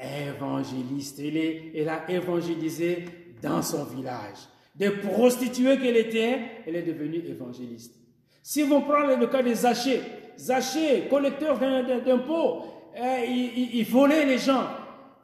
évangéliste. 0.00 1.20
Elle 1.20 1.88
a 1.88 2.10
évangélisé 2.10 3.04
dans 3.42 3.60
son 3.60 3.84
village. 3.84 4.38
Des 4.74 4.90
prostituées 4.90 5.78
qu'elle 5.78 5.96
était, 5.96 6.40
elle 6.66 6.76
est 6.76 6.82
devenue 6.82 7.22
évangéliste. 7.26 7.94
Si 8.42 8.62
vous 8.62 8.80
prenez 8.80 9.16
le 9.16 9.26
cas 9.26 9.42
des 9.42 9.54
Zachée, 9.54 10.00
Zachée, 10.38 11.08
collecteur 11.10 11.58
d'impôts, 11.58 12.62
eh, 12.94 13.26
il, 13.28 13.76
il, 13.76 13.84
volait 13.84 14.24
les 14.24 14.38
gens. 14.38 14.68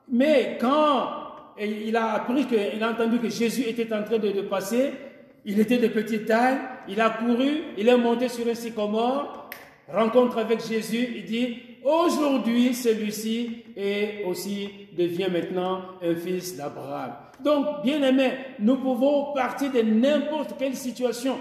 Mais 0.09 0.59
quand 0.61 1.09
il 1.59 1.97
a 1.97 2.15
appris 2.15 2.47
qu'il 2.47 2.83
a 2.83 2.91
entendu 2.91 3.19
que 3.19 3.29
Jésus 3.29 3.63
était 3.63 3.93
en 3.93 4.03
train 4.03 4.19
de, 4.19 4.43
passer, 4.43 4.93
il 5.45 5.61
était 5.61 5.79
de 5.79 5.89
petite 5.89 6.27
taille, 6.27 6.59
il 6.89 7.01
a 7.01 7.11
couru, 7.11 7.63
il 7.79 7.89
est 7.89 7.97
monté 7.97 8.29
sur 8.29 8.47
un 8.49 8.55
sycomore, 8.55 9.51
rencontre 9.89 10.39
avec 10.39 10.67
Jésus, 10.67 11.09
il 11.17 11.25
dit, 11.25 11.59
aujourd'hui 11.85 12.75
celui-ci 12.75 13.65
est 13.77 14.25
aussi 14.27 14.69
devient 14.97 15.29
maintenant 15.31 15.83
un 16.03 16.15
fils 16.15 16.57
d'Abraham. 16.57 17.13
Donc, 17.43 17.83
bien 17.83 18.03
aimé, 18.03 18.33
nous 18.59 18.77
pouvons 18.77 19.33
partir 19.35 19.71
de 19.71 19.83
n'importe 19.83 20.55
quelle 20.59 20.75
situation. 20.75 21.37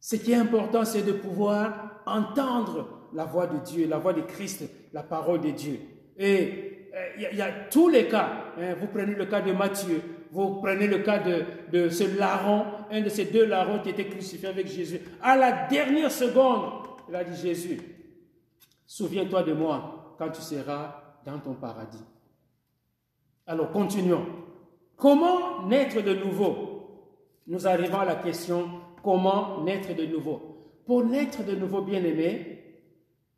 Ce 0.00 0.16
qui 0.16 0.32
est 0.32 0.36
important, 0.36 0.84
c'est 0.84 1.02
de 1.02 1.12
pouvoir 1.12 1.89
entendre 2.10 3.08
la 3.12 3.24
voix 3.24 3.46
de 3.46 3.58
Dieu, 3.58 3.86
la 3.88 3.98
voix 3.98 4.12
de 4.12 4.22
Christ, 4.22 4.64
la 4.92 5.02
parole 5.02 5.40
de 5.40 5.50
Dieu. 5.50 5.80
Et 6.16 6.88
il 7.18 7.26
euh, 7.26 7.32
y, 7.32 7.42
a 7.42 7.50
tous 7.70 7.88
les 7.88 8.08
cas. 8.08 8.52
Hein. 8.58 8.74
vous 8.78 8.88
prenez 8.88 9.14
le 9.14 9.26
cas 9.26 9.40
de 9.40 9.52
Matthieu, 9.52 10.02
vous 10.32 10.60
prenez 10.60 10.86
le 10.86 10.98
cas 10.98 11.18
de, 11.18 11.44
de 11.72 11.88
ce 11.88 12.18
larron, 12.18 12.64
un 12.90 13.00
de 13.00 13.08
ces 13.08 13.26
deux 13.26 13.46
larrons 13.46 13.80
qui 13.80 13.90
était 13.90 14.06
crucifié 14.06 14.48
avec 14.48 14.66
Jésus. 14.66 15.00
À 15.22 15.36
la 15.36 15.66
dernière 15.68 16.10
seconde, 16.10 16.72
il 17.08 17.14
a 17.14 17.24
dit 17.24 17.40
Jésus, 17.40 17.80
souviens-toi 18.86 19.42
de 19.42 19.52
moi 19.52 20.14
quand 20.18 20.30
tu 20.30 20.42
seras 20.42 21.02
dans 21.24 21.38
ton 21.38 21.54
paradis. 21.54 22.04
Alors 23.46 23.70
continuons. 23.72 24.26
Comment 24.96 25.66
naître 25.66 26.02
de 26.02 26.14
nouveau? 26.14 27.08
Nous 27.46 27.66
arrivons 27.66 28.00
à 28.00 28.04
la 28.04 28.16
question 28.16 28.68
comment 29.02 29.64
naître 29.64 29.94
de 29.94 30.04
nouveau? 30.04 30.59
Pour 30.90 31.04
naître 31.04 31.44
de 31.44 31.54
nouveau, 31.54 31.82
bien-aimé, 31.82 32.64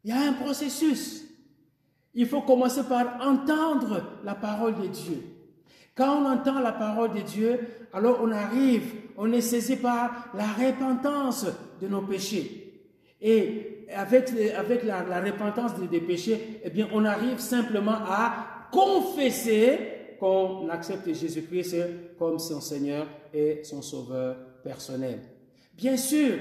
il 0.05 0.09
y 0.09 0.13
a 0.15 0.23
un 0.23 0.33
processus. 0.33 1.23
Il 2.15 2.27
faut 2.27 2.41
commencer 2.41 2.83
par 2.85 3.21
entendre 3.21 4.21
la 4.25 4.35
parole 4.35 4.75
de 4.77 4.87
Dieu. 4.87 5.23
Quand 5.95 6.23
on 6.23 6.25
entend 6.25 6.61
la 6.61 6.73
parole 6.73 7.13
de 7.13 7.21
Dieu, 7.21 7.61
alors 7.93 8.21
on 8.23 8.31
arrive, 8.31 8.95
on 9.19 9.31
est 9.35 9.43
saisi 9.43 9.77
par 9.77 10.31
la 10.33 10.47
repentance 10.47 11.45
de 11.79 11.89
nos 11.89 12.01
péchés. 12.01 12.87
Et 13.21 13.85
avec, 13.95 14.31
avec 14.57 14.85
la, 14.85 15.21
repentance 15.21 15.75
des, 15.79 16.01
péchés, 16.01 16.63
eh 16.65 16.71
bien, 16.71 16.89
on 16.91 17.05
arrive 17.05 17.39
simplement 17.39 17.99
à 18.07 18.69
confesser 18.73 20.17
qu'on 20.19 20.71
accepte 20.71 21.13
Jésus-Christ 21.13 22.17
comme 22.19 22.39
son 22.39 22.63
Seigneur 22.63 23.07
et 23.35 23.61
son 23.63 23.83
Sauveur 23.83 24.37
personnel. 24.65 25.19
Bien 25.77 25.99
sûr, 25.99 26.39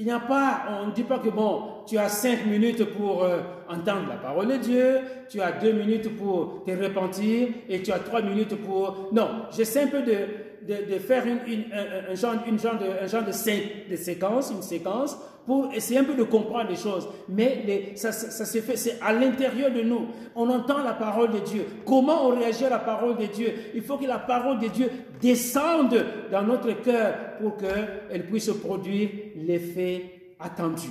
il 0.00 0.06
n'y 0.06 0.12
a 0.12 0.18
pas, 0.18 0.62
on 0.82 0.86
ne 0.86 0.92
dit 0.92 1.02
pas 1.02 1.18
que 1.18 1.28
bon, 1.28 1.62
tu 1.86 1.98
as 1.98 2.08
cinq 2.08 2.46
minutes 2.46 2.82
pour 2.96 3.22
euh, 3.22 3.40
entendre 3.68 4.08
la 4.08 4.16
parole 4.16 4.48
de 4.48 4.56
Dieu, 4.56 5.00
tu 5.28 5.42
as 5.42 5.52
deux 5.52 5.72
minutes 5.72 6.16
pour 6.16 6.64
te 6.64 6.70
repentir 6.70 7.48
et 7.68 7.82
tu 7.82 7.92
as 7.92 7.98
trois 7.98 8.22
minutes 8.22 8.54
pour... 8.64 9.10
Non, 9.12 9.28
j'essaie 9.54 9.82
un 9.82 9.86
peu 9.88 10.00
de, 10.00 10.86
de, 10.90 10.98
faire 10.98 11.26
une, 11.26 11.40
une, 11.46 11.64
un, 12.10 12.14
genre, 12.14 12.32
une 12.48 12.58
genre 12.58 12.78
de, 12.78 13.04
un 13.04 13.06
genre 13.06 13.24
de, 13.24 13.90
de 13.90 13.96
séquence, 13.96 14.50
une 14.50 14.62
séquence 14.62 15.18
pour 15.50 15.74
essayer 15.74 15.98
un 15.98 16.04
peu 16.04 16.14
de 16.14 16.22
comprendre 16.22 16.70
les 16.70 16.76
choses. 16.76 17.08
Mais 17.28 17.64
les, 17.66 17.96
ça, 17.96 18.12
se 18.12 18.58
fait, 18.58 18.76
c'est 18.76 19.00
à 19.02 19.12
l'intérieur 19.12 19.72
de 19.72 19.80
nous. 19.80 20.06
On 20.36 20.48
entend 20.48 20.80
la 20.84 20.92
parole 20.92 21.32
de 21.32 21.40
Dieu. 21.40 21.66
Comment 21.84 22.28
on 22.28 22.38
réagit 22.38 22.66
à 22.66 22.70
la 22.70 22.78
parole 22.78 23.16
de 23.16 23.26
Dieu? 23.26 23.52
Il 23.74 23.82
faut 23.82 23.96
que 23.96 24.06
la 24.06 24.20
parole 24.20 24.60
de 24.60 24.68
Dieu 24.68 24.88
descende 25.20 26.06
dans 26.30 26.44
notre 26.44 26.80
cœur 26.80 27.14
pour 27.40 27.56
qu'elle 27.56 28.26
puisse 28.26 28.48
produire 28.62 29.08
l'effet 29.44 30.34
attendu. 30.38 30.86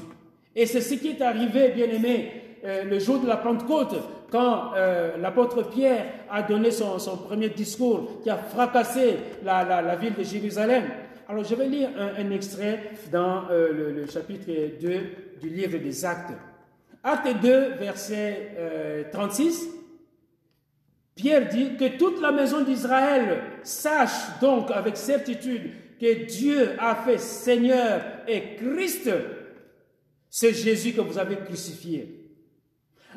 Et 0.54 0.66
c'est 0.66 0.82
ce 0.82 0.96
qui 0.96 1.12
est 1.12 1.22
arrivé, 1.22 1.70
bien 1.70 1.88
aimé, 1.88 2.30
euh, 2.66 2.84
le 2.84 3.00
jour 3.00 3.22
de 3.22 3.28
la 3.28 3.38
Pentecôte, 3.38 3.96
quand 4.30 4.74
euh, 4.76 5.16
l'apôtre 5.22 5.70
Pierre 5.70 6.06
a 6.30 6.42
donné 6.42 6.72
son, 6.72 6.98
premier 7.16 7.48
discours 7.48 8.20
qui 8.24 8.30
a 8.30 8.36
fracassé 8.36 9.20
la 9.42 9.96
ville 9.96 10.16
de 10.16 10.24
Jérusalem. 10.24 10.84
Alors 11.30 11.44
je 11.44 11.54
vais 11.54 11.68
lire 11.68 11.90
un, 11.96 12.32
extrait 12.32 12.94
dans 13.12 13.44
euh, 13.52 13.94
le, 13.94 14.08
chapitre 14.08 14.48
2 14.82 15.02
du 15.40 15.50
livre 15.50 15.78
des 15.78 16.04
Actes. 16.04 16.34
Acte 17.04 17.40
2, 17.40 17.76
verset 17.76 19.06
36. 19.12 19.62
Euh, 19.62 19.68
Pierre 21.14 21.48
dit 21.48 21.78
que 21.78 22.00
toute 22.00 22.20
la 22.20 22.32
maison 22.32 22.64
d'Israël 22.64 23.44
sache 23.62 24.40
donc 24.42 24.72
avec 24.72 24.98
certitude 24.98 25.70
que 26.02 26.26
Dieu 26.26 26.72
a 26.80 26.96
fait 26.96 27.20
Seigneur 27.20 28.02
et 28.28 28.56
Christ, 28.56 29.12
c'est 30.32 30.54
Jésus 30.54 30.94
que 30.94 31.02
vous 31.02 31.20
avez 31.20 31.36
crucifié. 31.36 32.26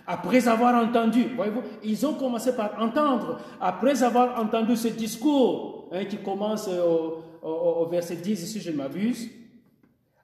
Après 0.06 0.48
avoir 0.48 0.74
entendu, 0.84 1.28
voyez-vous, 1.34 1.62
ils 1.82 2.04
ont 2.04 2.12
commencé 2.12 2.54
par 2.54 2.78
entendre, 2.78 3.40
après 3.58 4.02
avoir 4.02 4.38
entendu 4.38 4.76
ce 4.76 4.88
discours 4.88 5.88
hein, 5.92 6.04
qui 6.04 6.18
commence 6.18 6.68
au, 6.68 7.31
au, 7.42 7.86
verset 7.86 8.16
10, 8.16 8.46
si 8.46 8.60
je 8.60 8.70
ne 8.70 8.76
m'abuse, 8.76 9.28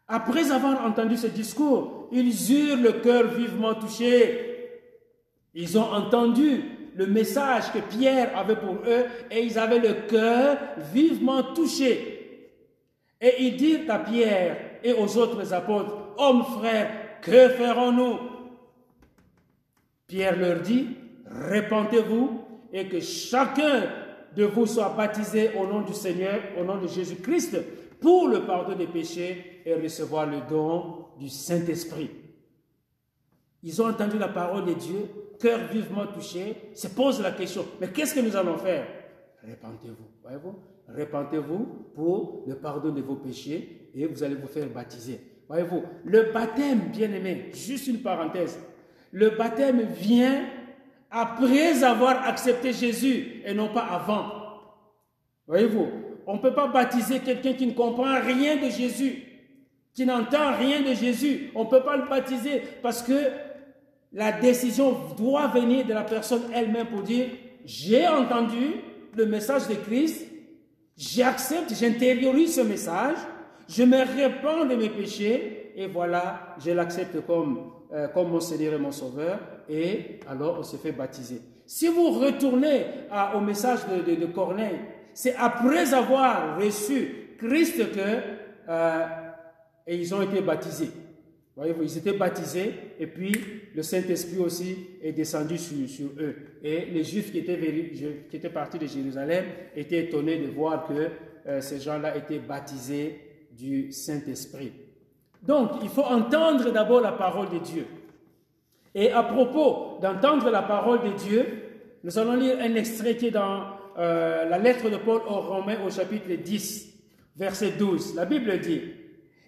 après 0.06 0.50
avoir 0.50 0.84
entendu 0.86 1.16
ce 1.16 1.26
discours, 1.26 2.08
ils 2.12 2.52
eurent 2.52 2.82
le 2.82 2.92
cœur 2.92 3.28
vivement 3.28 3.74
touché. 3.74 4.80
Ils 5.54 5.76
ont 5.76 5.92
entendu 5.92 6.62
le 6.94 7.06
message 7.06 7.72
que 7.72 7.78
Pierre 7.78 8.36
avait 8.36 8.56
pour 8.56 8.76
eux 8.86 9.04
et 9.30 9.42
ils 9.42 9.58
avaient 9.58 9.78
le 9.78 10.06
cœur 10.08 10.56
vivement 10.92 11.42
touché. 11.54 12.50
Et 13.20 13.34
ils 13.40 13.56
dirent 13.56 13.90
à 13.90 13.98
Pierre 13.98 14.56
et 14.82 14.92
aux 14.92 15.16
autres 15.18 15.52
apôtres, 15.52 15.94
Hommes 16.16 16.44
frères, 16.44 16.90
que 17.20 17.48
ferons-nous? 17.50 18.18
Pierre 20.06 20.38
leur 20.38 20.60
dit, 20.60 20.88
répentez-vous 21.26 22.44
et 22.72 22.88
que 22.88 23.00
chacun 23.00 23.84
de 24.38 24.44
vous 24.44 24.66
soit 24.66 24.94
baptisé 24.96 25.50
au 25.58 25.66
nom 25.66 25.80
du 25.80 25.92
Seigneur, 25.92 26.40
au 26.56 26.62
nom 26.62 26.80
de 26.80 26.86
Jésus-Christ, 26.86 27.58
pour 28.00 28.28
le 28.28 28.46
pardon 28.46 28.76
des 28.76 28.86
péchés 28.86 29.62
et 29.66 29.74
recevoir 29.74 30.26
le 30.26 30.38
don 30.48 31.06
du 31.18 31.28
Saint-Esprit. 31.28 32.08
Ils 33.64 33.82
ont 33.82 33.88
entendu 33.88 34.16
la 34.16 34.28
parole 34.28 34.64
de 34.64 34.74
Dieu, 34.74 35.08
cœur 35.40 35.58
vivement 35.72 36.06
touché, 36.06 36.54
se 36.72 36.86
posent 36.86 37.20
la 37.20 37.32
question, 37.32 37.64
mais 37.80 37.88
qu'est-ce 37.88 38.14
que 38.14 38.20
nous 38.20 38.36
allons 38.36 38.56
faire? 38.56 38.86
Répentez-vous, 39.42 40.06
voyez-vous? 40.22 40.54
Répentez-vous 40.86 41.66
pour 41.96 42.44
le 42.46 42.54
pardon 42.54 42.90
de 42.90 43.00
vos 43.00 43.16
péchés 43.16 43.90
et 43.92 44.06
vous 44.06 44.22
allez 44.22 44.36
vous 44.36 44.46
faire 44.46 44.68
baptiser. 44.68 45.18
Voyez-vous, 45.48 45.82
le 46.04 46.30
baptême, 46.32 46.90
bien 46.92 47.12
aimé, 47.12 47.50
juste 47.52 47.88
une 47.88 48.02
parenthèse, 48.02 48.56
le 49.10 49.30
baptême 49.30 49.80
vient 49.80 50.44
après 51.10 51.82
avoir 51.82 52.26
accepté 52.26 52.72
Jésus 52.72 53.42
et 53.44 53.54
non 53.54 53.68
pas 53.68 53.82
avant. 53.82 54.30
Voyez-vous, 55.46 55.88
on 56.26 56.34
ne 56.34 56.38
peut 56.38 56.54
pas 56.54 56.66
baptiser 56.66 57.20
quelqu'un 57.20 57.54
qui 57.54 57.66
ne 57.66 57.72
comprend 57.72 58.20
rien 58.20 58.56
de 58.56 58.68
Jésus, 58.68 59.22
qui 59.94 60.04
n'entend 60.04 60.56
rien 60.56 60.82
de 60.82 60.94
Jésus. 60.94 61.50
On 61.54 61.64
ne 61.64 61.70
peut 61.70 61.82
pas 61.82 61.96
le 61.96 62.06
baptiser 62.06 62.62
parce 62.82 63.02
que 63.02 63.14
la 64.12 64.32
décision 64.32 64.96
doit 65.16 65.46
venir 65.48 65.86
de 65.86 65.94
la 65.94 66.02
personne 66.02 66.42
elle-même 66.54 66.86
pour 66.86 67.02
dire, 67.02 67.28
j'ai 67.64 68.06
entendu 68.06 68.76
le 69.16 69.26
message 69.26 69.68
de 69.68 69.74
Christ, 69.74 70.26
j'accepte, 70.96 71.74
j'intériorise 71.74 72.56
ce 72.56 72.60
message, 72.60 73.16
je 73.68 73.82
me 73.82 73.98
répands 73.98 74.66
de 74.66 74.74
mes 74.74 74.88
péchés 74.90 75.72
et 75.76 75.86
voilà, 75.86 76.56
je 76.58 76.70
l'accepte 76.70 77.24
comme 77.26 77.72
euh, 77.90 78.06
comme 78.08 78.28
mon 78.28 78.40
Seigneur 78.40 78.74
et 78.74 78.78
mon 78.78 78.92
Sauveur, 78.92 79.40
et 79.68 80.20
alors 80.28 80.58
on 80.60 80.62
se 80.62 80.76
fait 80.76 80.92
baptiser. 80.92 81.40
Si 81.66 81.86
vous 81.88 82.10
retournez 82.10 82.84
au 83.34 83.40
message 83.40 83.80
de, 84.06 84.26
Corneille, 84.26 84.78
c'est 85.12 85.34
après 85.36 85.92
avoir 85.92 86.58
reçu 86.58 87.34
Christ 87.38 87.92
que 87.92 88.20
euh, 88.68 89.04
ils 89.86 90.14
ont 90.14 90.22
été 90.22 90.40
baptisés. 90.40 90.90
Voyez-vous, 91.56 91.82
ils 91.82 91.98
étaient 91.98 92.12
baptisés 92.12 92.72
et 92.98 93.06
puis 93.06 93.32
le 93.74 93.82
Saint-Esprit 93.82 94.38
aussi 94.38 94.76
est 95.02 95.12
descendu 95.12 95.58
sur, 95.58 96.06
eux. 96.18 96.36
Et 96.62 96.86
les 96.86 97.04
Juifs 97.04 97.32
qui 97.32 97.38
étaient, 97.38 97.58
qui 98.30 98.36
étaient 98.36 98.48
partis 98.48 98.78
de 98.78 98.86
Jérusalem 98.86 99.44
étaient 99.76 100.04
étonnés 100.04 100.38
de 100.38 100.46
voir 100.46 100.86
que 100.86 101.10
euh, 101.46 101.60
ces 101.60 101.80
gens-là 101.80 102.16
étaient 102.16 102.38
baptisés 102.38 103.18
du 103.50 103.90
Saint-Esprit. 103.92 104.72
Donc, 105.42 105.70
il 105.82 105.88
faut 105.88 106.02
entendre 106.02 106.70
d'abord 106.72 107.00
la 107.00 107.12
parole 107.12 107.50
de 107.50 107.58
Dieu. 107.58 107.86
Et 108.98 109.12
à 109.12 109.22
propos 109.22 110.00
d'entendre 110.02 110.50
la 110.50 110.62
parole 110.62 111.02
de 111.04 111.16
Dieu, 111.16 111.46
nous 112.02 112.18
allons 112.18 112.34
lire 112.34 112.56
un 112.60 112.74
extrait 112.74 113.16
qui 113.16 113.28
est 113.28 113.30
dans 113.30 113.62
euh, 113.96 114.48
la 114.48 114.58
lettre 114.58 114.90
de 114.90 114.96
Paul 114.96 115.20
aux 115.28 115.40
Romains 115.40 115.78
au 115.86 115.88
chapitre 115.88 116.26
10, 116.34 116.94
verset 117.36 117.74
12. 117.78 118.16
La 118.16 118.24
Bible 118.24 118.58
dit, 118.58 118.80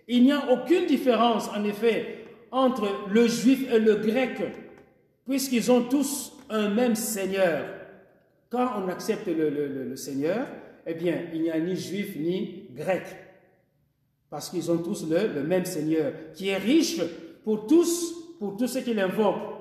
il 0.07 0.22
n'y 0.22 0.30
a 0.30 0.53
aucune 0.53 0.86
différence 0.86 1.48
en 1.48 1.64
effet 1.64 2.26
entre 2.53 2.88
le 3.12 3.26
juif 3.26 3.66
et 3.72 3.80
le 3.80 3.96
grec, 3.96 4.40
puisqu'ils 5.26 5.72
ont 5.72 5.82
tous 5.82 6.32
un 6.48 6.68
même 6.68 6.94
Seigneur. 6.94 7.64
Quand 8.51 8.68
on 8.78 8.88
accepte 8.88 9.26
le 9.26 9.96
Seigneur, 9.96 10.46
eh 10.86 10.94
bien, 10.94 11.22
il 11.34 11.42
n'y 11.42 11.51
a 11.51 11.59
ni 11.59 11.74
juif 11.74 12.14
ni 12.14 12.68
grec 12.72 13.03
parce 14.30 14.48
qu'ils 14.48 14.70
ont 14.70 14.78
tous 14.78 15.07
le, 15.11 15.42
même 15.42 15.64
Seigneur, 15.64 16.12
qui 16.34 16.48
est 16.48 16.57
riche 16.57 17.01
pour 17.42 17.66
tous, 17.66 18.20
pour 18.41 18.57
tous 18.57 18.66
ceux 18.66 18.80
qui 18.80 18.95
l'invoquent. 18.95 19.59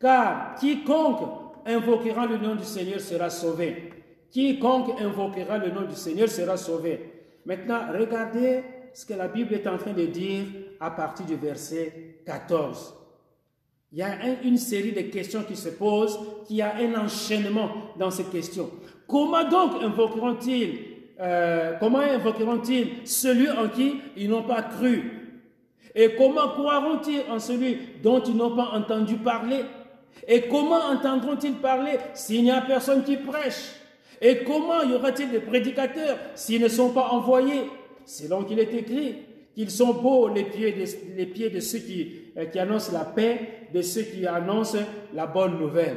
Car 0.00 0.56
quiconque 0.56 1.22
invoquera 1.64 2.26
le 2.26 2.38
nom 2.38 2.56
du 2.56 2.64
Seigneur 2.64 3.00
sera 3.00 3.30
sauvé. 3.30 3.90
Quiconque 4.30 5.00
invoquera 5.00 5.56
le 5.58 5.70
nom 5.70 5.82
du 5.82 5.94
Seigneur 5.94 6.28
sera 6.28 6.56
sauvé. 6.56 7.12
Maintenant, 7.46 7.80
regardez 7.96 8.62
ce 8.92 9.06
que 9.06 9.14
la 9.14 9.28
Bible 9.28 9.54
est 9.54 9.66
en 9.68 9.78
train 9.78 9.92
de 9.92 10.06
dire 10.06 10.44
à 10.80 10.90
partir 10.90 11.24
du 11.24 11.36
verset 11.36 12.20
14. 12.26 12.94
Il 13.92 13.98
y 13.98 14.02
a 14.02 14.42
une 14.42 14.58
série 14.58 14.92
de 14.92 15.02
questions 15.02 15.44
qui 15.44 15.54
se 15.54 15.68
posent, 15.68 16.18
qui 16.46 16.60
a 16.60 16.74
un 16.76 17.04
enchaînement 17.04 17.70
dans 17.96 18.10
ces 18.10 18.24
questions. 18.24 18.68
Comment 19.06 19.48
donc 19.48 19.82
invoqueront-ils 19.82 20.96
euh, 21.20 21.78
invoqueront-ils 21.80 23.06
celui 23.06 23.48
en 23.48 23.68
qui 23.68 23.94
ils 24.16 24.28
n'ont 24.28 24.42
pas 24.42 24.62
cru? 24.62 25.25
Et 25.98 26.14
comment 26.14 26.48
croiront-ils 26.48 27.22
en 27.30 27.38
celui 27.38 27.78
dont 28.02 28.22
ils 28.22 28.36
n'ont 28.36 28.54
pas 28.54 28.70
entendu 28.74 29.16
parler? 29.16 29.64
Et 30.28 30.42
comment 30.42 30.90
entendront-ils 30.92 31.54
parler 31.54 31.92
s'il 32.12 32.42
n'y 32.42 32.50
a 32.50 32.60
personne 32.60 33.02
qui 33.02 33.16
prêche? 33.16 33.72
Et 34.20 34.44
comment 34.44 34.82
y 34.82 34.92
aura-t-il 34.94 35.30
des 35.30 35.40
prédicateurs 35.40 36.18
s'ils 36.34 36.60
ne 36.60 36.68
sont 36.68 36.90
pas 36.90 37.08
envoyés? 37.08 37.70
Selon 38.04 38.44
qu'il 38.44 38.58
est 38.58 38.74
écrit, 38.74 39.16
qu'ils 39.54 39.70
sont 39.70 39.94
beaux 39.94 40.28
les 40.28 40.44
pieds 40.44 40.72
de, 41.50 41.60
ceux 41.60 41.78
euh, 42.36 42.44
qui 42.44 42.58
annoncent 42.58 42.92
la 42.92 43.06
paix, 43.06 43.68
de 43.72 43.80
ceux 43.80 44.02
qui 44.02 44.26
annoncent 44.26 44.78
la 45.14 45.26
bonne 45.26 45.58
nouvelle. 45.58 45.96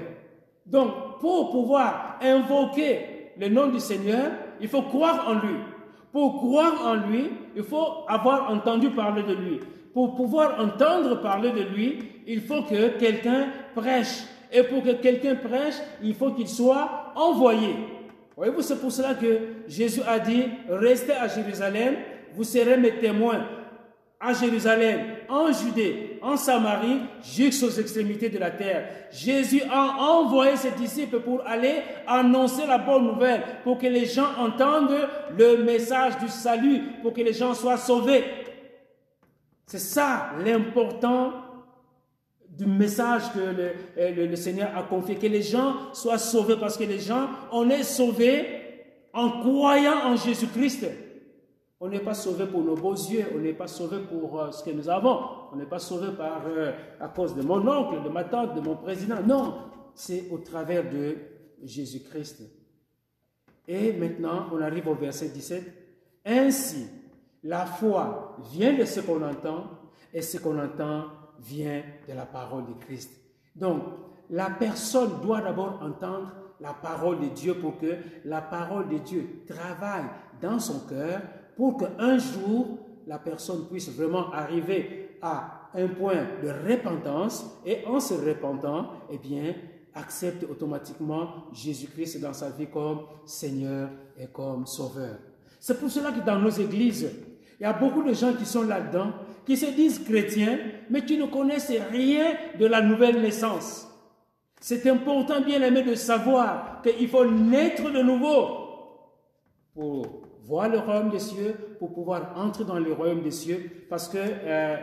Donc, 0.65 1.19
pour 1.19 1.51
pouvoir 1.51 2.17
invoquer 2.21 3.33
le 3.37 3.49
nom 3.49 3.67
du 3.67 3.79
Seigneur, 3.81 4.31
il 4.61 4.69
faut 4.69 4.83
croire 4.83 5.27
en 5.27 5.33
lui. 5.45 5.55
Pour 6.13 6.37
croire 6.37 6.87
en 6.87 6.95
lui, 6.95 7.29
il 7.55 7.63
faut 7.63 8.05
avoir 8.07 8.49
entendu 8.49 8.89
parler 8.91 9.23
de 9.23 9.33
lui. 9.33 9.59
Pour 9.99 10.15
pouvoir 10.15 10.57
entendre 10.61 11.21
parler 11.21 11.51
de 11.51 11.75
lui, 11.75 11.99
il 12.25 12.39
faut 12.39 12.61
que 12.61 12.97
quelqu'un 12.97 13.47
prêche. 13.75 14.23
Et 14.49 14.63
pour 14.63 14.81
que 14.81 14.91
quelqu'un 14.91 15.35
prêche, 15.35 15.73
il 16.01 16.15
faut 16.15 16.31
qu'il 16.31 16.47
soit 16.47 17.11
envoyé. 17.17 17.75
Voyez-vous, 18.37 18.61
c'est 18.61 18.79
pour 18.79 18.93
cela 18.93 19.13
que 19.13 19.39
Jésus 19.67 19.99
a 20.07 20.17
dit, 20.19 20.45
restez 20.69 21.11
à 21.11 21.27
Jérusalem, 21.27 21.95
vous 22.33 22.45
serez 22.45 22.77
mes 22.77 22.91
témoins 22.91 23.43
à 24.21 24.33
Jérusalem, 24.33 25.01
en 25.27 25.51
Judée, 25.51 26.19
en 26.21 26.37
Samarie, 26.37 27.01
jusqu'aux 27.21 27.69
extrémités 27.69 28.29
de 28.29 28.37
la 28.37 28.51
terre. 28.51 28.87
Jésus 29.11 29.61
a 29.69 29.97
envoyé 30.01 30.55
ses 30.55 30.71
disciples 30.71 31.19
pour 31.19 31.45
aller 31.45 31.75
annoncer 32.07 32.65
la 32.65 32.77
bonne 32.77 33.05
nouvelle, 33.05 33.41
pour 33.65 33.77
que 33.77 33.87
les 33.87 34.05
gens 34.05 34.27
entendent 34.37 34.95
le 35.37 35.63
message 35.63 36.17
du 36.19 36.29
salut, 36.29 36.83
pour 37.01 37.11
que 37.11 37.21
les 37.21 37.33
gens 37.33 37.53
soient 37.53 37.77
sauvés. 37.77 38.23
C'est 39.69 39.77
ça 39.77 40.31
l'important 40.43 41.31
du 42.49 42.65
message 42.65 43.31
que 43.33 43.39
le, 43.39 44.25
le, 44.25 44.35
Seigneur 44.35 44.75
a 44.75 44.81
confié, 44.81 45.15
que 45.15 45.27
les 45.27 45.43
gens 45.43 45.93
soient 45.93 46.17
sauvés, 46.17 46.55
parce 46.59 46.75
que 46.75 46.85
les 46.85 46.97
gens, 46.97 47.27
on 47.51 47.69
est 47.69 47.83
sauvés 47.83 48.47
en 49.13 49.41
croyant 49.41 50.07
en 50.07 50.15
Jésus-Christ. 50.15 50.87
On 51.79 51.87
n'est 51.87 51.99
pas 51.99 52.15
sauvé 52.15 52.47
pour 52.47 52.63
nos 52.63 52.73
beaux 52.73 52.95
yeux, 52.95 53.25
on 53.35 53.37
n'est 53.37 53.53
pas 53.53 53.67
sauvé 53.67 53.97
pour 53.99 54.41
euh, 54.41 54.51
ce 54.51 54.63
que 54.63 54.71
nous 54.71 54.89
avons, 54.89 55.19
on 55.53 55.55
n'est 55.55 55.67
pas 55.67 55.77
sauvé 55.77 56.13
par, 56.17 56.41
euh, 56.47 56.71
à 56.99 57.07
cause 57.09 57.35
de 57.35 57.43
mon 57.43 57.65
oncle, 57.67 58.01
de 58.03 58.09
ma 58.09 58.23
tante, 58.23 58.55
de 58.55 58.61
mon 58.61 58.75
président. 58.75 59.21
Non, 59.21 59.53
c'est 59.93 60.23
au 60.31 60.39
travers 60.39 60.89
de 60.89 61.15
Jésus-Christ. 61.63 62.41
Et 63.67 63.93
maintenant, 63.93 64.47
on 64.51 64.59
arrive 64.61 64.87
au 64.87 64.95
verset 64.95 65.29
17. 65.29 65.63
Ainsi, 66.25 66.87
la 67.43 67.65
foi 67.65 68.35
vient 68.51 68.73
de 68.73 68.85
ce 68.85 68.99
qu'on 69.01 69.21
entend 69.21 69.65
et 70.13 70.21
ce 70.21 70.37
qu'on 70.37 70.59
entend 70.59 71.05
vient 71.39 71.83
de 72.07 72.13
la 72.13 72.25
parole 72.25 72.65
de 72.65 72.73
Christ. 72.85 73.11
Donc, 73.55 73.83
la 74.29 74.49
personne 74.49 75.21
doit 75.21 75.41
d'abord 75.41 75.79
entendre 75.81 76.31
la 76.59 76.73
parole 76.73 77.19
de 77.19 77.27
Dieu 77.27 77.55
pour 77.55 77.77
que 77.77 77.97
la 78.25 78.41
parole 78.41 78.89
de 78.89 78.97
Dieu 78.97 79.43
travaille 79.47 80.05
dans 80.41 80.59
son 80.59 80.81
cœur 80.87 81.21
pour 81.55 81.77
qu'un 81.77 82.17
jour, 82.17 82.79
la 83.07 83.19
personne 83.19 83.67
puisse 83.67 83.89
vraiment 83.89 84.31
arriver 84.31 85.17
à 85.21 85.69
un 85.73 85.87
point 85.87 86.25
de 86.41 86.49
repentance 86.49 87.45
et 87.65 87.85
en 87.85 87.99
se 87.99 88.13
repentant, 88.13 88.91
eh 89.09 89.17
bien, 89.17 89.55
accepte 89.93 90.45
automatiquement 90.49 91.45
Jésus-Christ 91.51 92.21
dans 92.21 92.33
sa 92.33 92.49
vie 92.49 92.67
comme 92.67 93.01
Seigneur 93.25 93.89
et 94.17 94.27
comme 94.27 94.65
Sauveur. 94.65 95.17
C'est 95.59 95.79
pour 95.79 95.89
cela 95.89 96.11
que 96.11 96.25
dans 96.25 96.39
nos 96.39 96.49
églises, 96.49 97.09
il 97.59 97.63
y 97.63 97.65
a 97.65 97.73
beaucoup 97.73 98.03
de 98.03 98.13
gens 98.13 98.33
qui 98.33 98.45
sont 98.45 98.63
là-dedans, 98.63 99.11
qui 99.45 99.57
se 99.57 99.65
disent 99.65 99.99
chrétiens, 99.99 100.57
mais 100.89 101.03
qui 101.03 101.17
ne 101.17 101.25
connaissent 101.25 101.73
rien 101.91 102.33
de 102.57 102.65
la 102.65 102.81
nouvelle 102.81 103.21
naissance. 103.21 103.85
C'est 104.61 104.85
important, 104.89 105.41
bien 105.41 105.61
aimé, 105.61 105.83
de 105.83 105.95
savoir 105.95 106.81
qu'il 106.81 107.07
faut 107.09 107.25
naître 107.25 107.91
de 107.91 108.01
nouveau 108.01 108.67
pour 109.73 110.21
voir 110.43 110.69
le 110.69 110.79
royaume 110.79 111.09
des 111.09 111.19
cieux, 111.19 111.55
pour 111.79 111.93
pouvoir 111.93 112.33
entrer 112.35 112.65
dans 112.65 112.79
le 112.79 112.91
royaume 112.93 113.21
des 113.21 113.31
cieux, 113.31 113.85
parce 113.89 114.07
que 114.07 114.17
euh, 114.17 114.75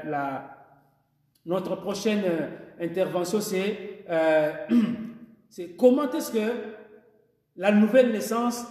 notre 1.45 1.77
prochaine 1.77 2.23
euh, 2.25 2.49
intervention, 2.81 3.41
euh, 4.09 4.53
c'est 5.51 5.77
comment 5.77 6.11
est-ce 6.13 6.33
que 6.33 6.53
la 7.57 7.73
nouvelle 7.73 8.13
naissance 8.13 8.67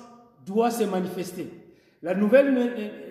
doit 0.45 0.71
se 0.71 0.83
manifester. 0.83 1.47
La 2.01 2.13
nouvelle, 2.13 3.04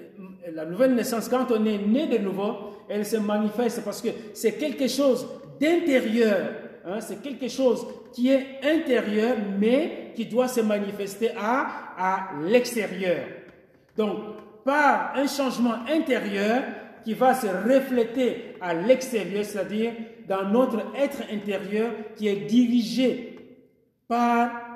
la 0.52 0.64
nouvelle 0.64 0.94
naissance, 0.94 1.28
quand 1.28 1.50
on 1.50 1.64
est 1.64 1.78
né 1.78 2.06
de 2.06 2.18
nouveau, 2.18 2.70
elle 2.88 3.06
se 3.06 3.16
manifeste 3.16 3.82
parce 3.84 4.02
que 4.02 4.08
c'est 4.34 4.52
quelque 4.52 4.88
chose 4.88 5.26
d'intérieur. 5.60 6.50
Hein, 6.86 7.00
c'est 7.00 7.22
quelque 7.22 7.48
chose 7.48 7.86
qui 8.12 8.30
est 8.30 8.60
intérieur, 8.62 9.36
mais 9.58 10.12
qui 10.14 10.26
doit 10.26 10.48
se 10.48 10.60
manifester 10.60 11.30
à, 11.36 11.66
à 11.96 12.28
l'extérieur. 12.42 13.24
Donc, 13.96 14.18
par 14.64 15.12
un 15.16 15.26
changement 15.26 15.76
intérieur 15.88 16.62
qui 17.04 17.14
va 17.14 17.34
se 17.34 17.46
refléter 17.46 18.56
à 18.60 18.74
l'extérieur, 18.74 19.44
c'est-à-dire 19.44 19.92
dans 20.26 20.44
notre 20.48 20.78
être 20.96 21.22
intérieur 21.32 21.90
qui 22.16 22.28
est 22.28 22.46
dirigé 22.46 23.38
par, 24.08 24.73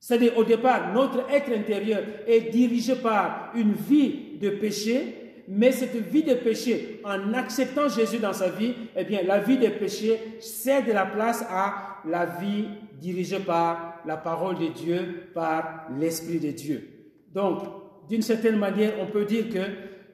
c'est-à-dire 0.00 0.36
au 0.38 0.44
départ, 0.44 0.94
notre 0.94 1.30
être 1.30 1.52
intérieur 1.52 2.00
est 2.26 2.50
dirigé 2.50 2.96
par 2.96 3.52
une 3.54 3.74
vie 3.74 4.38
de 4.40 4.48
péché, 4.48 5.34
mais 5.46 5.72
cette 5.72 5.96
vie 5.96 6.22
de 6.22 6.34
péché, 6.34 7.00
en 7.04 7.34
acceptant 7.34 7.88
Jésus 7.88 8.18
dans 8.18 8.32
sa 8.32 8.48
vie, 8.48 8.72
eh 8.96 9.04
bien, 9.04 9.20
la 9.24 9.40
vie 9.40 9.58
de 9.58 9.68
péché 9.68 10.18
cède 10.40 10.88
la 10.88 11.04
place 11.04 11.44
à 11.50 11.98
la 12.08 12.24
vie 12.24 12.64
dirigée 12.98 13.40
par 13.40 14.00
la 14.06 14.16
parole 14.16 14.58
de 14.58 14.68
Dieu, 14.68 15.28
par 15.34 15.88
l'Esprit 15.98 16.38
de 16.38 16.50
Dieu. 16.50 16.88
Donc, 17.34 17.58
d'une 18.08 18.22
certaine 18.22 18.56
manière, 18.56 18.94
on 19.00 19.06
peut 19.06 19.26
dire 19.26 19.50
que 19.50 19.60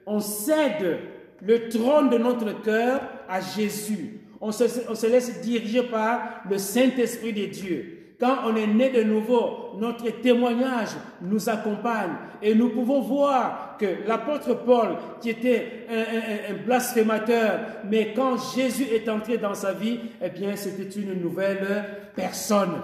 on 0.05 0.19
cède 0.19 0.99
le 1.41 1.69
trône 1.69 2.09
de 2.09 2.17
notre 2.17 2.61
cœur 2.61 3.01
à 3.29 3.39
Jésus. 3.39 4.21
On 4.41 4.51
se, 4.51 4.65
on 4.89 4.95
se 4.95 5.07
laisse 5.07 5.41
diriger 5.41 5.83
par 5.83 6.41
le 6.49 6.57
Saint-Esprit 6.57 7.33
de 7.33 7.45
Dieu. 7.45 7.96
Quand 8.19 8.37
on 8.45 8.55
est 8.55 8.65
né 8.65 8.89
de 8.89 9.03
nouveau, 9.03 9.75
notre 9.77 10.09
témoignage 10.21 10.89
nous 11.21 11.49
accompagne 11.49 12.13
et 12.41 12.55
nous 12.55 12.69
pouvons 12.69 13.01
voir 13.01 13.77
que 13.77 14.07
l'apôtre 14.07 14.55
Paul, 14.55 14.95
qui 15.21 15.29
était 15.29 15.85
un, 15.87 16.65
blasphémateur, 16.65 17.59
mais 17.85 18.13
quand 18.15 18.37
Jésus 18.55 18.85
est 18.85 19.07
entré 19.07 19.37
dans 19.37 19.53
sa 19.53 19.73
vie, 19.73 19.99
eh 20.19 20.29
bien, 20.29 20.55
c'était 20.55 20.89
une 20.99 21.21
nouvelle 21.21 22.11
personne. 22.15 22.81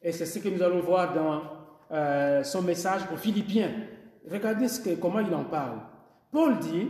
Et 0.00 0.12
c'est 0.12 0.26
ce 0.26 0.38
que 0.38 0.48
nous 0.48 0.62
allons 0.62 0.80
voir 0.80 1.12
dans 1.12 1.42
euh, 1.90 2.44
son 2.44 2.62
message 2.62 3.02
aux 3.12 3.16
Philippiens. 3.16 3.72
Regardez 4.30 4.66
comment 5.00 5.20
il 5.20 5.34
en 5.34 5.44
parle. 5.44 5.78
Paul 6.30 6.56
dit, 6.58 6.86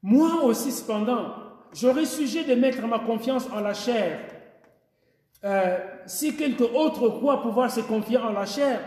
moi 0.00 0.44
aussi 0.44 0.70
cependant, 0.70 1.34
j'aurais 1.74 2.04
sujet 2.04 2.44
de 2.44 2.54
mettre 2.54 2.86
ma 2.86 3.00
confiance 3.00 3.48
en 3.52 3.60
la 3.60 3.74
chair. 3.74 4.20
Euh, 5.44 5.78
si 6.06 6.36
quelque 6.36 6.64
autre 6.64 7.08
croit 7.08 7.42
pouvoir 7.42 7.70
se 7.70 7.80
confier 7.80 8.18
en 8.18 8.30
la 8.30 8.46
chair, 8.46 8.80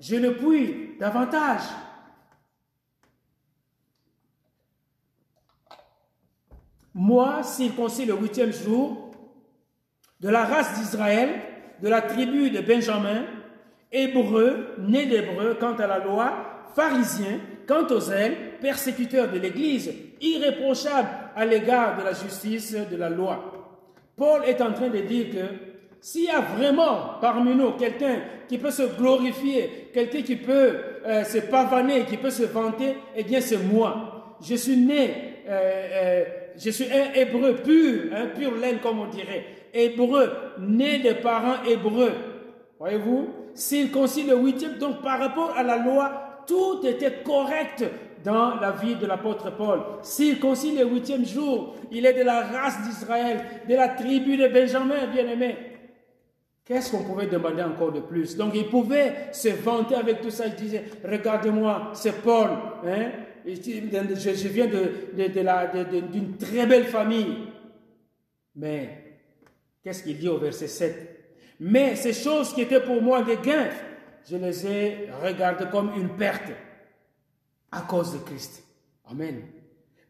je 0.00 0.16
le 0.16 0.36
puis 0.36 0.96
davantage. 0.98 1.62
Moi, 6.94 7.42
circoncis 7.42 8.06
le 8.06 8.14
huitième 8.14 8.52
jour, 8.52 9.10
de 10.20 10.28
la 10.28 10.44
race 10.44 10.78
d'Israël, 10.78 11.28
de 11.80 11.88
la 11.88 12.02
tribu 12.02 12.50
de 12.50 12.60
Benjamin, 12.60 13.24
hébreu, 13.92 14.74
né 14.78 15.06
d'hébreu 15.06 15.56
quant 15.60 15.76
à 15.76 15.86
la 15.86 15.98
loi, 15.98 16.32
pharisien 16.74 17.38
quant 17.66 17.86
aux 17.88 18.00
zèle, 18.00 18.58
persécuteur 18.60 19.30
de 19.30 19.38
l'Église, 19.38 19.92
irréprochable 20.20 21.08
à 21.36 21.44
l'égard 21.44 21.98
de 21.98 22.02
la 22.02 22.14
justice 22.14 22.74
de 22.74 22.96
la 22.96 23.10
loi. 23.10 23.52
Paul 24.16 24.42
est 24.44 24.60
en 24.60 24.72
train 24.72 24.88
de 24.88 24.98
dire 24.98 25.30
que 25.30 25.67
s'il 26.00 26.24
y 26.24 26.30
a 26.30 26.40
vraiment 26.40 27.18
parmi 27.20 27.54
nous 27.54 27.72
quelqu'un 27.72 28.20
qui 28.48 28.58
peut 28.58 28.70
se 28.70 28.82
glorifier, 28.96 29.90
quelqu'un 29.92 30.22
qui 30.22 30.36
peut 30.36 30.76
euh, 31.06 31.24
se 31.24 31.38
pavaner, 31.38 32.04
qui 32.04 32.16
peut 32.16 32.30
se 32.30 32.44
vanter, 32.44 32.96
eh 33.16 33.24
bien 33.24 33.40
c'est 33.40 33.58
moi. 33.58 34.36
Je 34.40 34.54
suis 34.54 34.76
né, 34.76 35.42
euh, 35.48 35.88
euh, 35.92 36.24
je 36.56 36.70
suis 36.70 36.86
un 36.86 37.12
hébreu 37.14 37.56
pur, 37.56 38.12
un 38.14 38.26
pur 38.26 38.54
laine 38.56 38.78
comme 38.82 39.00
on 39.00 39.06
dirait, 39.06 39.44
hébreu, 39.74 40.30
né 40.60 41.00
de 41.00 41.14
parents 41.14 41.64
hébreux. 41.68 42.12
Voyez-vous? 42.78 43.28
Circoncis 43.54 44.22
le 44.22 44.36
huitième. 44.36 44.78
Donc 44.78 45.02
par 45.02 45.18
rapport 45.18 45.56
à 45.56 45.64
la 45.64 45.78
loi, 45.78 46.44
tout 46.46 46.80
était 46.86 47.22
correct 47.24 47.84
dans 48.24 48.54
la 48.56 48.72
vie 48.72 48.94
de 48.94 49.06
l'apôtre 49.06 49.50
Paul. 49.56 49.80
Circoncis 50.02 50.76
le 50.76 50.84
huitième 50.86 51.26
jour, 51.26 51.74
il 51.90 52.06
est 52.06 52.14
de 52.14 52.22
la 52.22 52.42
race 52.42 52.82
d'Israël, 52.82 53.40
de 53.68 53.74
la 53.74 53.88
tribu 53.88 54.36
de 54.36 54.48
Benjamin, 54.48 55.06
bien-aimé. 55.12 55.56
Qu'est-ce 56.68 56.90
qu'on 56.90 57.02
pouvait 57.02 57.26
demander 57.26 57.62
encore 57.62 57.92
de 57.92 58.00
plus? 58.00 58.36
Donc 58.36 58.52
il 58.54 58.68
pouvait 58.68 59.32
se 59.32 59.48
vanter 59.48 59.94
avec 59.94 60.20
tout 60.20 60.30
ça. 60.30 60.48
Il 60.48 60.54
disait, 60.54 60.84
regardez-moi, 61.02 61.92
c'est 61.94 62.20
Paul. 62.20 62.50
Hein? 62.86 63.10
Je, 63.46 64.48
viens 64.48 64.66
d'une 64.66 66.36
très 66.36 66.66
belle 66.66 66.84
famille. 66.84 67.48
Mais 68.54 69.18
qu'est-ce 69.82 70.02
qu'il 70.02 70.18
dit 70.18 70.28
au 70.28 70.36
verset 70.36 70.68
7 70.68 71.14
mais 71.60 71.96
ces 71.96 72.12
choses 72.12 72.52
qui 72.54 72.62
étaient 72.62 72.80
pour 72.80 73.02
moi 73.02 73.22
des 73.22 73.36
gains, 73.36 73.68
je 74.30 74.36
les 74.36 74.66
ai 74.66 75.08
regardées 75.22 75.66
comme 75.70 75.92
une 75.96 76.10
perte 76.10 76.52
à 77.72 77.80
cause 77.80 78.12
de 78.12 78.18
Christ. 78.18 78.62
Amen. 79.10 79.42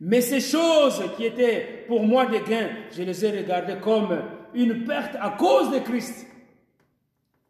Mais 0.00 0.20
ces 0.20 0.40
choses 0.40 1.02
qui 1.16 1.24
étaient 1.24 1.84
pour 1.86 2.04
moi 2.04 2.26
des 2.26 2.40
gains, 2.40 2.68
je 2.92 3.02
les 3.02 3.24
ai 3.24 3.30
regardées 3.30 3.78
comme 3.80 4.20
une 4.54 4.84
perte 4.84 5.16
à 5.20 5.30
cause 5.30 5.70
de 5.72 5.78
Christ. 5.78 6.27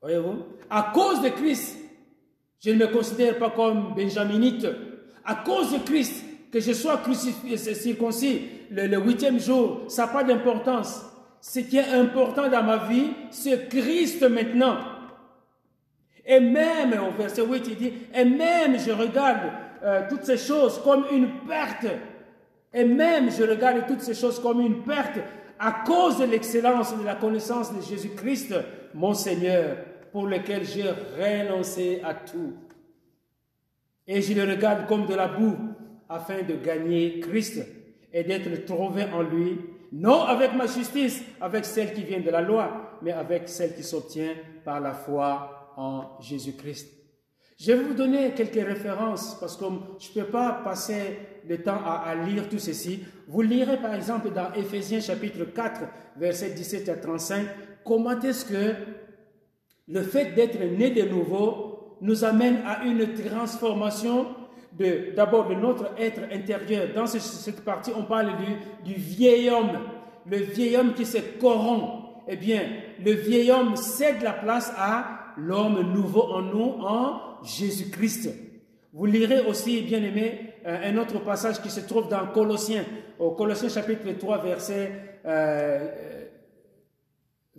Voyez-vous? 0.00 0.44
À 0.70 0.92
cause 0.94 1.22
de 1.22 1.28
Christ, 1.28 1.76
je 2.60 2.70
ne 2.70 2.76
me 2.76 2.86
considère 2.88 3.38
pas 3.38 3.50
comme 3.50 3.94
benjaminite. 3.94 4.66
À 5.24 5.36
cause 5.36 5.72
de 5.72 5.78
Christ, 5.78 6.24
que 6.52 6.60
je 6.60 6.72
sois 6.72 6.98
crucifié, 6.98 7.56
circoncis 7.56 8.42
le, 8.70 8.96
huitième 8.98 9.38
jour, 9.38 9.82
ça 9.88 10.06
n'a 10.06 10.12
pas 10.12 10.24
d'importance. 10.24 11.04
Ce 11.40 11.60
qui 11.60 11.76
est 11.76 11.92
important 11.92 12.48
dans 12.48 12.62
ma 12.62 12.78
vie, 12.88 13.10
c'est 13.30 13.68
Christ 13.68 14.22
maintenant. 14.28 14.78
Et 16.24 16.40
même, 16.40 16.92
au 16.92 17.16
verset 17.16 17.42
8, 17.42 17.62
il 17.68 17.76
dit, 17.76 17.92
et 18.14 18.24
même 18.24 18.78
je 18.78 18.90
regarde 18.90 19.50
euh, 19.82 20.02
toutes 20.08 20.24
ces 20.24 20.36
choses 20.36 20.80
comme 20.82 21.04
une 21.12 21.28
perte. 21.46 21.86
Et 22.74 22.84
même 22.84 23.30
je 23.30 23.44
regarde 23.44 23.86
toutes 23.86 24.02
ces 24.02 24.14
choses 24.14 24.38
comme 24.40 24.60
une 24.60 24.82
perte 24.82 25.18
à 25.58 25.84
cause 25.86 26.18
de 26.18 26.24
l'excellence 26.24 26.96
de 26.96 27.04
la 27.04 27.14
connaissance 27.14 27.74
de 27.74 27.82
Jésus-Christ, 27.82 28.54
mon 28.94 29.14
Seigneur, 29.14 29.76
pour 30.12 30.26
lequel 30.26 30.64
j'ai 30.64 30.84
renoncé 30.90 32.00
à 32.04 32.14
tout. 32.14 32.54
Et 34.06 34.22
je 34.22 34.32
le 34.32 34.50
regarde 34.50 34.86
comme 34.86 35.06
de 35.06 35.14
la 35.14 35.28
boue 35.28 35.56
afin 36.08 36.42
de 36.42 36.54
gagner 36.54 37.20
Christ 37.20 37.62
et 38.12 38.24
d'être 38.24 38.64
trouvé 38.64 39.04
en 39.04 39.22
lui, 39.22 39.58
non 39.92 40.22
avec 40.22 40.54
ma 40.54 40.66
justice, 40.66 41.22
avec 41.40 41.64
celle 41.64 41.92
qui 41.92 42.02
vient 42.02 42.20
de 42.20 42.30
la 42.30 42.40
loi, 42.40 42.98
mais 43.02 43.12
avec 43.12 43.48
celle 43.48 43.74
qui 43.74 43.82
s'obtient 43.82 44.34
par 44.64 44.80
la 44.80 44.92
foi 44.92 45.72
en 45.76 46.20
Jésus-Christ. 46.20 46.98
Je 47.60 47.72
vais 47.72 47.82
vous 47.82 47.94
donner 47.94 48.30
quelques 48.32 48.66
références 48.66 49.36
parce 49.40 49.56
que 49.56 49.64
je 49.98 50.20
ne 50.20 50.24
peux 50.24 50.30
pas 50.30 50.60
passer 50.62 51.18
le 51.48 51.60
temps 51.60 51.80
à, 51.84 52.14
lire 52.14 52.48
tout 52.48 52.58
ceci. 52.58 53.04
Vous 53.26 53.42
lirez 53.42 53.78
par 53.78 53.94
exemple 53.94 54.30
dans 54.30 54.52
Éphésiens 54.52 55.00
chapitre 55.00 55.44
4, 55.44 55.80
versets 56.16 56.50
17 56.50 56.88
à 56.88 56.96
35, 56.96 57.46
comment 57.88 58.20
est-ce 58.20 58.44
que 58.44 58.74
le 59.88 60.02
fait 60.02 60.34
d'être 60.34 60.60
né 60.60 60.90
de 60.90 61.08
nouveau 61.08 61.96
nous 62.02 62.22
amène 62.22 62.58
à 62.66 62.84
une 62.84 63.14
transformation 63.14 64.26
d'abord 65.16 65.48
de, 65.48 65.54
notre 65.54 65.90
être 65.98 66.20
intérieur. 66.30 66.88
Dans 66.94 67.06
cette 67.06 67.64
partie, 67.64 67.90
on 67.96 68.04
parle 68.04 68.32
du, 68.84 68.94
vieil 68.94 69.50
homme, 69.50 69.80
le 70.26 70.36
vieil 70.36 70.76
homme 70.76 70.92
qui 70.92 71.06
se 71.06 71.18
corrompt. 71.40 72.04
Eh 72.28 72.36
bien, 72.36 72.62
le 73.02 73.12
vieil 73.12 73.50
homme 73.50 73.74
cède 73.74 74.22
la 74.22 74.34
place 74.34 74.70
à 74.76 75.32
l'homme 75.38 75.94
nouveau 75.94 76.22
en 76.22 76.42
nous, 76.42 76.74
en 76.80 77.20
Jésus-Christ. 77.42 78.28
Vous 78.92 79.06
lirez 79.06 79.40
aussi, 79.46 79.80
bien 79.82 80.02
aimé, 80.02 80.54
euh, 80.66 80.90
un 80.90 80.96
autre 80.98 81.20
passage 81.20 81.62
qui 81.62 81.70
se 81.70 81.80
trouve 81.80 82.08
dans 82.08 82.26
Colossiens, 82.26 82.84
au 83.18 83.30
Colossiens 83.30 83.70
chapitre 83.70 84.06
3, 84.18 84.38
verset, 84.38 84.92
euh, 85.24 86.17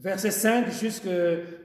verset 0.01 0.31
5 0.31 0.71
jusque 0.71 1.09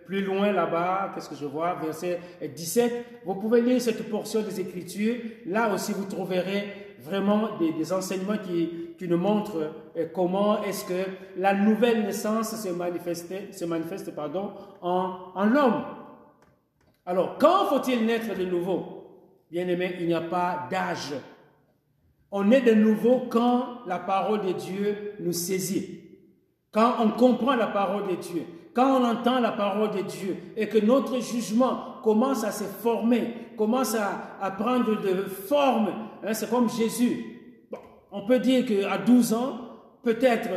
plus 0.06 0.22
loin 0.22 0.52
là-bas, 0.52 1.12
qu'est-ce 1.14 1.28
que 1.28 1.34
je 1.34 1.46
vois, 1.46 1.74
verset 1.74 2.20
17. 2.42 3.22
Vous 3.24 3.36
pouvez 3.36 3.60
lire 3.62 3.80
cette 3.80 4.08
portion 4.10 4.42
des 4.42 4.60
Écritures. 4.60 5.16
Là 5.46 5.72
aussi, 5.72 5.92
vous 5.92 6.04
trouverez 6.04 6.96
vraiment 7.00 7.50
des, 7.58 7.92
enseignements 7.92 8.38
qui, 8.38 9.06
nous 9.06 9.18
montrent 9.18 9.72
euh, 9.96 10.06
comment 10.14 10.62
est-ce 10.62 10.84
que 10.86 11.10
la 11.36 11.52
nouvelle 11.52 12.02
naissance 12.04 12.56
se 12.56 12.70
manifeste, 12.70 13.52
se 13.52 13.64
manifeste 13.66 14.14
pardon, 14.14 14.52
en, 14.80 15.32
en 15.34 15.44
l'homme. 15.44 15.84
Alors, 17.04 17.36
quand 17.38 17.66
faut-il 17.66 18.06
naître 18.06 18.34
de 18.34 18.44
nouveau? 18.46 19.04
Bien 19.50 19.68
aimé, 19.68 19.96
il 20.00 20.06
n'y 20.06 20.14
a 20.14 20.22
pas 20.22 20.66
d'âge. 20.70 21.12
On 22.30 22.50
est 22.50 22.62
de 22.62 22.72
nouveau 22.72 23.26
quand 23.28 23.84
la 23.86 23.98
parole 23.98 24.40
de 24.40 24.52
Dieu 24.52 25.12
nous 25.20 25.32
saisit. 25.32 26.03
Quand 26.74 26.96
on 27.00 27.10
comprend 27.10 27.54
la 27.54 27.68
parole 27.68 28.08
de 28.08 28.16
Dieu. 28.16 28.42
Quand 28.74 29.00
on 29.00 29.04
entend 29.04 29.38
la 29.38 29.52
parole 29.52 29.92
de 29.92 30.02
Dieu 30.02 30.36
et 30.56 30.66
que 30.66 30.84
notre 30.84 31.20
jugement 31.20 32.00
commence 32.02 32.42
à 32.42 32.50
se 32.50 32.64
former, 32.64 33.32
commence 33.56 33.94
à, 33.94 34.50
prendre 34.50 35.00
de 35.00 35.22
forme, 35.22 35.90
hein, 36.24 36.34
c'est 36.34 36.50
comme 36.50 36.68
Jésus. 36.68 37.24
on 38.10 38.26
peut 38.26 38.40
dire 38.40 38.66
qu'à 38.66 38.98
12 38.98 39.32
ans, 39.34 39.60
peut-être, 40.02 40.48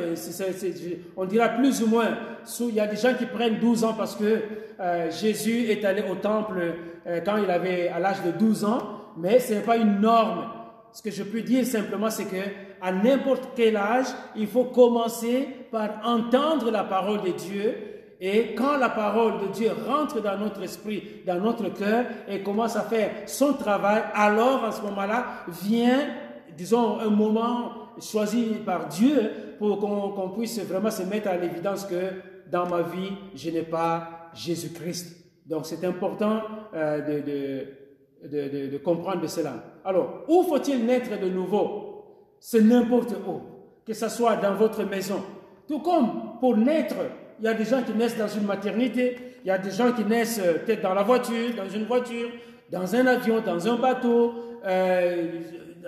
on 1.16 1.26
dira 1.26 1.50
plus 1.50 1.84
ou 1.84 1.88
moins, 1.88 2.18
il 2.62 2.74
y 2.74 2.80
a 2.80 2.88
des 2.88 2.98
gens 2.98 3.14
qui 3.14 3.28
prennent 3.28 3.60
12 3.60 3.84
ans 3.84 3.94
parce 3.94 4.16
que 4.16 4.42
euh, 4.80 5.12
Jésus 5.12 5.70
est 5.70 5.86
allé 5.86 6.04
au 6.10 6.16
temple 6.16 6.74
euh, 7.06 7.22
quand 7.24 7.38
il 7.38 7.50
avait 7.52 7.90
à 7.90 8.00
l'âge 8.00 8.24
de 8.24 8.32
12 8.32 8.66
ans, 8.66 8.80
mais 9.16 9.40
ce 9.40 9.54
n'est 9.54 9.62
pas 9.62 9.78
une 9.78 10.02
norme. 10.02 10.46
Ce 10.92 11.04
que 11.04 11.12
je 11.12 11.22
peux 11.22 11.42
dire 11.42 11.64
simplement, 11.64 12.10
c'est 12.10 12.26
que 12.26 12.44
à 12.82 12.92
n'importe 12.92 13.50
quel 13.56 13.78
âge, 13.78 14.08
il 14.36 14.48
faut 14.48 14.66
commencer 14.66 15.48
par 15.72 16.02
entendre 16.04 16.72
la 16.72 16.84
parole 16.84 17.22
de 17.22 17.32
Dieu. 17.32 17.76
Et 18.20 18.56
quand 18.56 18.78
la 18.78 18.90
parole 18.90 19.48
de 19.48 19.54
Dieu 19.54 19.70
rentre 19.88 20.22
dans 20.22 20.38
notre 20.38 20.64
esprit, 20.64 21.04
dans 21.26 21.40
notre 21.40 21.70
cœur, 21.70 22.06
et 22.28 22.42
commence 22.42 22.76
à 22.76 22.82
faire 22.82 23.12
son 23.28 23.54
travail, 23.54 24.02
alors 24.14 24.64
à 24.64 24.72
ce 24.72 24.82
moment-là 24.82 25.26
vient, 25.64 26.08
disons, 26.56 27.00
un 27.00 27.10
moment 27.10 27.72
choisi 28.00 28.56
par 28.66 28.88
Dieu 28.88 29.32
pour 29.60 29.80
qu'on 29.80 30.30
puisse 30.30 30.60
vraiment 30.62 30.92
se 30.92 31.04
mettre 31.04 31.28
à 31.28 31.38
l'évidence 31.38 31.86
que 31.86 32.50
dans 32.52 32.68
ma 32.68 32.82
vie, 32.82 33.12
je 33.36 33.50
n'ai 33.50 33.64
pas 33.64 34.30
Jésus-Christ. 34.34 35.16
Donc 35.46 35.66
c'est 35.66 35.84
important 35.86 36.42
euh, 36.74 37.02
de, 37.02 38.28
de, 38.28 38.68
de, 38.68 38.78
comprendre 38.78 39.28
cela. 39.28 39.54
Alors, 39.86 40.24
où 40.28 40.44
faut-il 40.44 40.86
naître 40.86 41.20
de 41.20 41.30
nouveau? 41.30 42.36
C'est 42.40 42.62
n'importe 42.62 43.16
où, 43.28 43.42
que 43.86 43.94
ce 43.94 44.10
soit 44.10 44.36
dans 44.38 44.54
votre 44.56 44.84
maison. 44.84 45.24
Tout 45.68 45.80
comme 45.80 46.38
pour 46.40 46.56
naître, 46.58 46.96
il 47.40 47.46
y 47.46 47.48
a 47.48 47.54
des 47.54 47.66
gens 47.66 47.84
qui 47.84 47.94
naissent 47.94 48.18
dans 48.18 48.28
une 48.28 48.46
maternité, 48.46 49.18
il 49.44 49.48
y 49.48 49.52
a 49.52 49.58
des 49.58 49.72
gens 49.72 49.92
qui 49.92 50.04
naissent 50.04 50.42
euh, 50.44 50.56
peut-être 50.66 50.82
dans 50.82 50.94
la 50.94 51.04
voiture, 51.04 51.56
dans 51.56 51.70
une 51.70 51.86
voiture, 51.86 52.30
dans 52.72 52.96
un 52.96 53.06
avion, 53.06 53.42
dans 53.42 53.68
un 53.68 53.76
bateau, 53.76 54.34
euh, 54.66 55.42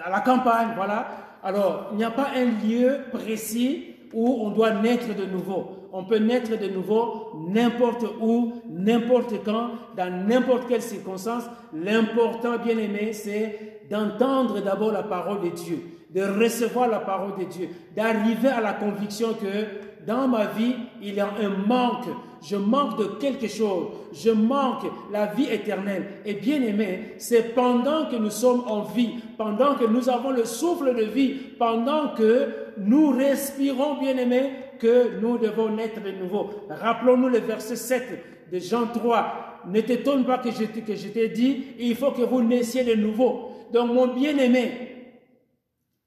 à 0.03 0.09
la 0.09 0.19
campagne, 0.21 0.69
voilà. 0.75 1.07
Alors, 1.43 1.89
il 1.91 1.97
n'y 1.97 2.03
a 2.03 2.11
pas 2.11 2.29
un 2.35 2.45
lieu 2.45 2.99
précis 3.11 3.95
où 4.13 4.39
on 4.41 4.49
doit 4.51 4.71
naître 4.71 5.15
de 5.15 5.25
nouveau. 5.25 5.87
On 5.91 6.03
peut 6.03 6.19
naître 6.19 6.57
de 6.57 6.67
nouveau 6.67 7.31
n'importe 7.49 8.05
où, 8.21 8.53
n'importe 8.69 9.43
quand, 9.43 9.71
dans 9.97 10.27
n'importe 10.27 10.67
quelle 10.67 10.81
circonstance. 10.81 11.43
L'important, 11.73 12.57
bien 12.63 12.77
aimé, 12.77 13.13
c'est 13.13 13.79
d'entendre 13.89 14.61
d'abord 14.61 14.91
la 14.91 15.03
parole 15.03 15.41
de 15.41 15.49
Dieu, 15.49 15.81
de 16.09 16.21
recevoir 16.23 16.89
la 16.89 16.99
parole 16.99 17.37
de 17.39 17.45
Dieu, 17.45 17.69
d'arriver 17.95 18.49
à 18.49 18.61
la 18.61 18.73
conviction 18.73 19.33
que 19.33 19.89
dans 20.07 20.27
ma 20.27 20.45
vie, 20.45 20.75
il 21.01 21.13
y 21.13 21.19
a 21.19 21.29
un 21.39 21.67
manque. 21.67 22.07
Je 22.41 22.55
manque 22.55 22.97
de 22.97 23.05
quelque 23.19 23.47
chose. 23.47 23.87
Je 24.13 24.31
manque 24.31 24.85
la 25.11 25.27
vie 25.27 25.47
éternelle. 25.51 26.05
Et 26.25 26.33
bien 26.33 26.61
aimé, 26.61 27.15
c'est 27.17 27.53
pendant 27.53 28.05
que 28.05 28.15
nous 28.15 28.29
sommes 28.29 28.63
en 28.67 28.81
vie, 28.81 29.15
pendant 29.37 29.75
que 29.75 29.85
nous 29.85 30.09
avons 30.09 30.31
le 30.31 30.45
souffle 30.45 30.95
de 30.95 31.03
vie, 31.03 31.33
pendant 31.59 32.15
que 32.15 32.47
nous 32.77 33.11
respirons, 33.11 33.99
bien 33.99 34.17
aimé, 34.17 34.51
que 34.79 35.19
nous 35.21 35.37
devons 35.37 35.69
naître 35.69 36.01
de 36.01 36.11
nouveau. 36.11 36.49
Rappelons-nous 36.69 37.29
le 37.29 37.39
verset 37.39 37.75
7 37.75 38.03
de 38.51 38.59
Jean 38.59 38.87
3. 38.87 39.65
Ne 39.67 39.81
t'étonne 39.81 40.25
pas 40.25 40.37
que 40.37 40.49
je, 40.51 40.63
t'ai 40.63 41.29
dit, 41.29 41.65
il 41.77 41.95
faut 41.95 42.11
que 42.11 42.21
vous 42.21 42.41
naissiez 42.41 42.83
de 42.83 42.95
nouveau. 42.95 43.51
Donc 43.73 43.93
mon 43.93 44.07
bien-aimé, 44.07 44.98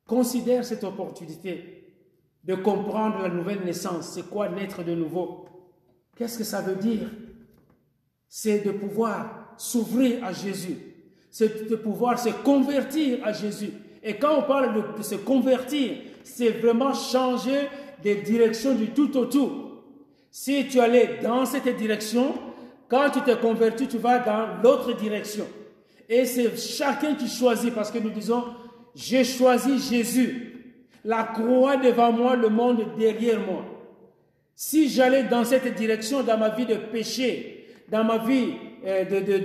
considère 0.07 0.65
cette 0.65 0.85
opportunité 0.85 1.83
de 2.45 2.55
comprendre 2.55 3.23
la 3.23 3.29
nouvelle 3.29 3.65
naissance. 3.65 4.11
C'est 4.15 4.29
quoi 4.29 4.49
naître 4.49 4.83
de 4.83 4.95
nouveau? 4.95 5.47
Qu'est-ce 6.17 6.39
que 6.39 6.45
ça 6.45 6.61
veut 6.61 6.77
dire? 6.77 7.09
C'est 8.29 8.61
de 8.61 8.73
pouvoir 8.73 9.55
s'ouvrir 9.57 10.25
à 10.25 10.33
Jésus. 10.33 10.77
C'est 11.31 11.69
de 11.69 11.77
pouvoir 11.77 12.19
se 12.19 12.29
convertir 12.29 13.21
à 13.25 13.33
Jésus. 13.33 13.71
Et 14.03 14.17
quand 14.17 14.39
on 14.39 14.43
parle 14.43 14.97
de, 14.97 15.03
se 15.03 15.15
convertir, 15.15 15.93
c'est 16.25 16.51
vraiment 16.51 16.93
changer 16.93 17.69
des 18.03 18.17
directions 18.17 18.75
du 18.75 18.89
tout 18.89 19.17
au 19.17 19.27
tout. 19.27 19.53
Si 20.31 20.67
tu 20.67 20.81
allais 20.81 21.21
dans 21.23 21.47
cette 21.47 21.77
direction, 21.77 22.35
quand 22.89 23.11
tu 23.11 23.21
t'es 23.23 23.37
converti, 23.37 23.87
tu 23.87 23.99
vas 23.99 24.19
dans 24.19 24.61
l'autre 24.63 24.93
direction. 24.95 25.47
Et 26.09 26.27
c'est 26.27 26.57
chacun 26.57 27.15
qui 27.15 27.29
choisit 27.29 27.73
parce 27.73 27.91
que 27.91 27.99
nous 27.99 28.11
disons, 28.11 28.45
j'ai 28.95 29.25
choisi 29.25 29.79
Jésus. 29.79 30.49
La 31.05 31.25
croix 31.25 31.77
devant 31.77 32.13
moi, 32.13 32.37
le 32.37 32.49
monde 32.49 32.85
derrière 32.97 33.41
moi. 33.41 33.65
Si 34.55 34.89
j'allais 34.89 35.25
dans 35.25 35.45
cette 35.45 35.75
direction 35.75 36.23
dans 36.23 36.39
ma 36.39 36.51
vie 36.51 36.67
de 36.67 36.77
péché, 36.77 37.67
dans 37.89 38.05
ma 38.05 38.19
vie 38.19 38.53
euh, 38.87 39.05
de, 39.05 39.21
de, 39.21 39.39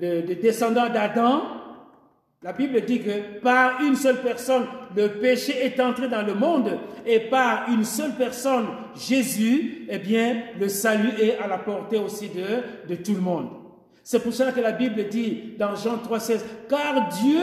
de, 0.00 0.26
de 0.26 0.34
descendant 0.34 0.88
d'Adam, 0.88 1.42
la 2.42 2.52
Bible 2.52 2.80
dit 2.82 3.00
que 3.00 3.40
par 3.40 3.80
une 3.80 3.96
seule 3.96 4.20
personne, 4.20 4.66
le 4.96 5.08
péché 5.08 5.64
est 5.64 5.80
entré 5.80 6.08
dans 6.08 6.22
le 6.22 6.34
monde 6.34 6.78
et 7.06 7.20
par 7.20 7.68
une 7.68 7.84
seule 7.84 8.14
personne, 8.16 8.66
Jésus, 8.96 9.86
eh 9.88 9.98
bien, 9.98 10.42
le 10.58 10.68
salut 10.68 11.12
est 11.20 11.38
à 11.38 11.46
la 11.46 11.58
portée 11.58 11.98
aussi 11.98 12.28
de 12.28 12.94
tout 12.96 13.14
le 13.14 13.20
monde. 13.20 13.61
C'est 14.04 14.20
pour 14.20 14.32
cela 14.32 14.50
que 14.50 14.60
la 14.60 14.72
Bible 14.72 15.08
dit 15.08 15.54
dans 15.58 15.76
Jean 15.76 15.96
3,16, 15.96 16.40
car 16.68 17.08
Dieu 17.22 17.40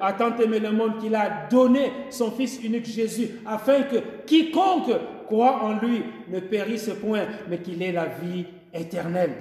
a 0.00 0.12
tant 0.12 0.36
aimé 0.36 0.58
le 0.58 0.70
monde 0.70 0.98
qu'il 0.98 1.14
a 1.14 1.46
donné 1.50 1.90
son 2.10 2.30
Fils 2.30 2.62
unique 2.62 2.86
Jésus, 2.86 3.40
afin 3.46 3.82
que 3.82 3.96
quiconque 4.26 4.92
croit 5.26 5.62
en 5.62 5.78
lui 5.78 6.02
ne 6.28 6.40
périsse 6.40 6.90
point, 7.00 7.24
mais 7.48 7.58
qu'il 7.58 7.82
ait 7.82 7.92
la 7.92 8.06
vie 8.06 8.44
éternelle. 8.72 9.32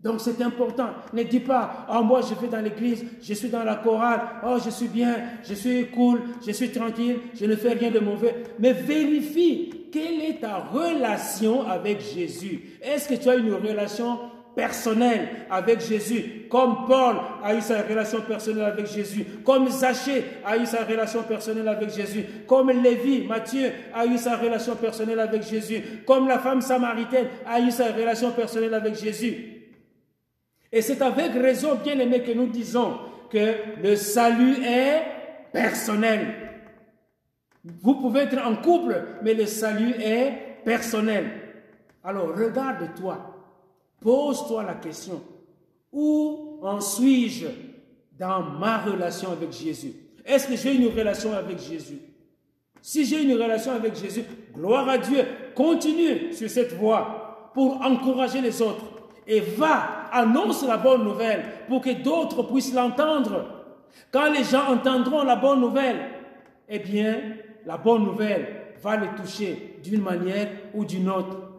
Donc 0.00 0.20
c'est 0.20 0.40
important. 0.40 0.90
Ne 1.12 1.24
dis 1.24 1.40
pas, 1.40 1.86
oh 1.92 2.02
moi 2.02 2.20
je 2.22 2.34
vais 2.34 2.48
dans 2.48 2.62
l'église, 2.62 3.04
je 3.20 3.34
suis 3.34 3.48
dans 3.48 3.64
la 3.64 3.74
chorale, 3.74 4.20
oh 4.46 4.56
je 4.64 4.70
suis 4.70 4.88
bien, 4.88 5.16
je 5.46 5.54
suis 5.54 5.88
cool, 5.88 6.20
je 6.46 6.52
suis 6.52 6.70
tranquille, 6.70 7.16
je 7.38 7.44
ne 7.44 7.54
fais 7.54 7.72
rien 7.72 7.90
de 7.90 7.98
mauvais. 7.98 8.44
Mais 8.58 8.72
vérifie 8.72 9.88
quelle 9.92 10.22
est 10.22 10.40
ta 10.40 10.58
relation 10.58 11.68
avec 11.68 12.00
Jésus? 12.00 12.78
Est-ce 12.80 13.08
que 13.08 13.14
tu 13.14 13.28
as 13.28 13.34
une 13.34 13.52
relation 13.52 14.18
personnelle 14.54 15.28
avec 15.50 15.80
Jésus, 15.80 16.46
comme 16.50 16.86
Paul 16.86 17.16
a 17.42 17.54
eu 17.54 17.60
sa 17.60 17.82
relation 17.82 18.20
personnelle 18.22 18.64
avec 18.64 18.86
Jésus, 18.86 19.24
comme 19.44 19.68
Zachée 19.68 20.24
a 20.44 20.56
eu 20.56 20.66
sa 20.66 20.84
relation 20.84 21.22
personnelle 21.22 21.68
avec 21.68 21.90
Jésus, 21.90 22.24
comme 22.46 22.70
Lévi, 22.70 23.26
Matthieu 23.26 23.70
a 23.94 24.06
eu 24.06 24.18
sa 24.18 24.36
relation 24.36 24.76
personnelle 24.76 25.20
avec 25.20 25.42
Jésus, 25.42 25.82
comme 26.06 26.28
la 26.28 26.38
femme 26.38 26.60
samaritaine 26.60 27.28
a 27.46 27.60
eu 27.60 27.70
sa 27.70 27.92
relation 27.92 28.32
personnelle 28.32 28.74
avec 28.74 28.96
Jésus. 28.96 29.36
Et 30.72 30.82
c'est 30.82 31.00
avec 31.02 31.32
raison, 31.32 31.76
bien 31.76 31.98
aimé, 31.98 32.22
que 32.22 32.32
nous 32.32 32.46
disons 32.46 32.98
que 33.30 33.54
le 33.82 33.96
salut 33.96 34.64
est 34.64 35.02
personnel. 35.52 36.26
Vous 37.64 37.94
pouvez 37.94 38.20
être 38.20 38.38
en 38.44 38.56
couple, 38.56 39.02
mais 39.22 39.34
le 39.34 39.46
salut 39.46 39.92
est 40.00 40.62
personnel. 40.64 41.26
Alors, 42.02 42.34
regarde-toi. 42.36 43.29
Pose-toi 44.00 44.62
la 44.62 44.74
question. 44.74 45.22
Où 45.92 46.58
en 46.62 46.80
suis-je 46.80 47.46
dans 48.18 48.42
ma 48.42 48.78
relation 48.78 49.32
avec 49.32 49.52
Jésus? 49.52 49.94
Est-ce 50.24 50.48
que 50.48 50.56
j'ai 50.56 50.74
une 50.74 50.88
relation 50.88 51.32
avec 51.32 51.58
Jésus? 51.58 51.98
Si 52.82 53.04
j'ai 53.04 53.22
une 53.22 53.32
relation 53.32 53.72
avec 53.72 53.94
Jésus, 53.94 54.24
gloire 54.54 54.88
à 54.88 54.98
Dieu, 54.98 55.22
continue 55.54 56.32
sur 56.32 56.48
cette 56.48 56.72
voie 56.74 57.50
pour 57.52 57.82
encourager 57.82 58.40
les 58.40 58.62
autres 58.62 58.84
et 59.26 59.40
va, 59.40 60.08
annonce 60.12 60.66
la 60.66 60.76
bonne 60.76 61.04
nouvelle 61.04 61.44
pour 61.68 61.80
que 61.80 62.02
d'autres 62.02 62.42
puissent 62.44 62.74
l'entendre. 62.74 63.44
Quand 64.10 64.32
les 64.32 64.44
gens 64.44 64.72
entendront 64.72 65.24
la 65.24 65.36
bonne 65.36 65.60
nouvelle, 65.60 65.98
eh 66.68 66.78
bien, 66.78 67.20
la 67.66 67.76
bonne 67.76 68.04
nouvelle 68.04 68.74
va 68.82 68.96
les 68.96 69.08
toucher 69.22 69.78
d'une 69.82 70.02
manière 70.02 70.48
ou 70.72 70.84
d'une 70.84 71.08
autre. 71.10 71.49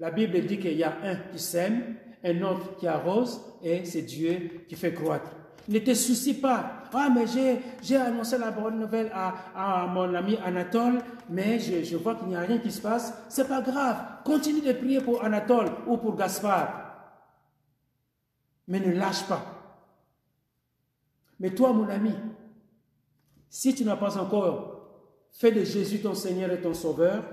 La 0.00 0.10
Bible 0.10 0.40
dit 0.46 0.58
qu'il 0.58 0.76
y 0.76 0.82
a 0.82 0.96
un 1.04 1.14
qui 1.14 1.38
sème, 1.38 1.94
un 2.24 2.42
autre 2.42 2.76
qui 2.78 2.88
arrose, 2.88 3.40
et 3.62 3.84
c'est 3.84 4.02
Dieu 4.02 4.64
qui 4.68 4.74
fait 4.74 4.92
croître. 4.92 5.30
Ne 5.68 5.78
te 5.78 5.94
soucie 5.94 6.34
pas. 6.34 6.88
Ah, 6.92 7.08
mais 7.14 7.26
j'ai 7.80 7.96
annoncé 7.96 8.36
la 8.36 8.50
bonne 8.50 8.80
nouvelle 8.80 9.12
à, 9.14 9.86
mon 9.94 10.12
ami 10.14 10.36
Anatole, 10.44 10.98
mais 11.28 11.60
je, 11.60 11.84
je 11.84 11.96
vois 11.96 12.16
qu'il 12.16 12.26
n'y 12.26 12.34
a 12.36 12.40
rien 12.40 12.58
qui 12.58 12.72
se 12.72 12.80
passe. 12.80 13.14
C'est 13.28 13.46
pas 13.46 13.60
grave. 13.60 13.96
Continue 14.24 14.62
de 14.62 14.72
prier 14.72 15.00
pour 15.00 15.22
Anatole 15.22 15.68
ou 15.86 15.96
pour 15.96 16.16
Gaspard 16.16 16.80
mais 18.70 18.78
ne 18.78 18.92
lâche 18.92 19.26
pas. 19.26 19.44
Mais 21.40 21.50
toi, 21.50 21.72
mon 21.72 21.88
ami, 21.88 22.12
si 23.48 23.74
tu 23.74 23.84
n'as 23.84 23.96
pas 23.96 24.16
encore 24.16 25.08
fait 25.32 25.50
de 25.50 25.64
Jésus 25.64 26.00
ton 26.00 26.14
Seigneur 26.14 26.52
et 26.52 26.60
ton 26.60 26.72
Sauveur, 26.72 27.24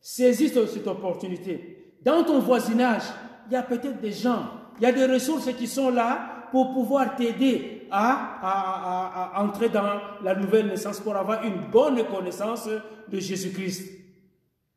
saisis 0.00 0.50
cette 0.50 0.86
opportunité. 0.86 1.75
Dans 2.06 2.22
ton 2.22 2.38
voisinage, 2.38 3.02
il 3.48 3.54
y 3.54 3.56
a 3.56 3.64
peut-être 3.64 4.00
des 4.00 4.12
gens, 4.12 4.48
il 4.78 4.84
y 4.84 4.86
a 4.86 4.92
des 4.92 5.06
ressources 5.06 5.52
qui 5.54 5.66
sont 5.66 5.90
là 5.90 6.46
pour 6.52 6.72
pouvoir 6.72 7.16
t'aider 7.16 7.88
à, 7.90 9.32
entrer 9.42 9.70
dans 9.70 10.00
la 10.22 10.36
nouvelle 10.36 10.68
naissance, 10.68 11.00
pour 11.00 11.16
avoir 11.16 11.42
une 11.42 11.68
bonne 11.68 12.04
connaissance 12.04 12.68
de 12.68 13.18
Jésus-Christ. 13.18 13.90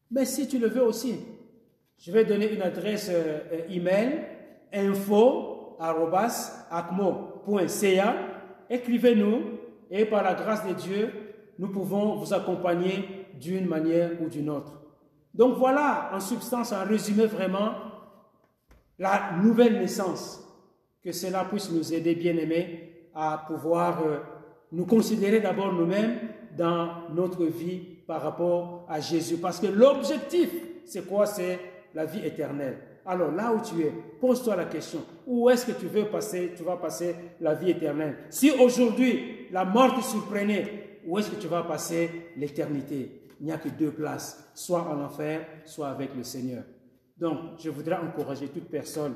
Mais 0.09 0.25
si 0.25 0.47
tu 0.47 0.57
le 0.57 0.69
veux 0.69 0.81
aussi, 0.81 1.19
je 1.99 2.11
vais 2.11 2.25
donner 2.25 2.51
une 2.51 2.63
adresse 2.63 3.11
euh, 3.11 3.41
email 3.69 4.25
info 4.73 5.77
acmo.ca. 6.71 8.15
Écrivez-nous 8.71 9.41
et 9.91 10.05
par 10.05 10.23
la 10.23 10.33
grâce 10.33 10.65
de 10.65 10.73
Dieu, 10.73 11.11
nous 11.59 11.67
pouvons 11.67 12.15
vous 12.15 12.33
accompagner 12.33 13.27
d'une 13.39 13.67
manière 13.67 14.09
ou 14.19 14.29
d'une 14.29 14.49
autre. 14.49 14.78
Donc 15.39 15.57
voilà, 15.57 16.11
en 16.13 16.19
substance, 16.19 16.73
en 16.73 16.83
résumé 16.83 17.25
vraiment, 17.25 17.71
la 18.99 19.37
nouvelle 19.41 19.79
naissance. 19.79 20.45
Que 21.01 21.13
cela 21.13 21.45
puisse 21.45 21.71
nous 21.71 21.93
aider, 21.93 22.13
bien 22.13 22.35
aimés, 22.35 23.07
à 23.15 23.45
pouvoir 23.47 24.03
euh, 24.05 24.17
nous 24.73 24.85
considérer 24.85 25.39
d'abord 25.39 25.71
nous-mêmes 25.71 26.19
dans 26.57 26.89
notre 27.15 27.45
vie 27.45 27.79
par 28.05 28.21
rapport 28.21 28.85
à 28.89 28.99
Jésus. 28.99 29.37
Parce 29.37 29.61
que 29.61 29.67
l'objectif, 29.67 30.49
c'est 30.85 31.07
quoi? 31.07 31.25
C'est 31.25 31.57
la 31.95 32.03
vie 32.03 32.25
éternelle. 32.25 32.77
Alors 33.05 33.31
là 33.31 33.53
où 33.53 33.61
tu 33.61 33.81
es, 33.81 33.93
pose-toi 34.19 34.57
la 34.57 34.65
question, 34.65 35.05
où 35.25 35.49
est-ce 35.49 35.65
que 35.65 35.71
tu 35.71 35.85
veux 35.85 36.07
passer, 36.07 36.51
tu 36.57 36.63
vas 36.63 36.75
passer 36.75 37.15
la 37.39 37.53
vie 37.53 37.71
éternelle 37.71 38.17
Si 38.29 38.51
aujourd'hui 38.51 39.47
la 39.53 39.63
mort 39.63 39.95
te 39.95 40.03
surprenait, 40.03 40.99
où 41.07 41.17
est-ce 41.17 41.31
que 41.31 41.39
tu 41.39 41.47
vas 41.47 41.63
passer 41.63 42.33
l'éternité? 42.35 43.18
Il 43.39 43.45
n'y 43.45 43.51
a 43.51 43.57
que 43.57 43.69
deux 43.69 43.91
places, 43.91 44.51
soit 44.53 44.83
en 44.83 45.01
enfer, 45.03 45.45
soit 45.65 45.89
avec 45.89 46.15
le 46.15 46.23
Seigneur. 46.23 46.63
Donc, 47.17 47.59
je 47.59 47.69
voudrais 47.69 47.97
encourager 47.97 48.49
toute 48.49 48.69
personne 48.69 49.15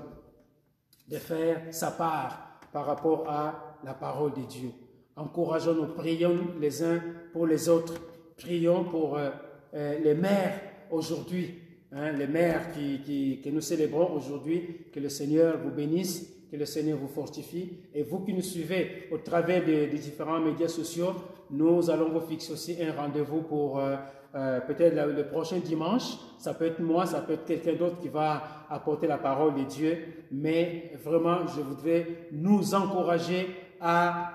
de 1.08 1.18
faire 1.18 1.74
sa 1.74 1.92
part 1.92 2.60
par 2.72 2.86
rapport 2.86 3.30
à 3.30 3.78
la 3.84 3.94
parole 3.94 4.34
de 4.34 4.42
Dieu. 4.42 4.72
Encourageons-nous, 5.16 5.94
prions 5.94 6.38
les 6.60 6.84
uns 6.84 7.02
pour 7.32 7.46
les 7.46 7.70
autres. 7.70 7.94
Prions 8.38 8.86
pour 8.86 9.18
euh, 9.18 9.30
euh, 9.74 10.00
les 10.00 10.16
mères 10.16 10.60
aujourd'hui 10.90 11.64
Hein, 11.96 12.14
les 12.14 12.26
mères 12.26 12.72
qui, 12.72 13.40
que 13.44 13.50
nous 13.50 13.62
célébrons 13.62 14.16
aujourd'hui, 14.16 14.88
que 14.92 15.00
le 15.00 15.10
Seigneur 15.10 15.60
vous 15.60 15.70
bénisse, 15.70 16.28
que 16.52 16.58
le 16.58 16.66
Seigneur 16.66 16.98
vous 16.98 17.08
fortifie. 17.08 17.70
Et 17.94 18.02
vous 18.02 18.22
qui 18.22 18.34
nous 18.34 18.42
suivez 18.42 19.08
au 19.12 19.20
travers 19.20 19.64
des, 19.64 19.86
différents 19.88 20.40
médias 20.40 20.68
sociaux, 20.68 21.14
nous 21.54 21.92
allons 21.92 22.10
vous 22.10 22.22
fixer 22.22 22.52
aussi 22.52 22.78
un 22.82 23.00
rendez-vous 23.00 23.42
pour 23.42 23.78
euh, 23.78 23.96
euh, 24.34 24.60
peut-être 24.62 24.96
le, 24.96 25.24
prochain 25.28 25.60
dimanche. 25.60 26.18
Ça 26.40 26.56
peut 26.56 26.66
être 26.66 26.80
moi, 26.80 27.06
ça 27.06 27.22
peut 27.22 27.34
être 27.34 27.46
quelqu'un 27.46 27.74
d'autre 27.74 28.00
qui 28.00 28.10
va 28.10 28.42
apporter 28.72 29.06
la 29.06 29.20
parole 29.20 29.54
de 29.54 29.62
Dieu. 29.62 30.26
Mais 30.32 30.94
vraiment, 31.04 31.46
je 31.56 31.62
voudrais 31.62 32.08
nous 32.32 32.74
encourager 32.74 33.48
à 33.80 34.32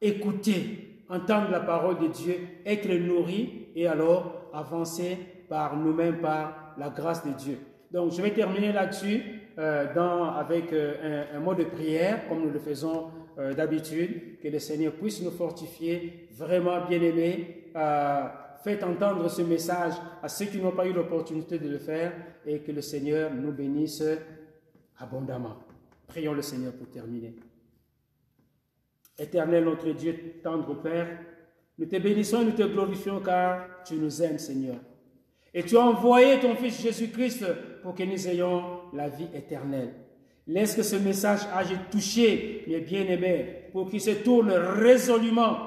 écouter, 0.00 1.04
entendre 1.08 1.48
la 1.52 1.60
parole 1.60 1.98
de 1.98 2.08
Dieu, 2.08 2.34
être 2.66 2.88
nourri 2.88 3.68
et 3.76 3.86
alors 3.86 4.50
avancer 4.52 5.16
par 5.48 5.76
nous-mêmes, 5.76 6.20
par 6.20 6.74
la 6.76 6.88
grâce 6.88 7.24
de 7.24 7.32
Dieu. 7.34 7.58
Donc, 7.92 8.10
je 8.10 8.20
vais 8.20 8.32
terminer 8.32 8.72
là-dessus 8.72 9.22
euh, 9.60 9.86
avec 10.36 10.72
un, 10.72 11.38
mot 11.38 11.54
de 11.54 11.64
prière, 11.64 12.28
comme 12.28 12.42
nous 12.42 12.50
le 12.50 12.58
faisons 12.58 13.10
euh, 13.38 13.54
d'habitude. 13.54 14.38
Que 14.40 14.48
le 14.48 14.58
Seigneur 14.58 14.92
puisse 14.92 15.22
nous 15.22 15.30
fortifier, 15.30 16.28
vraiment 16.32 16.86
bien-aimés. 16.86 17.70
faites 18.64 18.82
entendre 18.82 19.28
ce 19.28 19.42
message 19.42 19.94
à 20.22 20.28
ceux 20.28 20.46
qui 20.46 20.58
n'ont 20.58 20.72
pas 20.72 20.86
eu 20.86 20.92
l'opportunité 20.92 21.58
de 21.58 21.68
le 21.68 21.78
faire 21.78 22.12
et 22.44 22.60
que 22.60 22.72
le 22.72 22.82
Seigneur 22.82 23.32
nous 23.32 23.52
bénisse 23.52 24.02
abondamment. 24.98 25.58
Prions 26.08 26.34
le 26.34 26.42
Seigneur 26.42 26.72
pour 26.72 26.88
terminer. 26.88 27.36
Éternel 29.18 29.64
notre 29.64 29.90
Dieu, 29.90 30.40
tendre 30.42 30.80
Père, 30.80 31.08
nous 31.78 31.86
te 31.86 31.96
bénissons 31.96 32.42
et 32.42 32.44
nous 32.46 32.52
te 32.52 32.62
glorifions 32.62 33.20
car 33.20 33.82
tu 33.84 33.94
nous 33.94 34.22
aimes, 34.22 34.38
Seigneur. 34.38 34.76
Et 35.52 35.62
tu 35.62 35.76
as 35.76 35.80
envoyé 35.80 36.38
ton 36.40 36.54
Fils 36.54 36.80
Jésus-Christ 36.80 37.44
pour 37.82 37.94
que 37.94 38.02
nous 38.02 38.28
ayons 38.28 38.80
la 38.92 39.08
vie 39.08 39.28
éternelle. 39.34 39.94
Laisse 40.48 40.74
que 40.74 40.82
ce 40.82 40.96
message 40.96 41.42
ait 41.42 41.90
touché 41.90 42.64
mes 42.66 42.80
bien-aimés 42.80 43.68
pour 43.70 43.90
qu'ils 43.90 44.00
se 44.00 44.10
tournent 44.22 44.50
résolument 44.50 45.58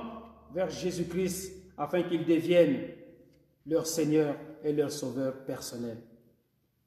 vers 0.54 0.72
Jésus-Christ 0.72 1.54
afin 1.78 2.02
qu'il 2.02 2.26
devienne 2.26 2.80
leur 3.68 3.86
Seigneur 3.86 4.36
et 4.64 4.74
leur 4.74 4.92
Sauveur 4.92 5.46
personnel. 5.46 5.98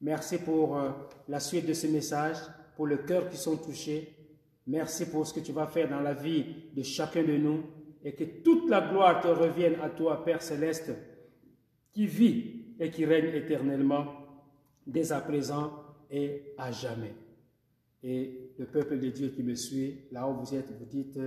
Merci 0.01 0.39
pour 0.39 0.77
euh, 0.77 0.91
la 1.29 1.39
suite 1.39 1.67
de 1.67 1.73
ce 1.73 1.87
message, 1.87 2.37
pour 2.77 2.87
le 2.87 2.99
cœur 2.99 3.29
qui 3.29 3.37
sont 3.37 3.57
touchés. 3.57 4.13
Merci 4.67 5.07
pour 5.07 5.25
ce 5.25 5.33
que 5.33 5.41
tu 5.41 5.53
vas 5.53 5.69
faire 5.69 5.89
dans 5.89 6.01
la 6.01 6.15
vie 6.15 6.45
de 6.75 6.83
chacun 6.83 7.23
de 7.23 7.37
nous 7.37 7.63
et 8.03 8.13
que 8.13 8.25
toute 8.25 8.69
la 8.69 8.81
gloire 8.81 9.21
te 9.21 9.29
revienne 9.29 9.77
à 9.81 9.89
toi, 9.89 10.25
Père 10.25 10.43
céleste, 10.43 10.91
qui 11.93 12.07
vit 12.07 12.75
et 12.81 12.91
qui 12.91 13.05
règne 13.05 13.35
éternellement 13.35 14.07
dès 14.85 15.13
à 15.13 15.21
présent 15.21 15.73
et 16.11 16.55
à 16.59 16.73
jamais. 16.73 17.15
Et 18.07 18.53
le 18.59 18.67
peuple 18.67 18.99
de 19.01 19.09
Dieu 19.09 19.31
qui 19.31 19.43
me 19.43 19.55
suit, 19.55 20.03
là 20.13 20.29
où 20.29 20.35
vous 20.35 20.55
êtes, 20.55 20.71
vous 20.79 20.85
dites 20.85 21.19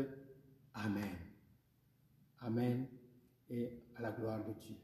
Amen. 0.76 1.18
Amen 2.40 2.86
et 3.50 3.84
à 3.96 4.02
la 4.04 4.12
gloire 4.12 4.46
de 4.46 4.54
Dieu. 4.54 4.76